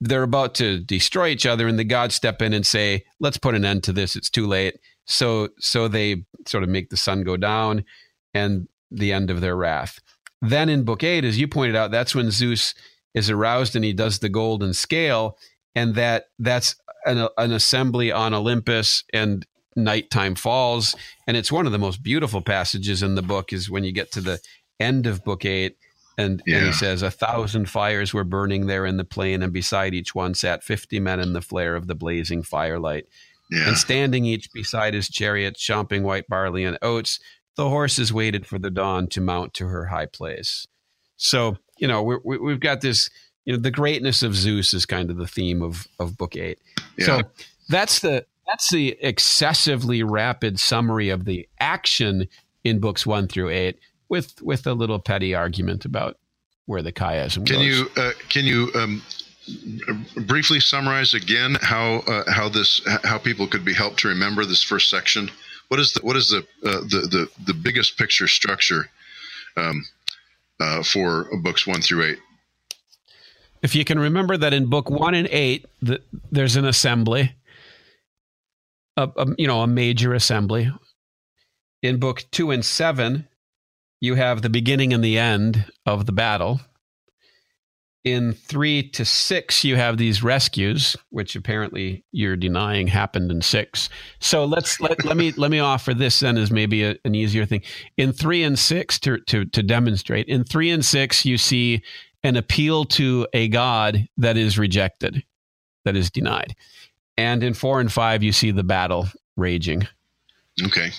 They're 0.00 0.22
about 0.22 0.54
to 0.56 0.78
destroy 0.80 1.28
each 1.28 1.44
other, 1.44 1.68
and 1.68 1.78
the 1.78 1.84
gods 1.84 2.14
step 2.14 2.40
in 2.40 2.52
and 2.52 2.66
say, 2.66 3.04
"Let's 3.20 3.36
put 3.38 3.54
an 3.54 3.64
end 3.64 3.84
to 3.84 3.92
this. 3.92 4.16
It's 4.16 4.30
too 4.30 4.46
late." 4.46 4.78
So 5.04 5.50
so 5.58 5.88
they 5.88 6.24
sort 6.46 6.62
of 6.62 6.70
make 6.70 6.88
the 6.88 6.96
sun 6.96 7.22
go 7.22 7.36
down, 7.36 7.84
and 8.32 8.66
the 8.90 9.12
end 9.12 9.30
of 9.30 9.40
their 9.40 9.56
wrath. 9.56 10.00
Then 10.40 10.68
in 10.68 10.84
book 10.84 11.02
eight, 11.02 11.24
as 11.24 11.38
you 11.38 11.48
pointed 11.48 11.76
out, 11.76 11.90
that's 11.90 12.14
when 12.14 12.30
Zeus 12.30 12.74
is 13.14 13.30
aroused 13.30 13.74
and 13.74 13.84
he 13.84 13.92
does 13.92 14.18
the 14.18 14.28
golden 14.28 14.72
scale, 14.72 15.36
and 15.74 15.94
that 15.94 16.26
that's 16.38 16.76
an, 17.04 17.28
an 17.36 17.52
assembly 17.52 18.12
on 18.12 18.34
Olympus, 18.34 19.04
and 19.12 19.46
nighttime 19.74 20.34
falls, 20.34 20.94
and 21.26 21.36
it's 21.36 21.52
one 21.52 21.66
of 21.66 21.72
the 21.72 21.78
most 21.78 22.02
beautiful 22.02 22.40
passages 22.40 23.02
in 23.02 23.14
the 23.14 23.22
book. 23.22 23.52
Is 23.52 23.70
when 23.70 23.84
you 23.84 23.92
get 23.92 24.12
to 24.12 24.20
the 24.20 24.40
end 24.80 25.06
of 25.06 25.24
book 25.24 25.44
eight. 25.44 25.76
And, 26.16 26.42
yeah. 26.46 26.56
and, 26.56 26.66
he 26.66 26.72
says, 26.72 27.02
A 27.02 27.12
thousand 27.12 27.70
fires 27.70 28.12
were 28.12 28.24
burning 28.24 28.66
there 28.66 28.84
in 28.84 28.96
the 28.96 29.04
plain, 29.04 29.40
and 29.40 29.52
beside 29.52 29.94
each 29.94 30.16
one 30.16 30.34
sat 30.34 30.64
50 30.64 30.98
men 30.98 31.20
in 31.20 31.32
the 31.32 31.40
flare 31.40 31.76
of 31.76 31.86
the 31.86 31.94
blazing 31.94 32.42
firelight. 32.42 33.06
Yeah. 33.52 33.68
And 33.68 33.78
standing 33.78 34.24
each 34.24 34.52
beside 34.52 34.94
his 34.94 35.08
chariot, 35.08 35.54
chomping 35.54 36.02
white 36.02 36.26
barley 36.28 36.64
and 36.64 36.76
oats, 36.82 37.20
the 37.58 37.68
horses 37.68 38.12
waited 38.12 38.46
for 38.46 38.56
the 38.56 38.70
dawn 38.70 39.08
to 39.08 39.20
mount 39.20 39.52
to 39.52 39.66
her 39.66 39.86
high 39.86 40.06
place. 40.06 40.68
So, 41.16 41.58
you 41.76 41.88
know, 41.88 42.04
we 42.04 42.38
we've 42.38 42.60
got 42.60 42.82
this, 42.82 43.10
you 43.44 43.52
know, 43.52 43.58
the 43.58 43.72
greatness 43.72 44.22
of 44.22 44.36
Zeus 44.36 44.72
is 44.72 44.86
kind 44.86 45.10
of 45.10 45.16
the 45.16 45.26
theme 45.26 45.60
of, 45.60 45.88
of 45.98 46.16
book 46.16 46.36
eight. 46.36 46.60
Yeah. 46.96 47.04
So 47.04 47.22
that's 47.68 47.98
the, 47.98 48.24
that's 48.46 48.70
the 48.70 48.96
excessively 49.00 50.04
rapid 50.04 50.60
summary 50.60 51.08
of 51.08 51.24
the 51.24 51.48
action 51.58 52.28
in 52.62 52.78
books 52.78 53.04
one 53.04 53.26
through 53.26 53.50
eight 53.50 53.80
with 54.08 54.40
with 54.40 54.64
a 54.64 54.72
little 54.72 55.00
petty 55.00 55.34
argument 55.34 55.84
about 55.84 56.16
where 56.66 56.80
the 56.80 56.92
chiasm 56.92 57.38
goes. 57.38 57.48
can 57.48 57.56
goes. 57.56 57.66
you 57.66 57.88
uh, 57.96 58.12
can 58.28 58.44
you 58.44 58.70
um, 58.76 59.02
briefly 60.28 60.60
summarize 60.60 61.12
again 61.12 61.56
how 61.60 62.04
uh, 62.06 62.22
how 62.30 62.48
this 62.48 62.80
how 63.02 63.18
people 63.18 63.48
could 63.48 63.64
be 63.64 63.74
helped 63.74 63.98
to 63.98 64.08
remember 64.08 64.44
this 64.44 64.62
first 64.62 64.88
section? 64.88 65.28
What 65.68 65.80
is 65.80 65.92
the 65.92 66.00
what 66.02 66.16
is 66.16 66.30
the 66.30 66.38
uh, 66.68 66.80
the, 66.80 67.08
the 67.10 67.28
the 67.46 67.54
biggest 67.54 67.98
picture 67.98 68.26
structure 68.26 68.88
um, 69.56 69.84
uh, 70.60 70.82
for 70.82 71.28
books 71.42 71.66
one 71.66 71.82
through 71.82 72.04
eight? 72.04 72.18
If 73.62 73.74
you 73.74 73.84
can 73.84 73.98
remember 73.98 74.36
that 74.36 74.54
in 74.54 74.66
book 74.66 74.88
one 74.88 75.14
and 75.14 75.28
eight, 75.30 75.66
the, 75.82 76.00
there's 76.30 76.56
an 76.56 76.64
assembly, 76.64 77.34
a, 78.96 79.10
a, 79.16 79.26
you 79.36 79.46
know, 79.46 79.62
a 79.62 79.66
major 79.66 80.14
assembly. 80.14 80.70
In 81.82 81.98
book 81.98 82.24
two 82.30 82.50
and 82.50 82.64
seven, 82.64 83.28
you 84.00 84.14
have 84.14 84.42
the 84.42 84.48
beginning 84.48 84.92
and 84.92 85.02
the 85.02 85.18
end 85.18 85.64
of 85.84 86.06
the 86.06 86.12
battle. 86.12 86.60
In 88.04 88.32
three 88.32 88.88
to 88.90 89.04
six, 89.04 89.64
you 89.64 89.76
have 89.76 89.98
these 89.98 90.22
rescues, 90.22 90.96
which 91.10 91.36
apparently 91.36 92.04
you're 92.10 92.36
denying 92.36 92.86
happened 92.86 93.30
in 93.30 93.42
six. 93.42 93.90
So 94.20 94.44
let's 94.44 94.80
let, 94.80 95.04
let 95.04 95.16
me 95.16 95.32
let 95.32 95.50
me 95.50 95.58
offer 95.58 95.92
this 95.92 96.20
then 96.20 96.38
as 96.38 96.50
maybe 96.50 96.84
a, 96.84 96.96
an 97.04 97.14
easier 97.14 97.44
thing. 97.44 97.62
In 97.96 98.12
three 98.12 98.42
and 98.44 98.58
six, 98.58 98.98
to, 99.00 99.18
to 99.26 99.44
to 99.46 99.62
demonstrate, 99.62 100.26
in 100.28 100.44
three 100.44 100.70
and 100.70 100.84
six, 100.84 101.26
you 101.26 101.36
see 101.36 101.82
an 102.22 102.36
appeal 102.36 102.84
to 102.84 103.26
a 103.32 103.48
God 103.48 104.08
that 104.16 104.36
is 104.36 104.58
rejected, 104.58 105.22
that 105.84 105.96
is 105.96 106.10
denied. 106.10 106.54
And 107.16 107.42
in 107.42 107.52
four 107.52 107.80
and 107.80 107.92
five, 107.92 108.22
you 108.22 108.32
see 108.32 108.52
the 108.52 108.64
battle 108.64 109.08
raging. 109.36 109.86
Okay. 110.64 110.90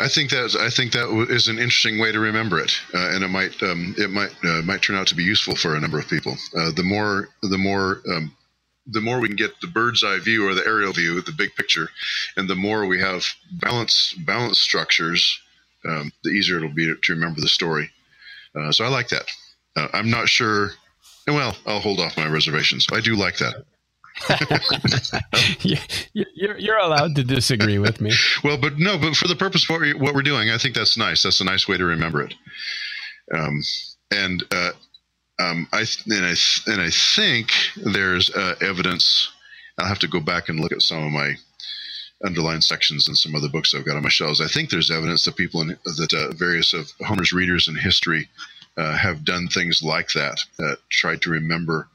I 0.00 0.08
think 0.08 0.30
that 0.30 0.56
I 0.60 0.70
think 0.70 0.92
that 0.92 1.08
is 1.28 1.48
an 1.48 1.58
interesting 1.58 1.98
way 1.98 2.12
to 2.12 2.20
remember 2.20 2.60
it, 2.60 2.72
uh, 2.94 3.10
and 3.10 3.24
it 3.24 3.28
might 3.28 3.60
um, 3.62 3.94
it 3.98 4.10
might 4.10 4.30
uh, 4.44 4.62
might 4.62 4.82
turn 4.82 4.96
out 4.96 5.08
to 5.08 5.16
be 5.16 5.24
useful 5.24 5.56
for 5.56 5.74
a 5.74 5.80
number 5.80 5.98
of 5.98 6.08
people. 6.08 6.36
Uh, 6.56 6.70
the 6.70 6.84
more 6.84 7.28
the 7.42 7.58
more 7.58 8.00
um, 8.08 8.36
the 8.86 9.00
more 9.00 9.18
we 9.18 9.28
can 9.28 9.36
get 9.36 9.60
the 9.60 9.66
bird's 9.66 10.04
eye 10.04 10.18
view 10.18 10.46
or 10.46 10.54
the 10.54 10.64
aerial 10.64 10.92
view, 10.92 11.20
the 11.20 11.32
big 11.36 11.54
picture, 11.56 11.88
and 12.36 12.48
the 12.48 12.54
more 12.54 12.86
we 12.86 13.00
have 13.00 13.24
balanced 13.50 14.24
balanced 14.24 14.60
structures, 14.60 15.40
um, 15.84 16.12
the 16.22 16.30
easier 16.30 16.58
it'll 16.58 16.68
be 16.68 16.86
to, 16.86 16.96
to 17.02 17.14
remember 17.14 17.40
the 17.40 17.48
story. 17.48 17.90
Uh, 18.54 18.70
so 18.70 18.84
I 18.84 18.88
like 18.88 19.08
that. 19.08 19.28
Uh, 19.76 19.88
I'm 19.92 20.10
not 20.10 20.28
sure. 20.28 20.70
Well, 21.26 21.56
I'll 21.66 21.80
hold 21.80 22.00
off 22.00 22.16
my 22.16 22.28
reservations. 22.28 22.86
I 22.90 23.00
do 23.00 23.14
like 23.14 23.38
that. 23.38 23.64
you're, 25.62 26.58
you're 26.58 26.78
allowed 26.78 27.14
to 27.16 27.24
disagree 27.24 27.78
with 27.78 28.00
me. 28.00 28.12
well, 28.44 28.58
but 28.58 28.78
no, 28.78 28.98
but 28.98 29.16
for 29.16 29.28
the 29.28 29.36
purpose 29.36 29.64
of 29.64 29.70
what, 29.70 29.80
we, 29.80 29.94
what 29.94 30.14
we're 30.14 30.22
doing, 30.22 30.50
I 30.50 30.58
think 30.58 30.74
that's 30.74 30.96
nice. 30.96 31.22
That's 31.22 31.40
a 31.40 31.44
nice 31.44 31.68
way 31.68 31.76
to 31.76 31.84
remember 31.84 32.22
it. 32.22 32.34
Um, 33.34 33.62
and 34.10 34.42
uh, 34.52 34.70
um, 35.38 35.68
I 35.72 35.84
and 36.06 36.26
I 36.26 36.34
and 36.66 36.80
I 36.80 36.90
think 36.90 37.52
there's 37.76 38.30
uh, 38.30 38.54
evidence. 38.60 39.30
I'll 39.78 39.86
have 39.86 40.00
to 40.00 40.08
go 40.08 40.20
back 40.20 40.48
and 40.48 40.58
look 40.58 40.72
at 40.72 40.82
some 40.82 41.04
of 41.04 41.12
my 41.12 41.34
underlined 42.24 42.64
sections 42.64 43.08
in 43.08 43.14
some 43.14 43.34
other 43.36 43.48
books 43.48 43.74
I've 43.74 43.84
got 43.84 43.96
on 43.96 44.02
my 44.02 44.08
shelves. 44.08 44.40
I 44.40 44.48
think 44.48 44.70
there's 44.70 44.90
evidence 44.90 45.24
that 45.24 45.36
people 45.36 45.60
in 45.60 45.68
that 45.68 46.12
uh, 46.12 46.34
various 46.34 46.72
of 46.72 46.90
Homer's 47.00 47.32
readers 47.32 47.68
in 47.68 47.76
history 47.76 48.28
uh, 48.76 48.96
have 48.96 49.24
done 49.24 49.48
things 49.48 49.82
like 49.82 50.12
that, 50.12 50.40
uh, 50.58 50.74
tried 50.90 51.22
to 51.22 51.30
remember 51.30 51.88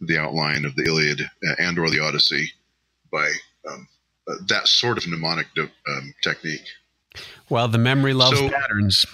the 0.00 0.18
outline 0.18 0.64
of 0.64 0.74
the 0.76 0.84
Iliad 0.84 1.22
and 1.58 1.78
or 1.78 1.90
the 1.90 2.00
Odyssey 2.00 2.52
by 3.10 3.32
um, 3.68 3.88
uh, 4.28 4.34
that 4.48 4.68
sort 4.68 4.98
of 4.98 5.08
mnemonic 5.08 5.46
um, 5.58 6.14
technique. 6.22 6.66
Well, 7.48 7.68
the 7.68 7.78
memory 7.78 8.14
loves 8.14 8.38
so, 8.38 8.50
patterns 8.50 9.06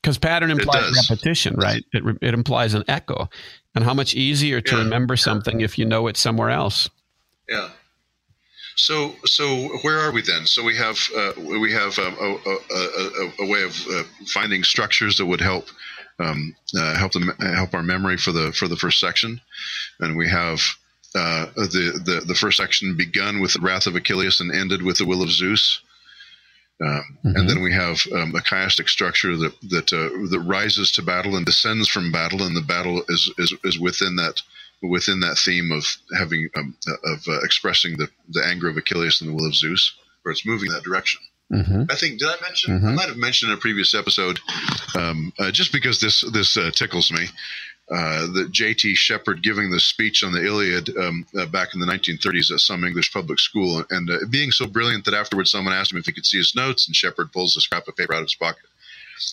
because 0.00 0.18
pattern 0.18 0.50
implies 0.50 1.08
repetition, 1.10 1.56
right? 1.56 1.84
It, 1.92 2.02
it 2.22 2.34
implies 2.34 2.74
an 2.74 2.84
echo. 2.88 3.28
And 3.74 3.84
how 3.84 3.94
much 3.94 4.14
easier 4.14 4.60
to 4.60 4.76
yeah. 4.76 4.82
remember 4.82 5.16
something 5.16 5.60
if 5.60 5.78
you 5.78 5.84
know 5.84 6.06
it 6.06 6.16
somewhere 6.16 6.50
else? 6.50 6.88
Yeah. 7.48 7.70
So, 8.76 9.14
so 9.26 9.68
where 9.82 9.98
are 9.98 10.10
we 10.10 10.22
then? 10.22 10.46
So 10.46 10.64
we 10.64 10.74
have 10.76 10.98
uh, 11.16 11.32
we 11.36 11.72
have 11.72 11.98
um, 11.98 12.16
a, 12.18 12.24
a, 12.24 12.80
a, 12.80 13.32
a, 13.40 13.46
way 13.46 13.62
of 13.62 13.76
uh, 13.92 14.04
finding 14.26 14.64
structures 14.64 15.18
that 15.18 15.26
would 15.26 15.40
help 15.40 15.68
um, 16.20 16.54
uh, 16.76 16.96
help 16.96 17.12
them 17.12 17.28
help 17.40 17.74
our 17.74 17.82
memory 17.82 18.16
for 18.16 18.32
the 18.32 18.52
for 18.52 18.68
the 18.68 18.76
first 18.76 19.00
section, 19.00 19.40
and 20.00 20.16
we 20.16 20.28
have 20.28 20.60
uh, 21.14 21.46
the, 21.56 22.00
the 22.04 22.24
the 22.26 22.34
first 22.34 22.58
section 22.58 22.96
begun 22.96 23.40
with 23.40 23.54
the 23.54 23.60
wrath 23.60 23.86
of 23.86 23.96
Achilles 23.96 24.40
and 24.40 24.54
ended 24.54 24.82
with 24.82 24.98
the 24.98 25.06
will 25.06 25.22
of 25.22 25.30
Zeus. 25.30 25.80
Um, 26.82 27.18
mm-hmm. 27.24 27.36
And 27.36 27.50
then 27.50 27.62
we 27.62 27.74
have 27.74 28.00
um, 28.14 28.34
a 28.34 28.40
chiastic 28.40 28.88
structure 28.88 29.36
that 29.36 29.60
that 29.62 29.92
uh, 29.92 30.08
that 30.30 30.44
rises 30.46 30.92
to 30.92 31.02
battle 31.02 31.36
and 31.36 31.44
descends 31.44 31.88
from 31.88 32.12
battle, 32.12 32.42
and 32.42 32.56
the 32.56 32.62
battle 32.62 33.02
is 33.08 33.32
is, 33.38 33.52
is 33.64 33.78
within 33.78 34.16
that 34.16 34.40
within 34.82 35.20
that 35.20 35.36
theme 35.36 35.72
of 35.72 35.84
having 36.16 36.48
um, 36.56 36.76
of 37.04 37.18
uh, 37.28 37.40
expressing 37.42 37.96
the 37.98 38.08
the 38.28 38.44
anger 38.44 38.68
of 38.68 38.76
Achilles 38.76 39.20
and 39.20 39.30
the 39.30 39.34
will 39.34 39.46
of 39.46 39.54
Zeus, 39.54 39.94
or 40.24 40.32
it's 40.32 40.46
moving 40.46 40.68
in 40.68 40.74
that 40.74 40.84
direction. 40.84 41.20
Mm-hmm. 41.50 41.82
I 41.90 41.94
think 41.96 42.18
did 42.18 42.28
I 42.28 42.36
mention? 42.42 42.78
Mm-hmm. 42.78 42.88
I 42.88 42.92
might 42.92 43.08
have 43.08 43.16
mentioned 43.16 43.50
in 43.50 43.58
a 43.58 43.60
previous 43.60 43.94
episode, 43.94 44.38
um, 44.96 45.32
uh, 45.38 45.50
just 45.50 45.72
because 45.72 46.00
this 46.00 46.20
this 46.32 46.56
uh, 46.56 46.70
tickles 46.72 47.10
me. 47.12 47.26
Uh, 47.92 48.30
that 48.32 48.52
J.T. 48.52 48.94
Sheppard 48.94 49.42
giving 49.42 49.72
the 49.72 49.80
speech 49.80 50.22
on 50.22 50.30
the 50.30 50.46
Iliad 50.46 50.96
um, 50.96 51.26
uh, 51.36 51.46
back 51.46 51.74
in 51.74 51.80
the 51.80 51.86
1930s 51.86 52.52
at 52.52 52.60
some 52.60 52.84
English 52.84 53.12
public 53.12 53.40
school, 53.40 53.84
and 53.90 54.08
uh, 54.08 54.18
being 54.30 54.52
so 54.52 54.64
brilliant 54.64 55.04
that 55.06 55.14
afterwards 55.14 55.50
someone 55.50 55.74
asked 55.74 55.90
him 55.90 55.98
if 55.98 56.06
he 56.06 56.12
could 56.12 56.24
see 56.24 56.38
his 56.38 56.54
notes, 56.54 56.86
and 56.86 56.94
Sheppard 56.94 57.32
pulls 57.32 57.56
a 57.56 57.60
scrap 57.60 57.88
of 57.88 57.96
paper 57.96 58.14
out 58.14 58.20
of 58.20 58.26
his 58.26 58.36
pocket. 58.36 58.62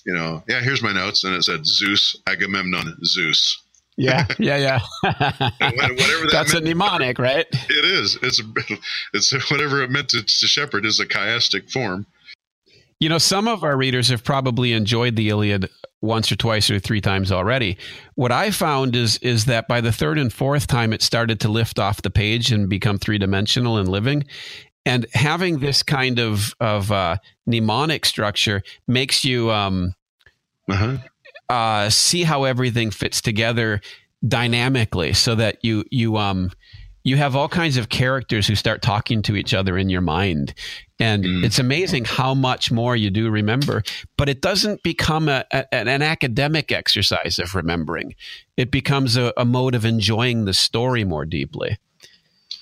You 0.06 0.14
know, 0.16 0.44
yeah, 0.48 0.62
here's 0.62 0.82
my 0.82 0.92
notes, 0.92 1.24
and 1.24 1.36
it 1.36 1.44
said 1.44 1.68
Zeus, 1.68 2.18
Agamemnon, 2.26 2.98
Zeus. 3.06 3.62
Yeah, 4.00 4.28
yeah, 4.38 4.58
yeah. 4.58 4.80
whatever 5.02 5.50
that 5.60 6.30
That's 6.32 6.54
a 6.54 6.62
mnemonic, 6.62 7.18
right? 7.18 7.48
It 7.52 7.84
is. 7.84 8.16
It's 8.22 8.40
a, 8.40 8.44
it's 9.14 9.50
whatever 9.50 9.82
it 9.82 9.90
meant 9.90 10.10
to, 10.10 10.22
to 10.22 10.48
Sheppard 10.48 10.86
is 10.86 11.00
a 11.00 11.08
chiastic 11.08 11.72
form. 11.72 12.06
You 13.00 13.10
know, 13.10 13.18
some 13.18 13.48
of 13.48 13.64
our 13.64 13.76
readers 13.76 14.10
have 14.10 14.24
probably 14.24 14.74
enjoyed 14.74 15.16
the 15.16 15.30
Iliad 15.30 15.72
once 16.02 16.32
or 16.32 16.36
twice 16.36 16.70
or 16.70 16.78
three 16.78 17.02
times 17.02 17.32
already. 17.32 17.76
What 18.14 18.32
I 18.32 18.52
found 18.52 18.96
is 18.96 19.18
is 19.18 19.46
that 19.46 19.68
by 19.68 19.82
the 19.82 19.92
third 19.92 20.20
and 20.20 20.32
fourth 20.32 20.68
time, 20.68 20.94
it 20.94 21.02
started 21.02 21.40
to 21.40 21.50
lift 21.50 21.80
off 21.80 22.04
the 22.04 22.12
page 22.12 22.52
and 22.52 22.70
become 22.70 23.00
three 23.00 23.18
dimensional 23.18 23.78
and 23.78 23.90
living. 23.90 24.26
And 24.86 25.08
having 25.16 25.58
this 25.58 25.82
kind 25.82 26.20
of 26.20 26.54
of 26.60 26.92
uh, 26.92 27.18
mnemonic 27.48 28.06
structure 28.06 28.62
makes 28.88 29.26
you 29.26 29.50
um, 29.50 29.96
uh-huh 30.70 30.98
uh, 31.50 31.90
see 31.90 32.24
how 32.24 32.44
everything 32.44 32.92
fits 32.92 33.22
together 33.22 33.82
dynamically 34.28 35.14
so 35.14 35.36
that 35.36 35.64
you 35.64 35.84
you 35.92 36.18
um 36.18 36.52
you 37.08 37.16
have 37.16 37.38
all 37.38 37.48
kinds 37.48 37.78
of 37.78 37.88
characters 37.88 38.48
who 38.48 38.56
start 38.56 38.82
talking 38.82 39.22
to 39.22 39.38
each 39.38 39.54
other 39.54 39.78
in 39.78 39.90
your 39.90 40.02
mind. 40.02 40.54
And 41.00 41.24
mm. 41.24 41.46
it's 41.46 41.58
amazing 41.58 42.04
how 42.04 42.34
much 42.34 42.70
more 42.70 42.98
you 42.98 43.10
do 43.10 43.30
remember, 43.30 43.84
but 44.18 44.28
it 44.28 44.42
doesn't 44.42 44.84
become 44.84 45.30
a, 45.30 45.46
a, 45.52 45.74
an 45.74 46.02
academic 46.02 46.70
exercise 46.74 47.40
of 47.40 47.56
remembering. 47.56 48.14
It 48.58 48.72
becomes 48.72 49.16
a, 49.16 49.32
a 49.38 49.46
mode 49.46 49.74
of 49.74 49.86
enjoying 49.86 50.44
the 50.44 50.54
story 50.54 51.06
more 51.06 51.26
deeply. 51.26 51.78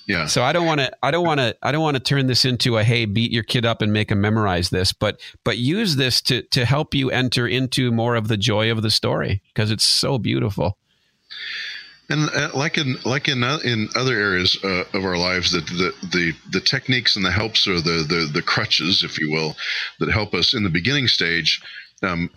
Yeah. 0.06 0.26
So 0.26 0.42
I 0.42 0.52
don't 0.52 0.66
want 0.66 0.80
to 0.80 0.92
I 1.02 1.10
don't 1.10 1.26
want 1.26 1.40
to 1.40 1.56
I 1.62 1.72
don't 1.72 1.82
want 1.82 1.96
to 1.96 2.02
turn 2.02 2.26
this 2.26 2.44
into 2.44 2.78
a 2.78 2.84
hey 2.84 3.06
beat 3.06 3.32
your 3.32 3.42
kid 3.42 3.66
up 3.66 3.82
and 3.82 3.92
make 3.92 4.10
him 4.10 4.20
memorize 4.20 4.70
this, 4.70 4.92
but 4.92 5.20
but 5.44 5.58
use 5.58 5.96
this 5.96 6.20
to 6.22 6.42
to 6.42 6.64
help 6.64 6.94
you 6.94 7.10
enter 7.10 7.46
into 7.46 7.90
more 7.90 8.14
of 8.14 8.28
the 8.28 8.36
joy 8.36 8.70
of 8.70 8.82
the 8.82 8.90
story 8.90 9.42
because 9.52 9.70
it's 9.70 9.84
so 9.84 10.16
beautiful. 10.18 10.78
And 12.08 12.30
uh, 12.30 12.50
like 12.54 12.78
in 12.78 12.96
like 13.04 13.26
in 13.26 13.42
uh, 13.42 13.58
in 13.64 13.88
other 13.96 14.14
areas 14.14 14.56
uh, 14.62 14.84
of 14.94 15.04
our 15.04 15.16
lives, 15.16 15.50
that 15.50 15.66
the, 15.66 15.92
the 16.12 16.32
the 16.52 16.60
techniques 16.60 17.16
and 17.16 17.24
the 17.24 17.32
helps 17.32 17.66
or 17.66 17.80
the, 17.80 18.04
the 18.08 18.30
the 18.32 18.42
crutches, 18.42 19.02
if 19.02 19.18
you 19.18 19.32
will, 19.32 19.56
that 19.98 20.12
help 20.12 20.32
us 20.32 20.54
in 20.54 20.62
the 20.62 20.70
beginning 20.70 21.08
stage 21.08 21.60
um, 22.02 22.30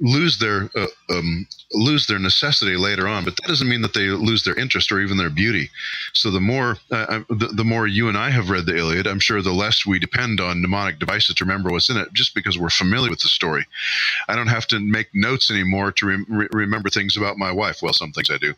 lose 0.00 0.38
their 0.38 0.68
uh, 0.76 0.86
um, 1.10 1.46
lose 1.72 2.06
their 2.06 2.18
necessity 2.18 2.76
later 2.76 3.06
on, 3.06 3.24
but 3.24 3.36
that 3.36 3.46
doesn't 3.46 3.68
mean 3.68 3.82
that 3.82 3.94
they 3.94 4.08
lose 4.08 4.42
their 4.42 4.58
interest 4.58 4.90
or 4.90 5.00
even 5.00 5.16
their 5.16 5.30
beauty. 5.30 5.70
So 6.12 6.30
the 6.30 6.40
more 6.40 6.78
uh, 6.90 7.20
the, 7.28 7.50
the, 7.54 7.64
more 7.64 7.86
you 7.86 8.08
and 8.08 8.18
I 8.18 8.30
have 8.30 8.50
read 8.50 8.66
the 8.66 8.76
Iliad, 8.76 9.06
I'm 9.06 9.20
sure 9.20 9.42
the 9.42 9.52
less 9.52 9.86
we 9.86 9.98
depend 9.98 10.40
on 10.40 10.60
mnemonic 10.60 10.98
devices 10.98 11.36
to 11.36 11.44
remember 11.44 11.70
what's 11.70 11.88
in 11.88 11.96
it, 11.96 12.12
just 12.12 12.34
because 12.34 12.58
we're 12.58 12.70
familiar 12.70 13.10
with 13.10 13.20
the 13.20 13.28
story. 13.28 13.64
I 14.28 14.34
don't 14.34 14.48
have 14.48 14.66
to 14.68 14.80
make 14.80 15.08
notes 15.14 15.50
anymore 15.50 15.92
to 15.92 16.24
re- 16.28 16.48
remember 16.52 16.90
things 16.90 17.16
about 17.16 17.38
my 17.38 17.52
wife. 17.52 17.80
Well, 17.80 17.92
some 17.92 18.12
things 18.12 18.30
I 18.30 18.38
do, 18.38 18.54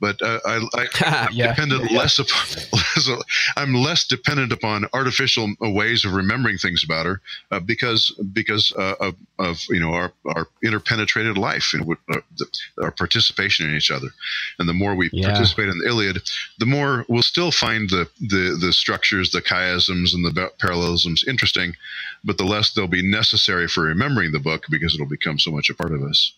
but 0.00 0.20
uh, 0.22 0.40
I, 0.44 0.66
I 0.74 1.28
yeah. 1.32 1.48
dependent 1.48 1.90
yeah. 1.90 1.98
less 1.98 2.18
upon. 2.18 3.18
I'm 3.56 3.74
less 3.74 4.06
dependent 4.06 4.52
upon 4.52 4.86
artificial 4.92 5.52
ways 5.60 6.04
of 6.04 6.12
remembering 6.12 6.58
things 6.58 6.84
about 6.84 7.06
her 7.06 7.20
uh, 7.50 7.60
because 7.60 8.10
because 8.32 8.72
uh, 8.76 8.94
of, 9.00 9.14
of, 9.38 9.60
you 9.68 9.80
know 9.80 9.92
our 9.92 10.12
our 10.26 10.46
interpenetrated 10.64 11.36
life 11.36 11.72
and 11.72 11.96
uh, 12.12 12.20
our 12.82 12.90
participation 12.90 13.68
in 13.68 13.76
each 13.76 13.90
other, 13.90 14.08
and 14.58 14.68
the 14.68 14.74
more 14.74 14.94
we 14.94 15.10
yeah. 15.12 15.30
participate 15.30 15.68
in 15.68 15.78
the 15.78 15.88
Iliad, 15.88 16.18
the 16.58 16.66
more 16.66 17.04
we'll 17.08 17.22
still 17.22 17.50
find 17.50 17.90
the 17.90 18.08
the 18.20 18.56
the 18.60 18.72
structures, 18.72 19.30
the 19.30 19.42
chiasms, 19.42 20.14
and 20.14 20.24
the 20.24 20.50
parallelisms 20.58 21.24
interesting, 21.26 21.74
but 22.24 22.38
the 22.38 22.44
less 22.44 22.72
they'll 22.72 22.86
be 22.86 23.02
necessary 23.02 23.68
for 23.68 23.82
remembering 23.82 24.32
the 24.32 24.38
book 24.38 24.64
because 24.70 24.94
it'll 24.94 25.06
become 25.06 25.38
so 25.38 25.50
much 25.50 25.70
a 25.70 25.74
part 25.74 25.92
of 25.92 26.02
us. 26.02 26.32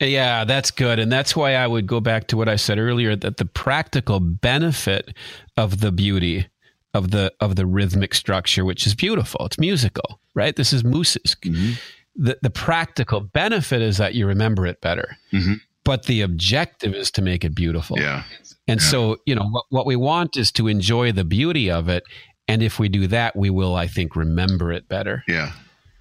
Yeah, 0.00 0.44
that's 0.44 0.70
good. 0.70 0.98
And 0.98 1.10
that's 1.10 1.34
why 1.34 1.54
I 1.54 1.66
would 1.66 1.86
go 1.86 2.00
back 2.00 2.28
to 2.28 2.36
what 2.36 2.48
I 2.48 2.56
said 2.56 2.78
earlier 2.78 3.16
that 3.16 3.38
the 3.38 3.44
practical 3.44 4.20
benefit 4.20 5.14
of 5.56 5.80
the 5.80 5.90
beauty 5.90 6.46
of 6.94 7.10
the 7.10 7.32
of 7.40 7.56
the 7.56 7.66
rhythmic 7.66 8.14
structure, 8.14 8.64
which 8.64 8.86
is 8.86 8.94
beautiful. 8.94 9.46
It's 9.46 9.58
musical, 9.58 10.20
right? 10.34 10.54
This 10.54 10.72
is 10.72 10.82
mousike. 10.82 11.36
Mm-hmm. 11.40 11.72
The 12.16 12.38
the 12.42 12.50
practical 12.50 13.20
benefit 13.20 13.82
is 13.82 13.98
that 13.98 14.14
you 14.14 14.26
remember 14.26 14.66
it 14.66 14.80
better. 14.80 15.16
Mm-hmm. 15.32 15.54
But 15.84 16.04
the 16.04 16.20
objective 16.20 16.94
is 16.94 17.10
to 17.12 17.22
make 17.22 17.44
it 17.44 17.54
beautiful. 17.54 17.98
Yeah. 17.98 18.24
And 18.66 18.80
yeah. 18.80 18.86
so, 18.86 19.16
you 19.24 19.34
know, 19.34 19.48
what, 19.50 19.64
what 19.70 19.86
we 19.86 19.96
want 19.96 20.36
is 20.36 20.52
to 20.52 20.68
enjoy 20.68 21.12
the 21.12 21.24
beauty 21.24 21.70
of 21.70 21.88
it. 21.88 22.04
And 22.46 22.62
if 22.62 22.78
we 22.78 22.90
do 22.90 23.06
that, 23.06 23.34
we 23.34 23.48
will, 23.48 23.74
I 23.74 23.86
think, 23.86 24.14
remember 24.14 24.70
it 24.70 24.86
better. 24.86 25.24
Yeah. 25.26 25.52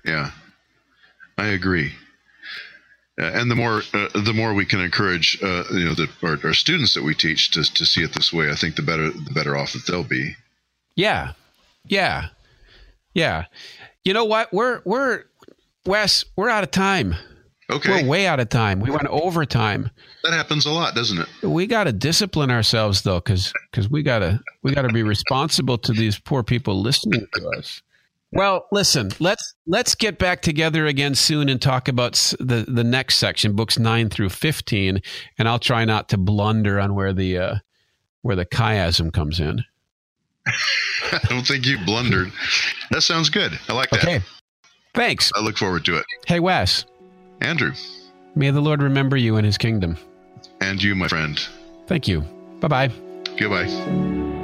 Yeah. 0.04 0.32
I 1.38 1.48
agree. 1.48 1.94
Uh, 3.20 3.32
and 3.34 3.50
the 3.50 3.56
more 3.56 3.82
uh, 3.94 4.08
the 4.14 4.34
more 4.34 4.54
we 4.54 4.66
can 4.66 4.80
encourage 4.80 5.42
uh, 5.42 5.64
you 5.72 5.86
know 5.86 5.96
the, 5.96 6.08
our, 6.22 6.38
our, 6.44 6.54
students 6.54 6.94
that 6.94 7.04
we 7.04 7.16
teach 7.16 7.50
to, 7.50 7.64
to 7.74 7.84
see 7.84 8.04
it 8.04 8.14
this 8.14 8.32
way, 8.32 8.52
I 8.52 8.56
think 8.56 8.76
the 8.76 8.84
better 8.84 9.10
the 9.10 9.32
better 9.34 9.58
off 9.58 9.74
that 9.74 9.88
they'll 9.88 10.04
be. 10.04 10.36
Yeah, 10.96 11.34
yeah, 11.86 12.28
yeah. 13.14 13.46
You 14.04 14.14
know 14.14 14.26
what? 14.26 14.54
We're 14.54 14.82
we're 14.86 15.24
Wes. 15.86 16.26
We're 16.36 16.50
out 16.50 16.64
of 16.64 16.70
time. 16.70 17.16
Okay, 17.72 18.04
we're 18.04 18.08
way 18.08 18.28
out 18.28 18.40
of 18.40 18.50
time. 18.50 18.80
We 18.80 18.92
went 18.92 19.08
overtime. 19.08 19.90
That 20.24 20.34
happens 20.34 20.68
a 20.68 20.72
lot, 20.72 20.94
doesn't 20.94 21.18
it? 21.18 21.48
We 21.48 21.66
got 21.66 21.86
to 21.86 21.94
discipline 21.94 22.52
ourselves 22.52 23.02
though, 23.02 23.20
because 23.20 23.52
because 23.72 23.90
we 23.90 24.04
gotta 24.04 24.40
we 24.62 24.76
gotta 24.76 24.94
be 24.94 25.02
responsible 25.02 25.80
to 25.80 25.92
these 25.92 26.20
poor 26.20 26.44
people 26.44 26.82
listening 26.82 27.26
to 27.34 27.50
us. 27.58 27.82
Well, 28.34 28.68
listen, 28.72 29.12
let's 29.20 29.56
let's 29.66 29.96
get 29.96 30.18
back 30.18 30.42
together 30.42 30.86
again 30.86 31.16
soon 31.16 31.48
and 31.48 31.62
talk 31.62 31.88
about 31.88 32.14
the 32.40 32.66
the 32.68 32.84
next 32.84 33.18
section, 33.18 33.54
books 33.54 33.80
9 33.80 34.10
through 34.10 34.30
15, 34.30 35.02
and 35.38 35.48
I'll 35.48 35.60
try 35.60 35.86
not 35.86 36.10
to 36.10 36.18
blunder 36.18 36.80
on 36.80 36.94
where 36.94 37.14
the 37.14 37.38
uh, 37.38 37.56
where 38.22 38.36
the 38.36 38.46
chiasm 38.46 39.14
comes 39.14 39.40
in. 39.40 39.64
I 40.46 41.20
don't 41.30 41.48
think 41.48 41.66
you 41.66 41.78
blundered. 41.86 42.32
That 42.92 43.02
sounds 43.02 43.30
good. 43.30 43.58
I 43.70 43.74
like 43.74 43.90
that. 43.92 44.04
Okay. 44.04 44.22
Thanks. 44.94 45.32
I 45.36 45.42
look 45.42 45.58
forward 45.58 45.86
to 45.86 45.98
it. 45.98 46.06
Hey, 46.26 46.40
Wes. 46.40 46.86
Andrew. 47.42 47.74
May 48.36 48.52
the 48.52 48.62
Lord 48.62 48.82
remember 48.82 49.16
you 49.18 49.38
in 49.38 49.46
his 49.46 49.58
kingdom. 49.58 49.98
And 50.60 50.82
you, 50.82 50.96
my 50.96 51.08
friend. 51.08 51.40
Thank 51.88 52.08
you. 52.08 52.22
Bye 52.60 52.68
bye. 52.68 52.92
Goodbye. 53.38 54.36